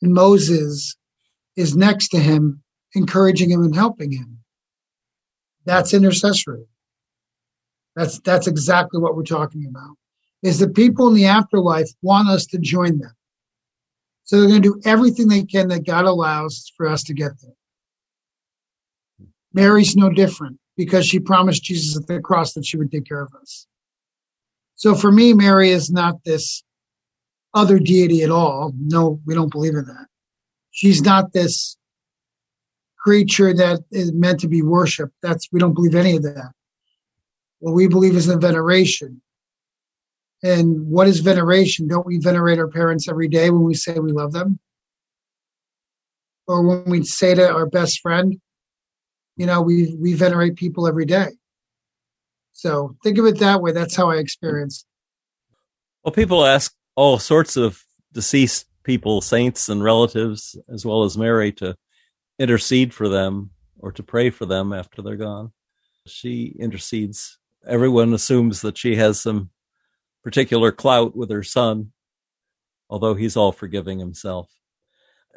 and 0.00 0.12
Moses 0.12 0.96
is 1.56 1.76
next 1.76 2.08
to 2.08 2.18
him, 2.18 2.62
encouraging 2.94 3.50
him 3.50 3.62
and 3.62 3.74
helping 3.74 4.12
him. 4.12 4.38
That's 5.64 5.94
intercessory. 5.94 6.66
That's 7.96 8.18
that's 8.20 8.46
exactly 8.46 9.00
what 9.00 9.16
we're 9.16 9.22
talking 9.22 9.66
about. 9.66 9.96
Is 10.42 10.58
the 10.58 10.68
people 10.68 11.08
in 11.08 11.14
the 11.14 11.26
afterlife 11.26 11.88
want 12.02 12.28
us 12.28 12.44
to 12.46 12.58
join 12.58 12.98
them. 12.98 13.14
So 14.24 14.38
they're 14.38 14.48
going 14.48 14.62
to 14.62 14.68
do 14.68 14.80
everything 14.84 15.28
they 15.28 15.44
can 15.44 15.68
that 15.68 15.86
God 15.86 16.04
allows 16.04 16.70
for 16.76 16.86
us 16.86 17.02
to 17.04 17.14
get 17.14 17.32
there. 17.40 17.52
Mary's 19.52 19.96
no 19.96 20.10
different 20.10 20.58
because 20.76 21.06
she 21.06 21.20
promised 21.20 21.62
Jesus 21.62 21.96
at 21.96 22.06
the 22.06 22.20
cross 22.20 22.54
that 22.54 22.66
she 22.66 22.76
would 22.76 22.90
take 22.90 23.06
care 23.06 23.22
of 23.22 23.32
us. 23.40 23.66
So 24.74 24.94
for 24.94 25.12
me, 25.12 25.32
Mary 25.32 25.70
is 25.70 25.90
not 25.90 26.24
this 26.24 26.62
other 27.54 27.78
deity 27.78 28.22
at 28.22 28.30
all. 28.30 28.72
No, 28.78 29.20
we 29.24 29.34
don't 29.34 29.52
believe 29.52 29.74
in 29.74 29.86
that. 29.86 30.06
She's 30.72 31.02
not 31.02 31.32
this 31.32 31.76
creature 32.98 33.54
that 33.54 33.80
is 33.92 34.12
meant 34.12 34.40
to 34.40 34.48
be 34.48 34.62
worshipped. 34.62 35.14
That's 35.22 35.48
we 35.52 35.60
don't 35.60 35.74
believe 35.74 35.94
any 35.94 36.16
of 36.16 36.22
that. 36.24 36.52
What 37.60 37.74
we 37.74 37.86
believe 37.86 38.16
is 38.16 38.28
in 38.28 38.40
veneration. 38.40 39.22
And 40.42 40.88
what 40.88 41.06
is 41.06 41.20
veneration? 41.20 41.86
Don't 41.88 42.06
we 42.06 42.18
venerate 42.18 42.58
our 42.58 42.68
parents 42.68 43.08
every 43.08 43.28
day 43.28 43.50
when 43.50 43.62
we 43.62 43.74
say 43.74 43.98
we 43.98 44.12
love 44.12 44.32
them? 44.32 44.58
Or 46.46 46.66
when 46.66 46.84
we 46.84 47.04
say 47.04 47.34
to 47.34 47.50
our 47.50 47.66
best 47.66 48.00
friend, 48.00 48.38
you 49.36 49.46
know, 49.46 49.60
we 49.60 49.94
we 49.98 50.14
venerate 50.14 50.56
people 50.56 50.86
every 50.86 51.04
day. 51.04 51.28
So 52.52 52.96
think 53.02 53.18
of 53.18 53.26
it 53.26 53.38
that 53.40 53.60
way. 53.60 53.72
That's 53.72 53.96
how 53.96 54.10
I 54.10 54.16
experience. 54.16 54.86
Well, 56.04 56.12
people 56.12 56.44
ask 56.44 56.74
all 56.94 57.18
sorts 57.18 57.56
of 57.56 57.82
deceased 58.12 58.66
people, 58.84 59.20
saints 59.20 59.68
and 59.68 59.82
relatives, 59.82 60.56
as 60.72 60.84
well 60.84 61.02
as 61.04 61.18
Mary, 61.18 61.50
to 61.52 61.76
intercede 62.38 62.94
for 62.94 63.08
them 63.08 63.50
or 63.78 63.90
to 63.92 64.02
pray 64.02 64.30
for 64.30 64.46
them 64.46 64.72
after 64.72 65.02
they're 65.02 65.16
gone. 65.16 65.52
She 66.06 66.54
intercedes. 66.58 67.38
Everyone 67.66 68.12
assumes 68.12 68.60
that 68.60 68.78
she 68.78 68.96
has 68.96 69.20
some 69.20 69.50
particular 70.22 70.70
clout 70.70 71.16
with 71.16 71.30
her 71.30 71.42
son, 71.42 71.92
although 72.88 73.14
he's 73.14 73.36
all 73.36 73.52
forgiving 73.52 73.98
himself. 73.98 74.50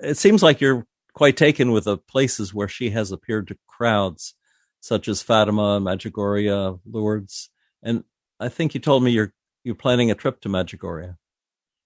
It 0.01 0.17
seems 0.17 0.43
like 0.43 0.61
you're 0.61 0.85
quite 1.17 1.35
taken 1.35 1.71
with 1.71 1.85
the 1.85 1.97
places 1.97 2.53
where 2.53 2.67
she 2.67 2.91
has 2.91 3.11
appeared 3.11 3.47
to 3.47 3.57
crowds, 3.65 4.35
such 4.79 5.07
as 5.07 5.23
Fatima, 5.23 5.81
Medjugorje, 5.81 6.79
Lourdes, 6.85 7.49
and 7.81 8.03
I 8.39 8.49
think 8.49 8.75
you 8.75 8.79
told 8.79 9.03
me 9.03 9.09
you're 9.09 9.33
you're 9.63 9.73
planning 9.73 10.11
a 10.11 10.15
trip 10.15 10.41
to 10.41 10.49
Medjugorje. 10.49 11.17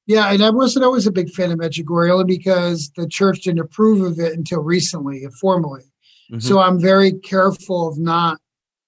Yeah, 0.06 0.34
and 0.34 0.44
I 0.44 0.50
wasn't 0.50 0.84
always 0.84 1.08
a 1.08 1.14
big 1.14 1.30
fan 1.30 1.50
of 1.50 1.60
Medjugorje 1.60 2.12
only 2.12 2.26
because 2.26 2.92
the 2.98 3.08
church 3.08 3.44
didn't 3.44 3.62
approve 3.62 4.02
of 4.02 4.20
it 4.20 4.34
until 4.34 4.60
recently, 4.60 5.26
formally. 5.40 5.84
Mm-hmm. 6.30 6.40
So 6.40 6.60
I'm 6.60 6.78
very 6.78 7.14
careful 7.14 7.88
of 7.88 7.98
not 7.98 8.38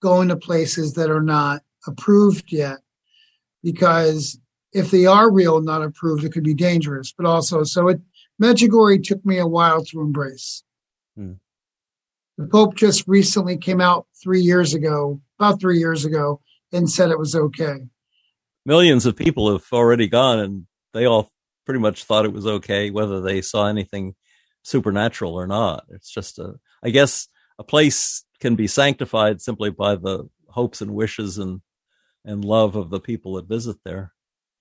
going 0.02 0.28
to 0.28 0.36
places 0.36 0.96
that 0.96 1.10
are 1.10 1.24
not 1.24 1.62
approved 1.88 2.52
yet 2.52 2.80
because 3.64 4.38
if 4.74 4.92
they 4.92 5.06
are 5.06 5.32
real 5.32 5.62
not 5.62 5.84
approved, 5.84 6.26
it 6.26 6.34
could 6.34 6.44
be 6.44 6.54
dangerous. 6.54 7.14
But 7.18 7.28
also, 7.28 7.64
so 7.64 7.88
it 7.88 8.02
Medjugorje 8.42 9.04
took 9.04 9.26
me 9.26 9.38
a 9.38 9.48
while 9.48 9.84
to 9.86 10.02
embrace. 10.02 10.64
Hmm. 11.16 11.34
The 12.38 12.48
Pope 12.48 12.76
just 12.76 13.08
recently 13.08 13.58
came 13.58 13.80
out 13.80 14.08
three 14.22 14.42
years 14.42 14.74
ago, 14.74 15.22
about 15.40 15.60
three 15.60 15.78
years 15.78 16.04
ago, 16.04 16.42
and 16.72 16.90
said 16.90 17.12
it 17.12 17.20
was 17.20 17.36
okay. 17.36 17.76
Millions 18.66 19.06
of 19.06 19.16
people 19.16 19.52
have 19.52 19.66
already 19.72 20.08
gone, 20.08 20.40
and 20.40 20.68
they 20.94 21.06
all 21.06 21.30
pretty 21.66 21.80
much 21.80 22.04
thought 22.04 22.26
it 22.26 22.34
was 22.34 22.48
okay, 22.48 22.90
whether 22.90 23.22
they 23.22 23.42
saw 23.42 23.68
anything 23.68 24.16
supernatural 24.64 25.36
or 25.36 25.46
not. 25.46 25.86
It's 25.90 26.10
just 26.10 26.40
a, 26.40 26.56
I 26.84 26.90
guess, 26.90 27.28
a 27.60 27.64
place 27.64 28.26
can 28.40 28.56
be 28.56 28.68
sanctified 28.68 29.42
simply 29.42 29.70
by 29.70 29.96
the 29.96 30.28
hopes 30.48 30.82
and 30.82 30.92
wishes 30.92 31.38
and 31.38 31.62
and 32.26 32.46
love 32.46 32.76
of 32.76 32.90
the 32.90 33.02
people 33.02 33.36
that 33.36 33.48
visit 33.48 33.76
there. 33.84 34.13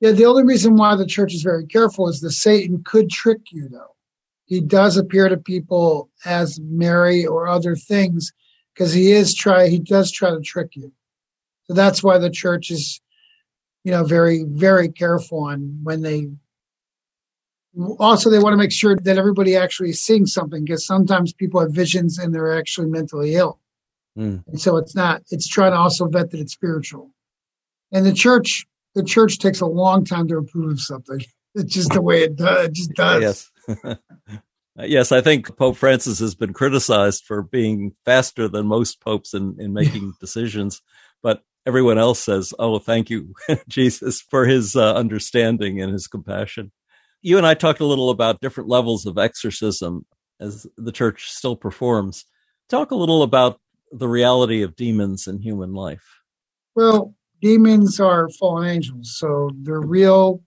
Yeah, 0.02 0.10
the 0.10 0.24
only 0.24 0.42
reason 0.42 0.74
why 0.74 0.96
the 0.96 1.06
church 1.06 1.32
is 1.32 1.42
very 1.42 1.64
careful 1.64 2.08
is 2.08 2.20
that 2.22 2.32
Satan 2.32 2.82
could 2.84 3.08
trick 3.08 3.38
you, 3.52 3.68
though. 3.68 3.94
He 4.46 4.60
does 4.60 4.96
appear 4.96 5.28
to 5.28 5.36
people 5.36 6.10
as 6.24 6.58
Mary 6.60 7.24
or 7.24 7.46
other 7.46 7.76
things 7.76 8.32
because 8.74 8.92
he 8.92 9.12
is 9.12 9.32
try 9.32 9.68
he 9.68 9.78
does 9.78 10.10
try 10.10 10.30
to 10.30 10.40
trick 10.40 10.74
you. 10.74 10.92
So 11.68 11.74
that's 11.74 12.02
why 12.02 12.18
the 12.18 12.30
church 12.30 12.72
is, 12.72 13.00
you 13.84 13.92
know, 13.92 14.02
very 14.02 14.42
very 14.42 14.88
careful 14.88 15.44
on 15.44 15.78
when 15.84 16.02
they. 16.02 16.26
Also, 18.00 18.28
they 18.28 18.40
want 18.40 18.54
to 18.54 18.58
make 18.58 18.72
sure 18.72 18.96
that 18.96 19.16
everybody 19.16 19.56
actually 19.56 19.90
is 19.90 20.00
seeing 20.00 20.26
something 20.26 20.64
because 20.64 20.84
sometimes 20.84 21.32
people 21.32 21.60
have 21.60 21.72
visions 21.72 22.18
and 22.18 22.34
they're 22.34 22.58
actually 22.58 22.88
mentally 22.88 23.36
ill, 23.36 23.60
mm. 24.18 24.42
and 24.48 24.60
so 24.60 24.78
it's 24.78 24.96
not. 24.96 25.22
It's 25.30 25.46
trying 25.46 25.70
to 25.70 25.78
also 25.78 26.08
vet 26.08 26.32
that 26.32 26.40
it's 26.40 26.52
spiritual. 26.52 27.14
And 27.92 28.04
the 28.04 28.12
church, 28.12 28.66
the 28.94 29.02
church 29.02 29.38
takes 29.38 29.60
a 29.60 29.66
long 29.66 30.04
time 30.04 30.28
to 30.28 30.38
approve 30.38 30.72
of 30.72 30.80
something. 30.80 31.20
It's 31.54 31.74
just 31.74 31.92
the 31.92 32.00
way 32.00 32.22
it 32.22 32.36
does. 32.36 32.68
It 32.68 32.72
just 32.72 32.92
does. 32.94 33.50
Yes. 33.68 33.98
yes, 34.78 35.12
I 35.12 35.20
think 35.20 35.54
Pope 35.58 35.76
Francis 35.76 36.18
has 36.20 36.34
been 36.34 36.54
criticized 36.54 37.24
for 37.26 37.42
being 37.42 37.94
faster 38.06 38.48
than 38.48 38.66
most 38.66 39.02
popes 39.02 39.34
in, 39.34 39.56
in 39.58 39.74
making 39.74 40.14
decisions, 40.18 40.80
but 41.22 41.42
everyone 41.66 41.98
else 41.98 42.20
says, 42.20 42.54
"Oh, 42.58 42.78
thank 42.78 43.10
you, 43.10 43.34
Jesus, 43.68 44.22
for 44.22 44.46
his 44.46 44.74
uh, 44.74 44.94
understanding 44.94 45.82
and 45.82 45.92
his 45.92 46.06
compassion." 46.06 46.72
You 47.20 47.36
and 47.36 47.46
I 47.46 47.52
talked 47.52 47.80
a 47.80 47.86
little 47.86 48.08
about 48.08 48.40
different 48.40 48.70
levels 48.70 49.04
of 49.04 49.18
exorcism 49.18 50.06
as 50.40 50.66
the 50.78 50.90
church 50.90 51.30
still 51.30 51.54
performs. 51.54 52.24
Talk 52.70 52.92
a 52.92 52.96
little 52.96 53.22
about 53.22 53.60
the 53.92 54.08
reality 54.08 54.62
of 54.62 54.74
demons 54.74 55.26
in 55.26 55.38
human 55.38 55.74
life. 55.74 56.22
Well, 56.74 57.14
demons 57.42 58.00
are 58.00 58.28
fallen 58.30 58.68
angels, 58.68 59.14
so 59.18 59.50
they're 59.56 59.80
real. 59.80 60.40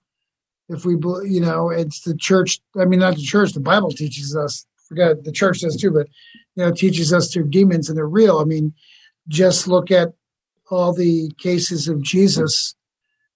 If 0.70 0.86
we, 0.86 0.93
you 1.30 1.41
know, 1.41 1.70
it's 1.70 2.02
the 2.02 2.16
church. 2.16 2.60
I 2.80 2.86
mean, 2.86 3.02
not 3.02 3.16
the 3.16 3.22
church. 3.22 3.52
The 3.52 3.60
Bible 3.60 3.91
teaches 3.91 4.36
us. 4.36 4.66
Forget 4.88 5.24
the 5.24 5.32
church 5.32 5.60
does 5.60 5.76
too, 5.76 5.91
but 5.91 6.08
you 6.56 6.64
know, 6.64 6.72
teaches 6.72 7.14
us 7.14 7.32
through 7.32 7.50
demons, 7.50 7.89
and 7.89 7.98
they're 7.98 8.08
real. 8.08 8.39
I 8.39 8.46
mean, 8.46 8.74
just 9.28 9.68
look 9.68 9.91
at 9.91 10.14
all 10.72 10.93
the 10.93 11.32
cases 11.38 11.88
of 11.88 12.02
Jesus, 12.02 12.76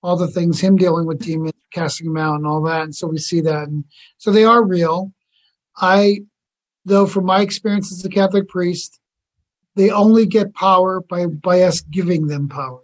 all 0.02 0.16
the 0.16 0.28
things 0.28 0.60
him 0.60 0.76
dealing 0.76 1.06
with 1.06 1.20
demons, 1.20 1.54
casting 1.72 2.08
them 2.08 2.18
out, 2.18 2.36
and 2.36 2.48
all 2.48 2.64
that. 2.64 2.84
And 2.84 2.96
so 2.96 3.08
we 3.08 3.18
see 3.18 3.42
that, 3.42 3.68
and 3.68 3.84
so 4.18 4.32
they 4.32 4.46
are 4.46 4.64
real. 4.64 5.12
I, 5.78 6.22
though, 6.86 7.06
from 7.06 7.26
my 7.26 7.42
experience 7.42 7.92
as 7.92 8.04
a 8.06 8.10
Catholic 8.10 8.48
priest, 8.48 9.00
they 9.76 9.92
only 9.92 10.26
get 10.26 10.56
power 10.56 11.02
by 11.02 11.28
by 11.28 11.62
us 11.62 11.82
giving 11.82 12.28
them 12.28 12.48
power 12.48 12.82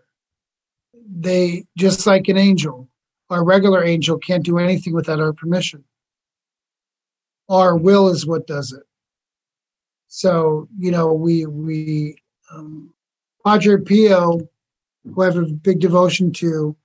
they 1.07 1.65
just 1.77 2.05
like 2.07 2.27
an 2.27 2.37
angel, 2.37 2.89
our 3.29 3.43
regular 3.43 3.83
angel 3.83 4.17
can't 4.17 4.43
do 4.43 4.57
anything 4.57 4.93
without 4.93 5.19
our 5.19 5.33
permission. 5.33 5.83
Our 7.49 7.75
will 7.75 8.09
is 8.09 8.25
what 8.25 8.47
does 8.47 8.71
it. 8.71 8.83
So 10.07 10.67
you 10.77 10.91
know, 10.91 11.13
we 11.13 11.45
we 11.45 12.17
um, 12.51 12.93
Padre 13.45 13.81
Pio, 13.81 14.39
who 15.03 15.21
I 15.21 15.25
have 15.25 15.37
a 15.37 15.45
big 15.45 15.79
devotion 15.79 16.31
to. 16.33 16.75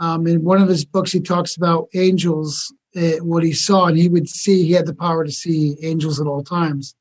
Um, 0.00 0.28
in 0.28 0.44
one 0.44 0.62
of 0.62 0.68
his 0.68 0.84
books, 0.84 1.10
he 1.10 1.20
talks 1.20 1.56
about 1.56 1.88
angels, 1.92 2.72
uh, 2.94 3.16
what 3.20 3.42
he 3.42 3.52
saw, 3.52 3.86
and 3.86 3.98
he 3.98 4.08
would 4.08 4.28
see. 4.28 4.64
He 4.64 4.72
had 4.72 4.86
the 4.86 4.94
power 4.94 5.24
to 5.24 5.32
see 5.32 5.76
angels 5.82 6.20
at 6.20 6.26
all 6.26 6.44
times, 6.44 6.94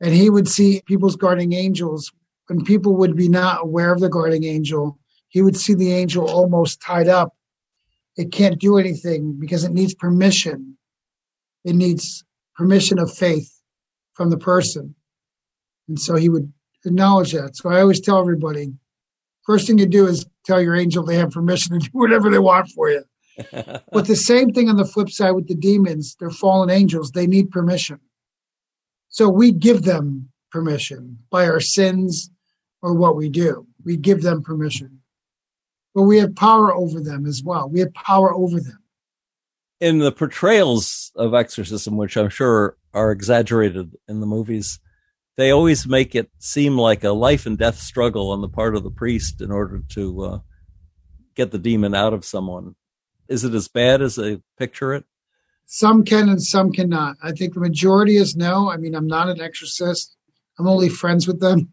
and 0.00 0.14
he 0.14 0.28
would 0.28 0.48
see 0.48 0.82
people's 0.86 1.16
guarding 1.16 1.52
angels, 1.52 2.10
and 2.48 2.64
people 2.64 2.96
would 2.96 3.14
be 3.14 3.28
not 3.28 3.62
aware 3.62 3.92
of 3.92 4.00
the 4.00 4.08
guarding 4.08 4.44
angel 4.44 4.98
he 5.28 5.42
would 5.42 5.56
see 5.56 5.74
the 5.74 5.92
angel 5.92 6.28
almost 6.28 6.80
tied 6.80 7.08
up. 7.08 7.34
It 8.16 8.32
can't 8.32 8.58
do 8.58 8.78
anything 8.78 9.38
because 9.38 9.64
it 9.64 9.72
needs 9.72 9.94
permission. 9.94 10.76
It 11.64 11.74
needs 11.76 12.24
permission 12.56 12.98
of 12.98 13.12
faith 13.12 13.60
from 14.14 14.30
the 14.30 14.38
person. 14.38 14.94
And 15.86 16.00
so 16.00 16.16
he 16.16 16.28
would 16.28 16.52
acknowledge 16.84 17.32
that. 17.32 17.56
So 17.56 17.70
I 17.70 17.80
always 17.80 18.00
tell 18.00 18.18
everybody 18.18 18.72
first 19.48 19.66
thing 19.66 19.78
you 19.78 19.86
do 19.86 20.06
is 20.06 20.26
tell 20.44 20.60
your 20.60 20.76
angel 20.76 21.02
they 21.02 21.16
have 21.16 21.30
permission 21.30 21.78
to 21.78 21.86
do 21.86 21.90
whatever 21.92 22.30
they 22.30 22.38
want 22.38 22.68
for 22.68 22.90
you. 22.90 23.02
but 23.92 24.06
the 24.06 24.16
same 24.16 24.50
thing 24.52 24.68
on 24.68 24.76
the 24.76 24.84
flip 24.84 25.08
side 25.08 25.30
with 25.30 25.48
the 25.48 25.54
demons, 25.54 26.16
they're 26.20 26.30
fallen 26.30 26.68
angels, 26.68 27.12
they 27.12 27.26
need 27.26 27.50
permission. 27.50 27.98
So 29.08 29.28
we 29.28 29.52
give 29.52 29.82
them 29.82 30.28
permission 30.50 31.18
by 31.30 31.46
our 31.46 31.60
sins 31.60 32.30
or 32.82 32.94
what 32.94 33.16
we 33.16 33.30
do. 33.30 33.66
We 33.84 33.96
give 33.96 34.22
them 34.22 34.42
permission 34.42 34.97
but 35.98 36.04
we 36.04 36.18
have 36.18 36.36
power 36.36 36.72
over 36.72 37.00
them 37.00 37.26
as 37.26 37.42
well. 37.42 37.68
We 37.68 37.80
have 37.80 37.92
power 37.92 38.32
over 38.32 38.60
them. 38.60 38.78
In 39.80 39.98
the 39.98 40.12
portrayals 40.12 41.10
of 41.16 41.34
exorcism, 41.34 41.96
which 41.96 42.16
I'm 42.16 42.28
sure 42.28 42.76
are 42.94 43.10
exaggerated 43.10 43.96
in 44.06 44.20
the 44.20 44.26
movies, 44.26 44.78
they 45.36 45.50
always 45.50 45.88
make 45.88 46.14
it 46.14 46.30
seem 46.38 46.78
like 46.78 47.02
a 47.02 47.10
life 47.10 47.46
and 47.46 47.58
death 47.58 47.80
struggle 47.80 48.30
on 48.30 48.42
the 48.42 48.48
part 48.48 48.76
of 48.76 48.84
the 48.84 48.92
priest 48.92 49.40
in 49.40 49.50
order 49.50 49.82
to 49.88 50.22
uh, 50.22 50.38
get 51.34 51.50
the 51.50 51.58
demon 51.58 51.96
out 51.96 52.12
of 52.12 52.24
someone. 52.24 52.76
Is 53.26 53.42
it 53.42 53.52
as 53.52 53.66
bad 53.66 54.00
as 54.00 54.14
they 54.14 54.38
picture 54.56 54.94
it? 54.94 55.04
Some 55.66 56.04
can 56.04 56.28
and 56.28 56.40
some 56.40 56.70
cannot. 56.70 57.16
I 57.24 57.32
think 57.32 57.54
the 57.54 57.60
majority 57.60 58.18
is 58.18 58.36
no. 58.36 58.70
I 58.70 58.76
mean, 58.76 58.94
I'm 58.94 59.08
not 59.08 59.30
an 59.30 59.40
exorcist. 59.40 60.16
I'm 60.60 60.68
only 60.68 60.90
friends 60.90 61.26
with 61.26 61.40
them. 61.40 61.72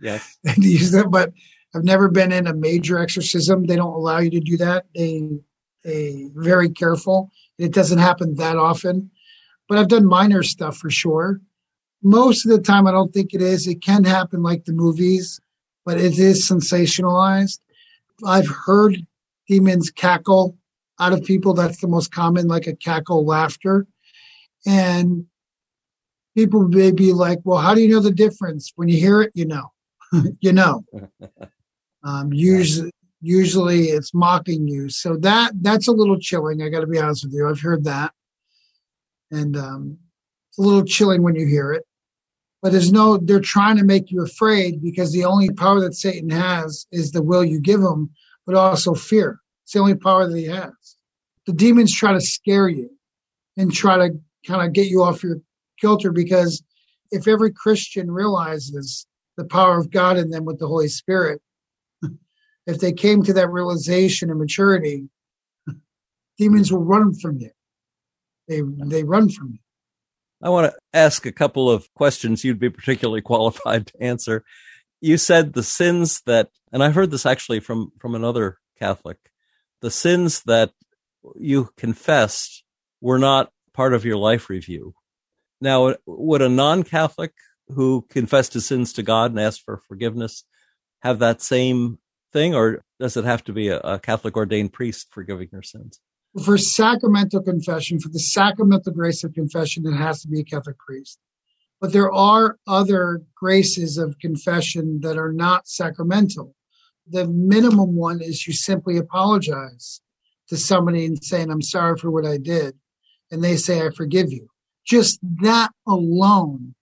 Yes. 0.00 0.38
and 0.44 0.64
use 0.64 0.90
them, 0.90 1.08
but 1.10 1.32
I've 1.74 1.84
never 1.84 2.08
been 2.08 2.32
in 2.32 2.46
a 2.46 2.54
major 2.54 2.98
exorcism. 2.98 3.64
They 3.64 3.76
don't 3.76 3.94
allow 3.94 4.18
you 4.18 4.30
to 4.30 4.40
do 4.40 4.56
that. 4.58 4.86
They 4.94 5.28
they 5.82 6.30
very 6.34 6.70
careful. 6.70 7.30
It 7.58 7.72
doesn't 7.72 7.98
happen 7.98 8.34
that 8.36 8.56
often, 8.56 9.10
but 9.68 9.78
I've 9.78 9.88
done 9.88 10.06
minor 10.06 10.42
stuff 10.42 10.76
for 10.78 10.90
sure. 10.90 11.40
Most 12.02 12.46
of 12.46 12.52
the 12.52 12.60
time, 12.60 12.86
I 12.86 12.92
don't 12.92 13.12
think 13.12 13.34
it 13.34 13.42
is. 13.42 13.66
It 13.66 13.82
can 13.82 14.04
happen 14.04 14.42
like 14.42 14.64
the 14.64 14.72
movies, 14.72 15.40
but 15.84 15.98
it 15.98 16.18
is 16.18 16.48
sensationalized. 16.48 17.60
I've 18.24 18.48
heard 18.48 19.06
demons 19.48 19.90
cackle 19.90 20.56
out 21.00 21.12
of 21.12 21.24
people. 21.24 21.54
That's 21.54 21.80
the 21.80 21.88
most 21.88 22.12
common, 22.12 22.48
like 22.48 22.66
a 22.66 22.76
cackle 22.76 23.24
laughter. 23.24 23.86
And 24.66 25.26
people 26.34 26.68
may 26.68 26.92
be 26.92 27.12
like, 27.12 27.40
well, 27.44 27.58
how 27.58 27.74
do 27.74 27.80
you 27.80 27.88
know 27.88 28.00
the 28.00 28.10
difference? 28.10 28.72
When 28.76 28.88
you 28.88 28.98
hear 28.98 29.22
it, 29.22 29.32
you 29.34 29.46
know. 29.46 29.72
you 30.40 30.52
know. 30.52 30.84
Um, 32.04 32.32
usually, 32.32 32.90
usually 33.20 33.84
it's 33.86 34.12
mocking 34.12 34.68
you. 34.68 34.88
So 34.90 35.16
that 35.18 35.52
that's 35.62 35.88
a 35.88 35.92
little 35.92 36.18
chilling. 36.18 36.62
I 36.62 36.68
got 36.68 36.80
to 36.80 36.86
be 36.86 36.98
honest 36.98 37.24
with 37.24 37.32
you. 37.32 37.48
I've 37.48 37.60
heard 37.60 37.84
that, 37.84 38.12
and 39.30 39.56
um, 39.56 39.98
it's 40.50 40.58
a 40.58 40.62
little 40.62 40.84
chilling 40.84 41.22
when 41.22 41.34
you 41.34 41.46
hear 41.46 41.72
it. 41.72 41.84
But 42.62 42.72
there's 42.72 42.92
no, 42.92 43.18
they're 43.18 43.40
trying 43.40 43.76
to 43.76 43.84
make 43.84 44.10
you 44.10 44.22
afraid 44.22 44.80
because 44.82 45.12
the 45.12 45.26
only 45.26 45.50
power 45.50 45.80
that 45.80 45.94
Satan 45.94 46.30
has 46.30 46.86
is 46.90 47.12
the 47.12 47.22
will 47.22 47.44
you 47.44 47.60
give 47.60 47.80
him, 47.80 48.08
but 48.46 48.54
also 48.54 48.94
fear. 48.94 49.38
It's 49.64 49.74
the 49.74 49.80
only 49.80 49.96
power 49.96 50.26
that 50.26 50.38
he 50.38 50.46
has. 50.46 50.72
The 51.46 51.52
demons 51.52 51.94
try 51.94 52.14
to 52.14 52.22
scare 52.22 52.70
you 52.70 52.88
and 53.58 53.70
try 53.70 53.98
to 53.98 54.18
kind 54.46 54.66
of 54.66 54.72
get 54.72 54.86
you 54.86 55.02
off 55.02 55.22
your 55.22 55.42
kilter 55.78 56.10
because 56.10 56.62
if 57.10 57.28
every 57.28 57.52
Christian 57.52 58.10
realizes 58.10 59.06
the 59.36 59.44
power 59.44 59.78
of 59.78 59.90
God 59.90 60.16
in 60.16 60.30
them 60.30 60.46
with 60.46 60.58
the 60.58 60.66
Holy 60.66 60.88
Spirit, 60.88 61.42
if 62.66 62.80
they 62.80 62.92
came 62.92 63.22
to 63.24 63.32
that 63.34 63.50
realization 63.50 64.30
and 64.30 64.38
maturity, 64.38 65.08
demons 66.38 66.72
will 66.72 66.84
run 66.84 67.14
from 67.14 67.38
you. 67.38 67.50
They 68.48 68.62
they 68.86 69.04
run 69.04 69.30
from 69.30 69.52
you. 69.52 69.58
I 70.42 70.50
want 70.50 70.72
to 70.72 70.78
ask 70.92 71.24
a 71.24 71.32
couple 71.32 71.70
of 71.70 71.92
questions 71.94 72.44
you'd 72.44 72.58
be 72.58 72.70
particularly 72.70 73.20
qualified 73.22 73.86
to 73.88 74.02
answer. 74.02 74.44
You 75.00 75.18
said 75.18 75.52
the 75.52 75.62
sins 75.62 76.22
that, 76.26 76.48
and 76.72 76.82
I 76.82 76.90
heard 76.90 77.10
this 77.10 77.26
actually 77.26 77.60
from 77.60 77.92
from 77.98 78.14
another 78.14 78.58
Catholic, 78.78 79.18
the 79.80 79.90
sins 79.90 80.42
that 80.44 80.72
you 81.36 81.70
confessed 81.76 82.64
were 83.00 83.18
not 83.18 83.50
part 83.72 83.94
of 83.94 84.04
your 84.04 84.16
life 84.16 84.48
review. 84.48 84.94
Now, 85.60 85.94
would 86.06 86.42
a 86.42 86.48
non-Catholic 86.48 87.32
who 87.68 88.06
confessed 88.10 88.54
his 88.54 88.66
sins 88.66 88.92
to 88.94 89.02
God 89.02 89.30
and 89.30 89.40
asked 89.40 89.62
for 89.62 89.82
forgiveness 89.88 90.44
have 91.00 91.18
that 91.20 91.40
same 91.40 91.98
thing, 92.34 92.54
or 92.54 92.82
does 93.00 93.16
it 93.16 93.24
have 93.24 93.42
to 93.44 93.52
be 93.54 93.68
a, 93.68 93.78
a 93.78 93.98
Catholic 93.98 94.36
ordained 94.36 94.74
priest 94.74 95.08
forgiving 95.10 95.48
your 95.50 95.62
sins? 95.62 96.00
For 96.44 96.58
sacramental 96.58 97.42
confession, 97.42 98.00
for 98.00 98.10
the 98.10 98.18
sacramental 98.18 98.92
grace 98.92 99.24
of 99.24 99.32
confession, 99.32 99.86
it 99.86 99.96
has 99.96 100.20
to 100.22 100.28
be 100.28 100.40
a 100.40 100.44
Catholic 100.44 100.76
priest. 100.78 101.18
But 101.80 101.92
there 101.92 102.12
are 102.12 102.58
other 102.66 103.22
graces 103.34 103.96
of 103.98 104.18
confession 104.18 105.00
that 105.02 105.16
are 105.16 105.32
not 105.32 105.68
sacramental. 105.68 106.54
The 107.06 107.26
minimum 107.26 107.94
one 107.94 108.20
is 108.20 108.46
you 108.46 108.52
simply 108.52 108.96
apologize 108.96 110.00
to 110.48 110.56
somebody 110.56 111.04
and 111.04 111.22
saying, 111.22 111.50
I'm 111.50 111.62
sorry 111.62 111.96
for 111.98 112.10
what 112.10 112.26
I 112.26 112.38
did. 112.38 112.74
And 113.30 113.42
they 113.42 113.56
say, 113.56 113.86
I 113.86 113.90
forgive 113.90 114.32
you. 114.32 114.48
Just 114.84 115.18
that 115.40 115.70
alone 115.86 116.74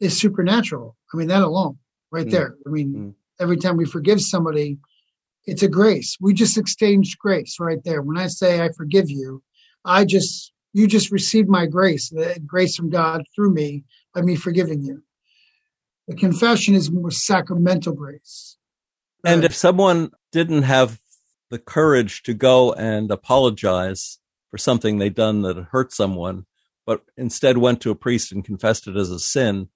is 0.00 0.18
supernatural. 0.18 0.96
I 1.12 1.16
mean, 1.16 1.28
that 1.28 1.42
alone, 1.42 1.78
right 2.10 2.26
mm. 2.26 2.30
there. 2.30 2.56
I 2.66 2.70
mean, 2.70 2.94
mm. 2.94 3.14
Every 3.40 3.56
time 3.56 3.76
we 3.76 3.84
forgive 3.84 4.20
somebody, 4.20 4.78
it's 5.44 5.62
a 5.62 5.68
grace. 5.68 6.16
We 6.20 6.34
just 6.34 6.58
exchanged 6.58 7.18
grace 7.18 7.56
right 7.60 7.82
there. 7.84 8.02
When 8.02 8.18
I 8.18 8.26
say 8.26 8.60
I 8.60 8.70
forgive 8.72 9.10
you, 9.10 9.42
I 9.84 10.04
just 10.04 10.52
you 10.72 10.86
just 10.86 11.10
received 11.10 11.48
my 11.48 11.64
grace, 11.66 12.10
the 12.10 12.38
grace 12.44 12.76
from 12.76 12.90
God 12.90 13.22
through 13.34 13.54
me 13.54 13.84
by 14.14 14.20
me 14.20 14.36
forgiving 14.36 14.82
you. 14.82 15.02
The 16.06 16.14
confession 16.14 16.74
is 16.74 16.90
more 16.90 17.10
sacramental 17.10 17.94
grace. 17.94 18.58
And 19.24 19.42
if 19.42 19.54
someone 19.54 20.10
didn't 20.32 20.62
have 20.62 21.00
the 21.50 21.58
courage 21.58 22.22
to 22.24 22.34
go 22.34 22.72
and 22.74 23.10
apologize 23.10 24.18
for 24.50 24.58
something 24.58 24.98
they'd 24.98 25.14
done 25.14 25.42
that 25.42 25.56
hurt 25.70 25.92
someone, 25.92 26.44
but 26.84 27.02
instead 27.16 27.58
went 27.58 27.80
to 27.80 27.90
a 27.90 27.96
priest 27.96 28.30
and 28.30 28.44
confessed 28.44 28.86
it 28.86 28.96
as 28.96 29.10
a 29.10 29.18
sin, 29.18 29.68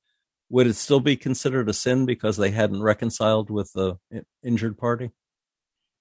would 0.51 0.67
it 0.67 0.75
still 0.75 1.01
be 1.01 1.17
considered 1.17 1.69
a 1.69 1.73
sin 1.73 2.05
because 2.05 2.37
they 2.37 2.51
hadn't 2.51 2.83
reconciled 2.83 3.51
with 3.51 3.73
the 3.73 3.97
injured 4.43 4.77
party? 4.77 5.11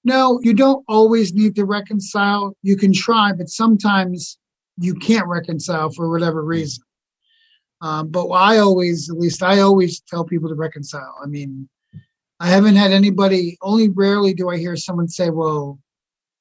No, 0.02 0.40
you 0.42 0.54
don't 0.54 0.84
always 0.88 1.32
need 1.32 1.54
to 1.56 1.64
reconcile. 1.64 2.56
You 2.62 2.76
can 2.76 2.92
try, 2.92 3.32
but 3.32 3.48
sometimes 3.48 4.38
you 4.76 4.94
can't 4.94 5.28
reconcile 5.28 5.90
for 5.90 6.10
whatever 6.10 6.42
reason. 6.42 6.82
Um, 7.80 8.08
but 8.08 8.28
I 8.28 8.58
always, 8.58 9.08
at 9.08 9.18
least 9.18 9.42
I 9.42 9.60
always 9.60 10.00
tell 10.00 10.24
people 10.24 10.48
to 10.48 10.54
reconcile. 10.54 11.14
I 11.22 11.26
mean, 11.26 11.68
I 12.40 12.48
haven't 12.48 12.76
had 12.76 12.92
anybody, 12.92 13.56
only 13.62 13.88
rarely 13.88 14.34
do 14.34 14.50
I 14.50 14.56
hear 14.56 14.76
someone 14.76 15.08
say, 15.08 15.30
well, 15.30 15.78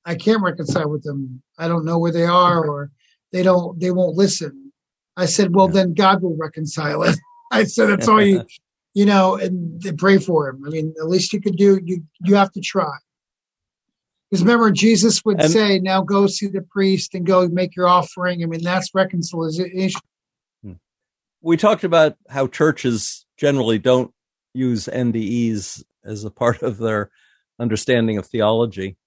I 0.06 0.16
can't 0.16 0.42
reconcile 0.42 0.90
with 0.90 1.04
them. 1.04 1.44
I 1.58 1.68
don't 1.68 1.86
know 1.86 2.00
where 2.00 2.12
they 2.12 2.26
are 2.26 2.66
or 2.66 2.92
they 3.32 3.44
don't, 3.44 3.80
they 3.80 3.92
won't 3.92 4.16
listen. 4.16 4.72
I 5.16 5.26
said, 5.26 5.54
well, 5.54 5.68
then 5.68 5.94
God 5.94 6.22
will 6.22 6.36
reconcile 6.38 7.04
it. 7.04 7.18
I 7.52 7.64
said, 7.66 7.88
that's 7.90 8.08
all 8.08 8.22
you, 8.22 8.44
you 8.94 9.06
know, 9.06 9.36
and 9.36 9.82
pray 9.98 10.18
for 10.18 10.50
him. 10.50 10.64
I 10.66 10.70
mean, 10.70 10.94
the 10.96 11.06
least 11.06 11.34
you 11.34 11.42
could 11.42 11.58
do, 11.58 11.80
you, 11.84 12.04
you 12.24 12.36
have 12.36 12.52
to 12.54 12.62
try. 12.62 12.96
Because 14.30 14.44
remember, 14.44 14.70
Jesus 14.72 15.26
would 15.26 15.42
and, 15.42 15.52
say, 15.52 15.80
now 15.80 16.02
go 16.02 16.28
see 16.28 16.48
the 16.48 16.62
priest 16.62 17.16
and 17.16 17.26
go 17.26 17.48
make 17.48 17.76
your 17.76 17.88
offering. 17.88 18.44
I 18.44 18.46
mean, 18.46 18.64
that's 18.64 18.94
reconciliation. 18.94 20.02
Hmm. 20.64 20.74
We 21.42 21.58
talked 21.58 21.84
about 21.84 22.16
how 22.30 22.48
churches 22.48 23.26
generally 23.38 23.80
don't 23.80 24.14
use 24.54 24.86
NDEs 24.86 25.84
as 26.04 26.24
a 26.24 26.32
part 26.32 26.62
of 26.62 26.78
their 26.78 27.10
understanding 27.60 28.18
of 28.18 28.28
theology. 28.28 28.98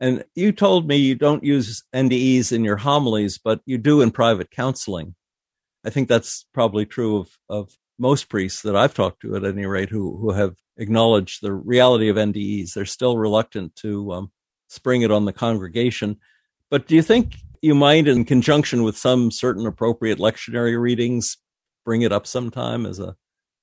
And 0.00 0.24
you 0.34 0.52
told 0.52 0.88
me 0.88 0.96
you 0.96 1.14
don't 1.14 1.44
use 1.44 1.84
NDEs 1.94 2.50
in 2.50 2.64
your 2.64 2.76
homilies, 2.76 3.38
but 3.38 3.60
you 3.66 3.78
do 3.78 4.00
in 4.00 4.10
private 4.10 4.50
counseling. 4.50 5.14
I 5.84 5.90
think 5.90 6.08
that's 6.08 6.46
probably 6.52 6.86
true 6.86 7.18
of, 7.18 7.38
of 7.48 7.76
most 8.02 8.28
priests 8.28 8.62
that 8.62 8.74
I've 8.74 8.94
talked 8.94 9.22
to, 9.22 9.36
at 9.36 9.44
any 9.44 9.64
rate, 9.64 9.88
who 9.88 10.16
who 10.16 10.32
have 10.32 10.56
acknowledged 10.76 11.40
the 11.40 11.52
reality 11.52 12.08
of 12.08 12.16
NDEs. 12.16 12.74
They're 12.74 12.84
still 12.84 13.16
reluctant 13.16 13.76
to 13.76 14.12
um, 14.12 14.32
spring 14.68 15.02
it 15.02 15.12
on 15.12 15.24
the 15.24 15.32
congregation. 15.32 16.18
But 16.68 16.88
do 16.88 16.96
you 16.96 17.02
think 17.02 17.36
you 17.62 17.76
might, 17.76 18.08
in 18.08 18.24
conjunction 18.24 18.82
with 18.82 18.98
some 18.98 19.30
certain 19.30 19.66
appropriate 19.66 20.18
lectionary 20.18 20.78
readings, 20.78 21.38
bring 21.84 22.02
it 22.02 22.12
up 22.12 22.26
sometime 22.26 22.86
as 22.86 22.98
a? 22.98 23.14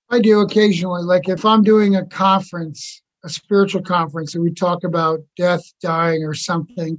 I 0.10 0.20
do 0.20 0.40
occasionally. 0.40 1.04
Like 1.04 1.28
if 1.28 1.44
I'm 1.44 1.62
doing 1.62 1.98
a 1.98 2.06
conference, 2.06 3.02
a 3.26 3.30
spiritual 3.30 3.82
conference, 3.82 4.36
and 4.36 4.44
we 4.44 4.54
talk 4.54 4.86
about 4.86 5.20
death, 5.36 5.64
dying, 5.82 6.24
or 6.24 6.34
something, 6.34 6.98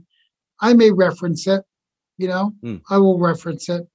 I 0.60 0.74
may 0.74 0.90
reference 0.90 1.46
it. 1.46 1.64
You 2.18 2.28
know, 2.28 2.52
mm. 2.62 2.82
I 2.90 2.98
will 2.98 3.18
reference 3.18 3.70
it. 3.70 3.88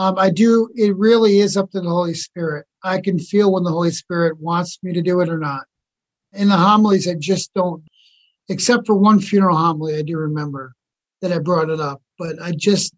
Um, 0.00 0.18
I 0.18 0.30
do. 0.30 0.70
It 0.76 0.96
really 0.96 1.40
is 1.40 1.58
up 1.58 1.70
to 1.72 1.80
the 1.82 1.90
Holy 1.90 2.14
Spirit. 2.14 2.64
I 2.82 3.02
can 3.02 3.18
feel 3.18 3.52
when 3.52 3.64
the 3.64 3.70
Holy 3.70 3.90
Spirit 3.90 4.40
wants 4.40 4.78
me 4.82 4.94
to 4.94 5.02
do 5.02 5.20
it 5.20 5.28
or 5.28 5.36
not. 5.36 5.64
In 6.32 6.48
the 6.48 6.56
homilies, 6.56 7.06
I 7.06 7.16
just 7.18 7.52
don't 7.52 7.84
except 8.48 8.86
for 8.86 8.94
one 8.94 9.20
funeral 9.20 9.58
homily, 9.58 9.96
I 9.96 10.02
do 10.02 10.16
remember 10.16 10.72
that 11.20 11.32
I 11.32 11.38
brought 11.38 11.68
it 11.68 11.80
up. 11.80 12.00
But 12.18 12.40
I 12.40 12.52
just, 12.52 12.94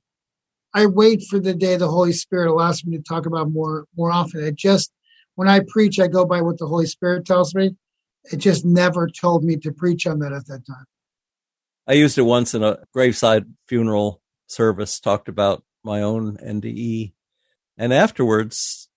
I 0.75 0.87
wait 0.87 1.25
for 1.29 1.41
the 1.41 1.55
day 1.55 1.77
the 1.77 1.89
Holy 1.89 2.13
Spirit 2.13 2.49
allows 2.49 2.85
me 2.85 2.97
to 2.97 3.03
talk 3.03 3.27
about 3.27 3.51
more 3.51 3.87
more 3.97 4.13
often. 4.13 4.45
I 4.45 4.53
just, 4.53 4.93
when 5.35 5.49
I 5.49 5.59
preach, 5.67 5.99
I 5.99 6.07
go 6.07 6.25
by 6.25 6.41
what 6.41 6.59
the 6.59 6.69
Holy 6.69 6.87
Spirit 6.87 7.27
tells 7.27 7.53
me. 7.53 7.75
It 8.33 8.37
just 8.37 8.65
never 8.65 9.09
told 9.09 9.43
me 9.43 9.57
to 9.57 9.73
preach 9.73 10.07
on 10.07 10.21
that 10.21 10.33
at 10.33 10.47
that 10.47 10.65
time. 10.65 10.85
I 11.89 11.95
used 11.95 12.17
it 12.17 12.23
once 12.23 12.55
in 12.55 12.63
a 12.63 12.79
graveside 12.93 13.47
funeral 13.67 14.23
service, 14.47 15.01
talked 15.01 15.29
about 15.29 15.65
my 15.85 16.03
own 16.03 16.37
NDE. 16.39 17.13
And 17.79 17.93
afterwards, 17.93 18.89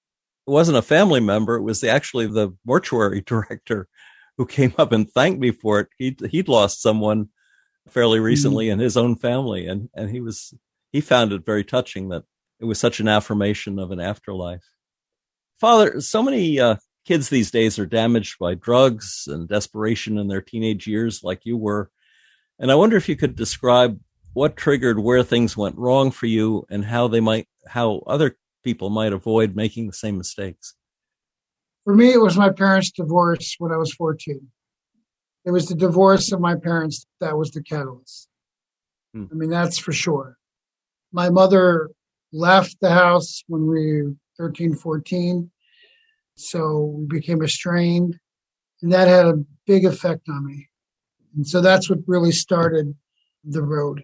it 0.47 0.51
wasn't 0.51 0.77
a 0.77 0.83
family 0.83 1.19
member, 1.19 1.55
it 1.55 1.63
was 1.63 1.81
the, 1.81 1.89
actually 1.89 2.27
the 2.27 2.55
mortuary 2.65 3.21
director 3.25 3.87
who 4.37 4.45
came 4.45 4.73
up 4.77 4.91
and 4.91 5.09
thanked 5.09 5.39
me 5.39 5.51
for 5.51 5.79
it. 5.79 5.87
He'd, 5.97 6.19
he'd 6.31 6.47
lost 6.47 6.81
someone 6.81 7.29
fairly 7.87 8.17
mm-hmm. 8.17 8.25
recently 8.25 8.65
mm-hmm. 8.65 8.73
in 8.73 8.79
his 8.79 8.97
own 8.97 9.15
family. 9.15 9.67
And, 9.67 9.89
and 9.93 10.09
he 10.09 10.19
was, 10.19 10.53
he 10.91 11.01
found 11.01 11.31
it 11.31 11.45
very 11.45 11.63
touching 11.63 12.09
that 12.09 12.23
it 12.59 12.65
was 12.65 12.79
such 12.79 12.99
an 12.99 13.07
affirmation 13.07 13.79
of 13.79 13.91
an 13.91 13.99
afterlife. 13.99 14.63
Father, 15.59 16.01
so 16.01 16.21
many 16.21 16.59
uh, 16.59 16.75
kids 17.05 17.29
these 17.29 17.51
days 17.51 17.79
are 17.79 17.85
damaged 17.85 18.37
by 18.39 18.55
drugs 18.55 19.27
and 19.27 19.47
desperation 19.47 20.17
in 20.17 20.27
their 20.27 20.41
teenage 20.41 20.87
years, 20.87 21.23
like 21.23 21.41
you 21.43 21.57
were. 21.57 21.89
And 22.59 22.71
I 22.71 22.75
wonder 22.75 22.97
if 22.97 23.07
you 23.07 23.15
could 23.15 23.35
describe 23.35 23.99
what 24.35 24.57
triggered 24.57 24.99
where 24.99 25.23
things 25.23 25.55
went 25.55 25.77
wrong 25.77 26.11
for 26.11 26.25
you 26.25 26.65
and 26.69 26.83
how 26.83 27.07
they 27.07 27.21
might, 27.21 27.47
how 27.67 28.03
other 28.05 28.35
people 28.65 28.89
might 28.89 29.13
avoid 29.13 29.55
making 29.55 29.87
the 29.87 29.93
same 29.93 30.17
mistakes. 30.17 30.75
For 31.85 31.95
me, 31.95 32.11
it 32.11 32.19
was 32.19 32.35
my 32.35 32.49
parents' 32.49 32.91
divorce 32.91 33.55
when 33.59 33.71
I 33.71 33.77
was 33.77 33.93
14. 33.93 34.45
It 35.45 35.51
was 35.51 35.67
the 35.69 35.75
divorce 35.75 36.33
of 36.33 36.41
my 36.41 36.55
parents 36.55 37.05
that 37.21 37.37
was 37.37 37.51
the 37.51 37.63
catalyst. 37.63 38.27
Hmm. 39.13 39.25
I 39.31 39.35
mean, 39.35 39.49
that's 39.49 39.79
for 39.79 39.93
sure. 39.93 40.35
My 41.13 41.29
mother 41.29 41.89
left 42.33 42.75
the 42.81 42.89
house 42.89 43.41
when 43.47 43.67
we 43.67 44.01
were 44.01 44.13
13, 44.37 44.75
14. 44.75 45.49
So 46.35 46.97
we 46.97 47.05
became 47.05 47.41
estranged. 47.41 48.19
And 48.81 48.91
that 48.91 49.07
had 49.07 49.27
a 49.27 49.45
big 49.65 49.85
effect 49.85 50.27
on 50.27 50.45
me. 50.45 50.67
And 51.37 51.47
so 51.47 51.61
that's 51.61 51.89
what 51.89 51.99
really 52.05 52.33
started 52.33 52.95
the 53.45 53.63
road. 53.63 54.03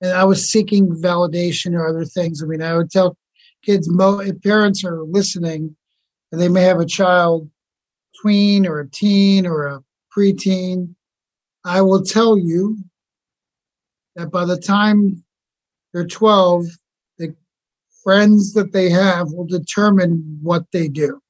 And 0.00 0.12
I 0.12 0.24
was 0.24 0.50
seeking 0.50 0.88
validation 0.88 1.74
or 1.74 1.86
other 1.86 2.04
things. 2.04 2.42
I 2.42 2.46
mean, 2.46 2.62
I 2.62 2.76
would 2.76 2.90
tell 2.90 3.16
kids, 3.62 3.88
if 3.90 4.42
parents 4.42 4.84
are 4.84 5.02
listening, 5.02 5.76
and 6.32 6.40
they 6.40 6.48
may 6.48 6.62
have 6.62 6.80
a 6.80 6.86
child 6.86 7.50
tween 8.20 8.66
or 8.66 8.80
a 8.80 8.88
teen 8.88 9.46
or 9.46 9.66
a 9.66 9.80
preteen, 10.16 10.94
I 11.64 11.82
will 11.82 12.02
tell 12.02 12.38
you 12.38 12.78
that 14.16 14.30
by 14.30 14.44
the 14.44 14.56
time 14.56 15.22
they're 15.92 16.06
12, 16.06 16.66
the 17.18 17.34
friends 18.02 18.54
that 18.54 18.72
they 18.72 18.88
have 18.90 19.32
will 19.32 19.46
determine 19.46 20.38
what 20.42 20.64
they 20.72 20.88
do. 20.88 21.20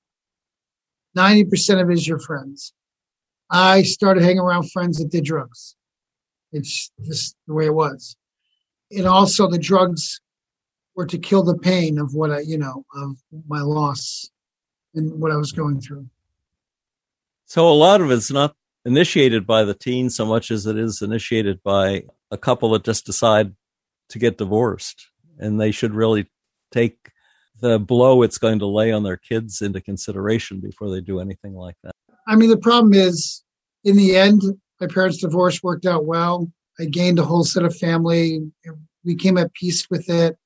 90% 1.16 1.82
of 1.82 1.90
it 1.90 1.94
is 1.94 2.06
your 2.06 2.20
friends. 2.20 2.72
I 3.50 3.82
started 3.82 4.22
hanging 4.22 4.38
around 4.38 4.70
friends 4.70 4.98
that 4.98 5.10
did 5.10 5.24
drugs. 5.24 5.74
It's 6.52 6.92
just 7.04 7.34
the 7.48 7.54
way 7.54 7.66
it 7.66 7.74
was. 7.74 8.16
And 8.90 9.06
also 9.06 9.48
the 9.48 9.58
drugs 9.58 10.20
were 10.94 11.06
to 11.06 11.18
kill 11.18 11.42
the 11.42 11.56
pain 11.56 11.98
of 11.98 12.14
what 12.14 12.30
I, 12.30 12.40
you 12.40 12.58
know, 12.58 12.84
of 12.94 13.16
my 13.48 13.60
loss 13.60 14.28
and 14.94 15.20
what 15.20 15.32
I 15.32 15.36
was 15.36 15.52
going 15.52 15.80
through. 15.80 16.06
So 17.46 17.68
a 17.68 17.70
lot 17.70 18.00
of 18.00 18.10
it's 18.10 18.30
not 18.30 18.54
initiated 18.84 19.46
by 19.46 19.64
the 19.64 19.74
teen 19.74 20.10
so 20.10 20.24
much 20.24 20.50
as 20.50 20.66
it 20.66 20.76
is 20.76 21.02
initiated 21.02 21.62
by 21.62 22.04
a 22.30 22.38
couple 22.38 22.70
that 22.70 22.84
just 22.84 23.06
decide 23.06 23.54
to 24.08 24.18
get 24.18 24.38
divorced 24.38 25.08
and 25.38 25.60
they 25.60 25.70
should 25.70 25.94
really 25.94 26.30
take 26.70 27.10
the 27.60 27.78
blow 27.78 28.22
it's 28.22 28.38
going 28.38 28.58
to 28.58 28.66
lay 28.66 28.90
on 28.90 29.02
their 29.02 29.16
kids 29.16 29.60
into 29.60 29.80
consideration 29.80 30.60
before 30.60 30.90
they 30.90 31.00
do 31.00 31.20
anything 31.20 31.54
like 31.54 31.76
that. 31.82 31.94
I 32.26 32.36
mean, 32.36 32.50
the 32.50 32.56
problem 32.56 32.94
is, 32.94 33.42
in 33.84 33.96
the 33.96 34.16
end, 34.16 34.42
my 34.80 34.86
parents' 34.86 35.18
divorce 35.18 35.62
worked 35.62 35.86
out 35.86 36.06
well. 36.06 36.50
I 36.80 36.86
gained 36.86 37.18
a 37.18 37.24
whole 37.24 37.44
set 37.44 37.64
of 37.64 37.76
family. 37.76 38.40
We 39.04 39.14
came 39.14 39.36
at 39.38 39.52
peace 39.54 39.86
with 39.90 40.08
it. 40.08 40.36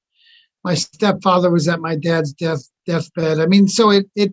My 0.64 0.74
stepfather 0.74 1.51
was 1.51 1.68
at 1.68 1.80
my 1.80 1.97
dad's 1.97 2.32
death 2.32 2.68
deathbed. 2.87 3.39
I 3.39 3.47
mean, 3.47 3.68
so 3.68 3.91
it 3.91 4.07
it. 4.14 4.32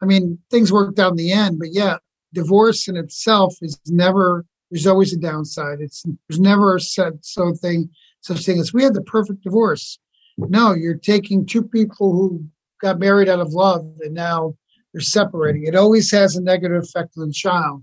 I 0.00 0.06
mean, 0.06 0.38
things 0.50 0.72
worked 0.72 0.98
out 0.98 1.10
in 1.10 1.16
the 1.16 1.32
end, 1.32 1.58
but 1.58 1.72
yeah, 1.72 1.96
divorce 2.32 2.88
in 2.88 2.96
itself 2.96 3.54
is 3.62 3.80
never. 3.86 4.44
There's 4.70 4.86
always 4.86 5.14
a 5.14 5.18
downside. 5.18 5.80
It's 5.80 6.04
there's 6.28 6.40
never 6.40 6.76
a 6.76 6.80
set 6.80 7.14
so 7.22 7.54
thing 7.54 7.88
such 8.20 8.44
thing 8.44 8.58
as 8.60 8.74
we 8.74 8.82
had 8.82 8.94
the 8.94 9.02
perfect 9.02 9.42
divorce 9.42 9.98
no, 10.38 10.72
you're 10.72 10.94
taking 10.94 11.44
two 11.44 11.62
people 11.62 12.12
who 12.12 12.44
got 12.80 13.00
married 13.00 13.28
out 13.28 13.40
of 13.40 13.52
love 13.52 13.84
and 14.00 14.14
now 14.14 14.54
they're 14.92 15.00
separating. 15.00 15.64
It 15.66 15.74
always 15.74 16.10
has 16.12 16.36
a 16.36 16.42
negative 16.42 16.84
effect 16.84 17.14
on 17.18 17.28
the 17.28 17.32
child. 17.32 17.82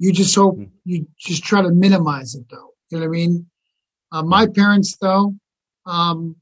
You 0.00 0.12
just 0.12 0.34
hope 0.34 0.56
hmm. 0.56 0.64
you 0.84 1.06
just 1.18 1.44
try 1.44 1.60
to 1.60 1.70
minimize 1.70 2.34
it, 2.34 2.46
though. 2.50 2.70
You 2.90 2.98
know 2.98 3.06
what 3.06 3.10
I 3.10 3.18
mean? 3.18 3.46
Uh, 4.10 4.22
my 4.22 4.46
parents, 4.46 4.96
though, 4.96 5.34
um, 5.86 6.36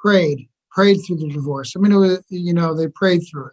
prayed, 0.00 0.48
prayed 0.72 0.98
through 1.06 1.18
the 1.18 1.28
divorce. 1.28 1.74
I 1.76 1.80
mean, 1.80 1.92
it 1.92 1.96
was, 1.96 2.24
you 2.28 2.52
know, 2.54 2.74
they 2.74 2.88
prayed 2.88 3.20
through 3.30 3.46
it. 3.46 3.52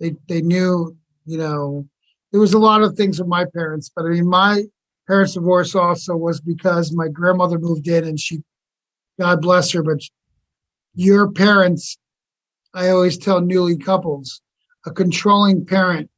They 0.00 0.16
they 0.28 0.42
knew, 0.42 0.96
you 1.24 1.38
know, 1.38 1.88
there 2.32 2.40
was 2.40 2.52
a 2.52 2.58
lot 2.58 2.82
of 2.82 2.94
things 2.94 3.20
with 3.20 3.28
my 3.28 3.44
parents, 3.54 3.92
but 3.94 4.06
I 4.06 4.08
mean, 4.08 4.28
my 4.28 4.64
parents' 5.06 5.34
divorce 5.34 5.76
also 5.76 6.16
was 6.16 6.40
because 6.40 6.92
my 6.92 7.06
grandmother 7.06 7.60
moved 7.60 7.86
in 7.86 8.04
and 8.04 8.18
she 8.18 8.42
God 9.20 9.40
bless 9.40 9.70
her, 9.70 9.84
but 9.84 10.00
your 10.94 11.30
parents, 11.30 11.96
I 12.74 12.88
always 12.88 13.18
tell 13.18 13.40
newly 13.40 13.78
couples, 13.78 14.42
a 14.84 14.90
controlling 14.90 15.64
parent 15.64 16.10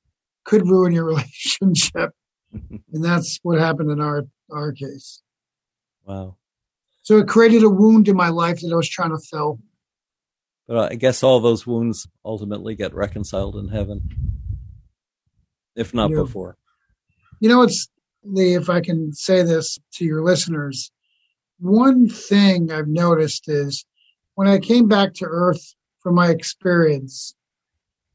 could 0.44 0.66
ruin 0.66 0.92
your 0.92 1.04
relationship. 1.06 2.12
and 2.52 3.04
that's 3.04 3.38
what 3.42 3.58
happened 3.58 3.90
in 3.90 4.00
our 4.00 4.26
our 4.50 4.72
case. 4.72 5.22
Wow. 6.04 6.36
So 7.02 7.18
it 7.18 7.28
created 7.28 7.62
a 7.62 7.68
wound 7.68 8.08
in 8.08 8.16
my 8.16 8.28
life 8.28 8.60
that 8.60 8.72
I 8.72 8.76
was 8.76 8.88
trying 8.88 9.10
to 9.10 9.18
fill. 9.18 9.60
But 10.66 10.92
I 10.92 10.94
guess 10.96 11.22
all 11.22 11.40
those 11.40 11.66
wounds 11.66 12.06
ultimately 12.24 12.74
get 12.74 12.94
reconciled 12.94 13.56
in 13.56 13.68
heaven, 13.68 14.08
if 15.74 15.92
not 15.94 16.10
you 16.10 16.16
know, 16.16 16.24
before. 16.24 16.56
You 17.40 17.48
know, 17.48 17.62
it's 17.62 17.88
Lee, 18.22 18.54
if 18.54 18.68
I 18.68 18.80
can 18.80 19.12
say 19.12 19.42
this 19.42 19.78
to 19.94 20.04
your 20.04 20.22
listeners, 20.22 20.92
one 21.58 22.08
thing 22.08 22.70
I've 22.70 22.88
noticed 22.88 23.48
is 23.48 23.84
when 24.34 24.48
I 24.48 24.58
came 24.58 24.88
back 24.88 25.14
to 25.14 25.24
earth 25.24 25.74
from 26.00 26.14
my 26.14 26.28
experience, 26.28 27.34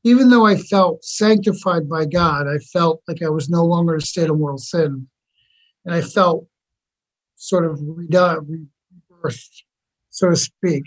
even 0.06 0.30
though 0.30 0.46
I 0.46 0.56
felt 0.56 1.04
sanctified 1.04 1.90
by 1.90 2.06
God, 2.06 2.46
I 2.48 2.60
felt 2.60 3.02
like 3.08 3.24
I 3.24 3.30
was 3.30 3.50
no 3.50 3.66
longer 3.66 3.96
in 3.96 4.02
a 4.02 4.06
state 4.06 4.30
of 4.30 4.38
mortal 4.38 4.60
sin. 4.60 5.08
And 5.84 5.96
I 5.96 6.02
felt 6.02 6.46
sort 7.38 7.66
of 7.66 7.80
rebirthed, 7.80 9.64
so 10.12 10.30
to 10.30 10.36
speak. 10.36 10.84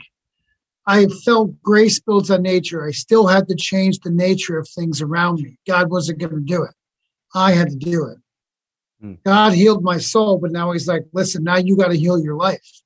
I 0.87 1.07
felt 1.25 1.61
grace 1.65 1.99
builds 1.99 2.31
on 2.31 2.43
nature. 2.43 2.87
I 2.87 2.93
still 2.93 3.27
had 3.27 3.49
to 3.49 3.57
change 3.57 3.99
the 3.99 4.13
nature 4.13 4.57
of 4.57 4.69
things 4.69 5.03
around 5.03 5.41
me. 5.41 5.59
God 5.67 5.91
wasn't 5.91 6.21
going 6.21 6.35
to 6.35 6.41
do 6.41 6.63
it. 6.63 6.75
I 7.35 7.53
had 7.53 7.71
to 7.71 7.77
do 7.77 8.07
it. 8.07 8.19
Mm. 9.05 9.19
God 9.25 9.53
healed 9.53 9.83
my 9.83 9.99
soul, 9.99 10.39
but 10.39 10.53
now 10.53 10.71
he's 10.71 10.87
like, 10.87 11.03
listen, 11.13 11.43
now 11.43 11.57
you 11.57 11.77
got 11.77 11.89
to 11.89 11.99
heal 11.99 12.23
your 12.23 12.37
life. 12.37 12.83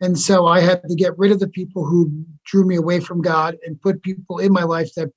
And 0.00 0.18
so 0.18 0.46
I 0.46 0.60
had 0.60 0.82
to 0.82 0.96
get 0.96 1.16
rid 1.16 1.30
of 1.30 1.38
the 1.38 1.48
people 1.48 1.86
who 1.86 2.26
drew 2.44 2.66
me 2.66 2.74
away 2.74 2.98
from 2.98 3.22
God 3.22 3.56
and 3.64 3.80
put 3.80 4.02
people 4.02 4.38
in 4.40 4.52
my 4.52 4.64
life 4.64 4.92
that 4.96 5.12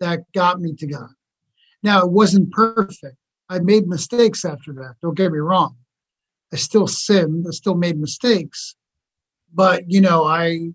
that 0.00 0.20
got 0.34 0.60
me 0.60 0.74
to 0.74 0.86
God. 0.86 1.10
Now 1.82 2.02
it 2.02 2.10
wasn't 2.10 2.52
perfect. 2.52 3.16
I 3.48 3.60
made 3.60 3.88
mistakes 3.88 4.44
after 4.44 4.72
that. 4.74 4.94
Don't 5.00 5.16
get 5.16 5.32
me 5.32 5.38
wrong. 5.38 5.76
I 6.52 6.56
still 6.56 6.86
sinned. 6.86 7.46
I 7.46 7.52
still 7.52 7.74
made 7.74 7.98
mistakes, 7.98 8.74
but 9.52 9.84
you 9.88 10.00
know 10.00 10.24
I 10.24 10.72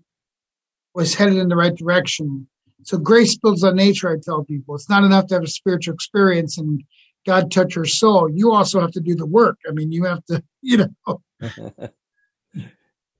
was 0.94 1.14
headed 1.14 1.36
in 1.36 1.48
the 1.48 1.56
right 1.56 1.74
direction. 1.74 2.48
So 2.82 2.98
grace 2.98 3.36
builds 3.36 3.64
on 3.64 3.76
nature. 3.76 4.10
I 4.10 4.16
tell 4.22 4.44
people 4.44 4.74
it's 4.74 4.90
not 4.90 5.04
enough 5.04 5.26
to 5.28 5.34
have 5.34 5.42
a 5.42 5.48
spiritual 5.48 5.94
experience 5.94 6.58
and 6.58 6.82
God 7.24 7.50
touch 7.50 7.74
your 7.74 7.86
soul, 7.86 8.28
you 8.30 8.52
also 8.52 8.80
have 8.80 8.92
to 8.92 9.00
do 9.00 9.14
the 9.14 9.26
work. 9.26 9.58
I 9.68 9.72
mean, 9.72 9.92
you 9.92 10.04
have 10.04 10.24
to, 10.26 10.42
you 10.62 10.86
know. 11.00 11.22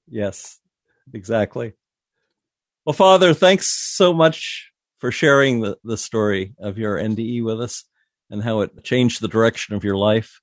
yes, 0.08 0.60
exactly. 1.12 1.72
Well, 2.84 2.92
Father, 2.92 3.32
thanks 3.32 3.68
so 3.96 4.12
much 4.12 4.70
for 5.04 5.12
sharing 5.12 5.60
the, 5.60 5.76
the 5.84 5.98
story 5.98 6.54
of 6.58 6.78
your 6.78 6.96
NDE 6.96 7.44
with 7.44 7.60
us 7.60 7.84
and 8.30 8.42
how 8.42 8.62
it 8.62 8.82
changed 8.84 9.20
the 9.20 9.28
direction 9.28 9.74
of 9.74 9.84
your 9.84 9.98
life. 9.98 10.40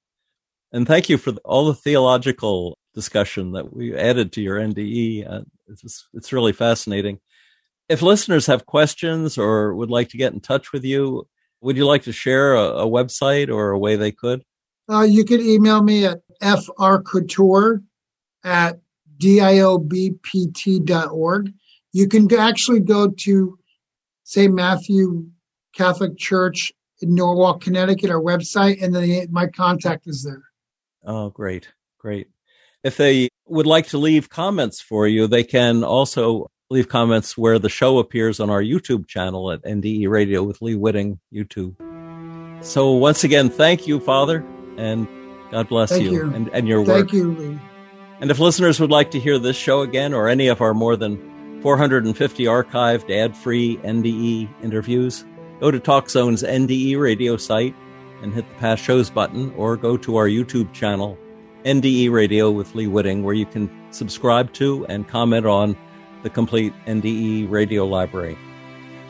And 0.72 0.86
thank 0.86 1.09
you 1.09 1.18
for 1.18 1.32
all 1.43 1.66
the 1.66 1.74
theological 1.74 2.78
discussion 2.93 3.53
that 3.53 3.76
we 3.76 3.97
added 3.97 4.32
to 4.34 4.41
your 4.41 4.57
NDE. 4.59 5.28
Uh, 5.28 5.41
it's, 5.68 6.07
it's 6.14 6.32
really 6.32 6.53
fascinating. 6.53 7.18
If 7.89 8.03
listeners 8.03 8.45
have 8.45 8.68
questions 8.68 9.36
or 9.36 9.74
would 9.74 9.89
like 9.89 10.09
to 10.09 10.18
get 10.18 10.32
in 10.32 10.41
touch 10.41 10.72
with 10.72 10.84
you, 10.84 11.28
would 11.62 11.76
you 11.76 11.88
like 11.88 12.03
to 12.03 12.12
share 12.12 12.53
a, 12.53 12.62
a 12.62 12.86
website 12.86 13.51
or 13.51 13.72
a 13.72 13.80
way 13.80 13.95
they 13.95 14.12
could? 14.12 14.43
Uh, 14.88 15.01
you 15.01 15.26
can 15.26 15.41
email 15.41 15.82
me 15.82 16.05
at 16.05 16.20
frcouture 16.39 17.84
at 18.43 18.80
diobpt.org. 19.18 19.93
You 21.93 22.07
can 22.07 22.32
actually 22.36 22.80
go 22.82 23.07
to 23.09 23.57
St. 24.32 24.53
Matthew 24.53 25.25
Catholic 25.75 26.17
Church 26.17 26.71
in 27.01 27.15
Norwalk, 27.15 27.59
Connecticut, 27.59 28.09
our 28.09 28.21
website, 28.21 28.82
and 28.82 28.95
then 28.95 29.27
my 29.29 29.47
contact 29.47 30.07
is 30.07 30.23
there. 30.23 30.43
Oh, 31.05 31.32
great. 31.32 31.67
Great. 31.99 32.29
If 32.82 32.95
they 32.95 33.27
would 33.45 33.65
like 33.65 33.88
to 33.88 33.97
leave 33.97 34.29
comments 34.29 34.79
for 34.79 35.05
you, 35.05 35.27
they 35.27 35.43
can 35.43 35.84
also 35.84 36.49
leave 36.69 36.88
comments 36.88 37.38
where 37.38 37.59
the 37.59 37.67
show 37.67 37.99
appears 37.99 38.39
on 38.39 38.49
our 38.49 38.61
YouTube 38.61 39.05
channel 39.05 39.51
at 39.51 39.63
NDE 39.63 40.07
Radio 40.07 40.43
with 40.43 40.61
Lee 40.61 40.75
Witting 40.75 41.19
YouTube. 41.34 41.75
So 42.63 42.91
once 42.91 43.25
again, 43.25 43.49
thank 43.49 43.86
you, 43.86 43.99
Father, 43.99 44.45
and 44.77 45.09
God 45.51 45.67
bless 45.67 45.99
you, 45.99 46.09
you, 46.09 46.34
And, 46.34 46.49
and 46.53 46.69
your 46.69 46.86
thank 46.86 46.88
work. 46.88 47.09
Thank 47.09 47.13
you, 47.13 47.36
Lee. 47.36 47.59
And 48.21 48.32
if 48.32 48.39
listeners 48.39 48.79
would 48.79 48.91
like 48.91 49.11
to 49.11 49.19
hear 49.19 49.38
this 49.38 49.57
show 49.57 49.82
again 49.82 50.13
or 50.13 50.29
any 50.29 50.47
of 50.47 50.61
our 50.61 50.73
more 50.73 50.95
than 50.95 51.30
450 51.62 52.45
archived 52.45 53.16
ad-free 53.16 53.78
NDE 53.78 54.49
interviews, 54.64 55.26
go 55.59 55.70
to 55.70 55.80
TalkZone's 55.80 56.43
NDE 56.43 56.99
radio 56.99 57.38
site 57.38 57.76
and 58.22 58.34
hit 58.34 58.47
the 58.47 58.55
past 58.55 58.84
shows 58.84 59.09
button 59.09 59.53
or 59.55 59.78
go 59.78 59.95
to 59.97 60.18
our 60.18 60.28
YouTube 60.28 60.74
channel, 60.74 61.18
NDE 61.64 62.12
Radio 62.12 62.49
with 62.49 62.74
Lee 62.74 62.88
Witting, 62.88 63.24
where 63.24 63.36
you 63.36 63.45
can 63.45 63.70
subscribe 63.91 64.51
to 64.53 64.86
and 64.88 65.07
comment 65.07 65.45
on 65.45 65.78
the 66.24 66.30
complete 66.30 66.74
NDE 66.88 67.49
radio 67.49 67.86
library. 67.86 68.38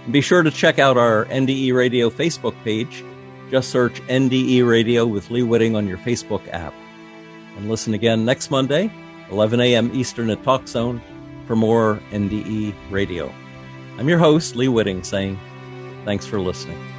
And 0.04 0.14
be 0.14 0.22
sure 0.22 0.44
to 0.44 0.52
check 0.52 0.78
out 0.78 0.98
our 0.98 1.26
NDE 1.26 1.74
Radio 1.74 2.10
Facebook 2.10 2.56
page. 2.64 3.04
Just 3.50 3.70
search 3.70 4.02
NDE 4.08 4.68
Radio 4.68 5.06
with 5.06 5.30
Lee 5.30 5.44
Witting 5.44 5.76
on 5.76 5.88
your 5.88 5.98
Facebook 6.00 6.46
app. 6.54 6.74
And 7.56 7.70
listen 7.70 7.94
again 7.94 8.26
next 8.26 8.50
Monday, 8.50 8.92
11 9.30 9.60
a.m. 9.60 9.92
Eastern 9.94 10.30
at 10.30 10.44
Talk 10.44 10.68
Zone 10.68 11.02
for 11.52 11.58
more 11.58 12.00
NDE 12.12 12.74
Radio. 12.90 13.30
I'm 13.98 14.08
your 14.08 14.20
host, 14.20 14.56
Lee 14.56 14.70
Witting, 14.70 15.04
saying 15.04 15.38
thanks 16.06 16.26
for 16.26 16.40
listening. 16.40 16.91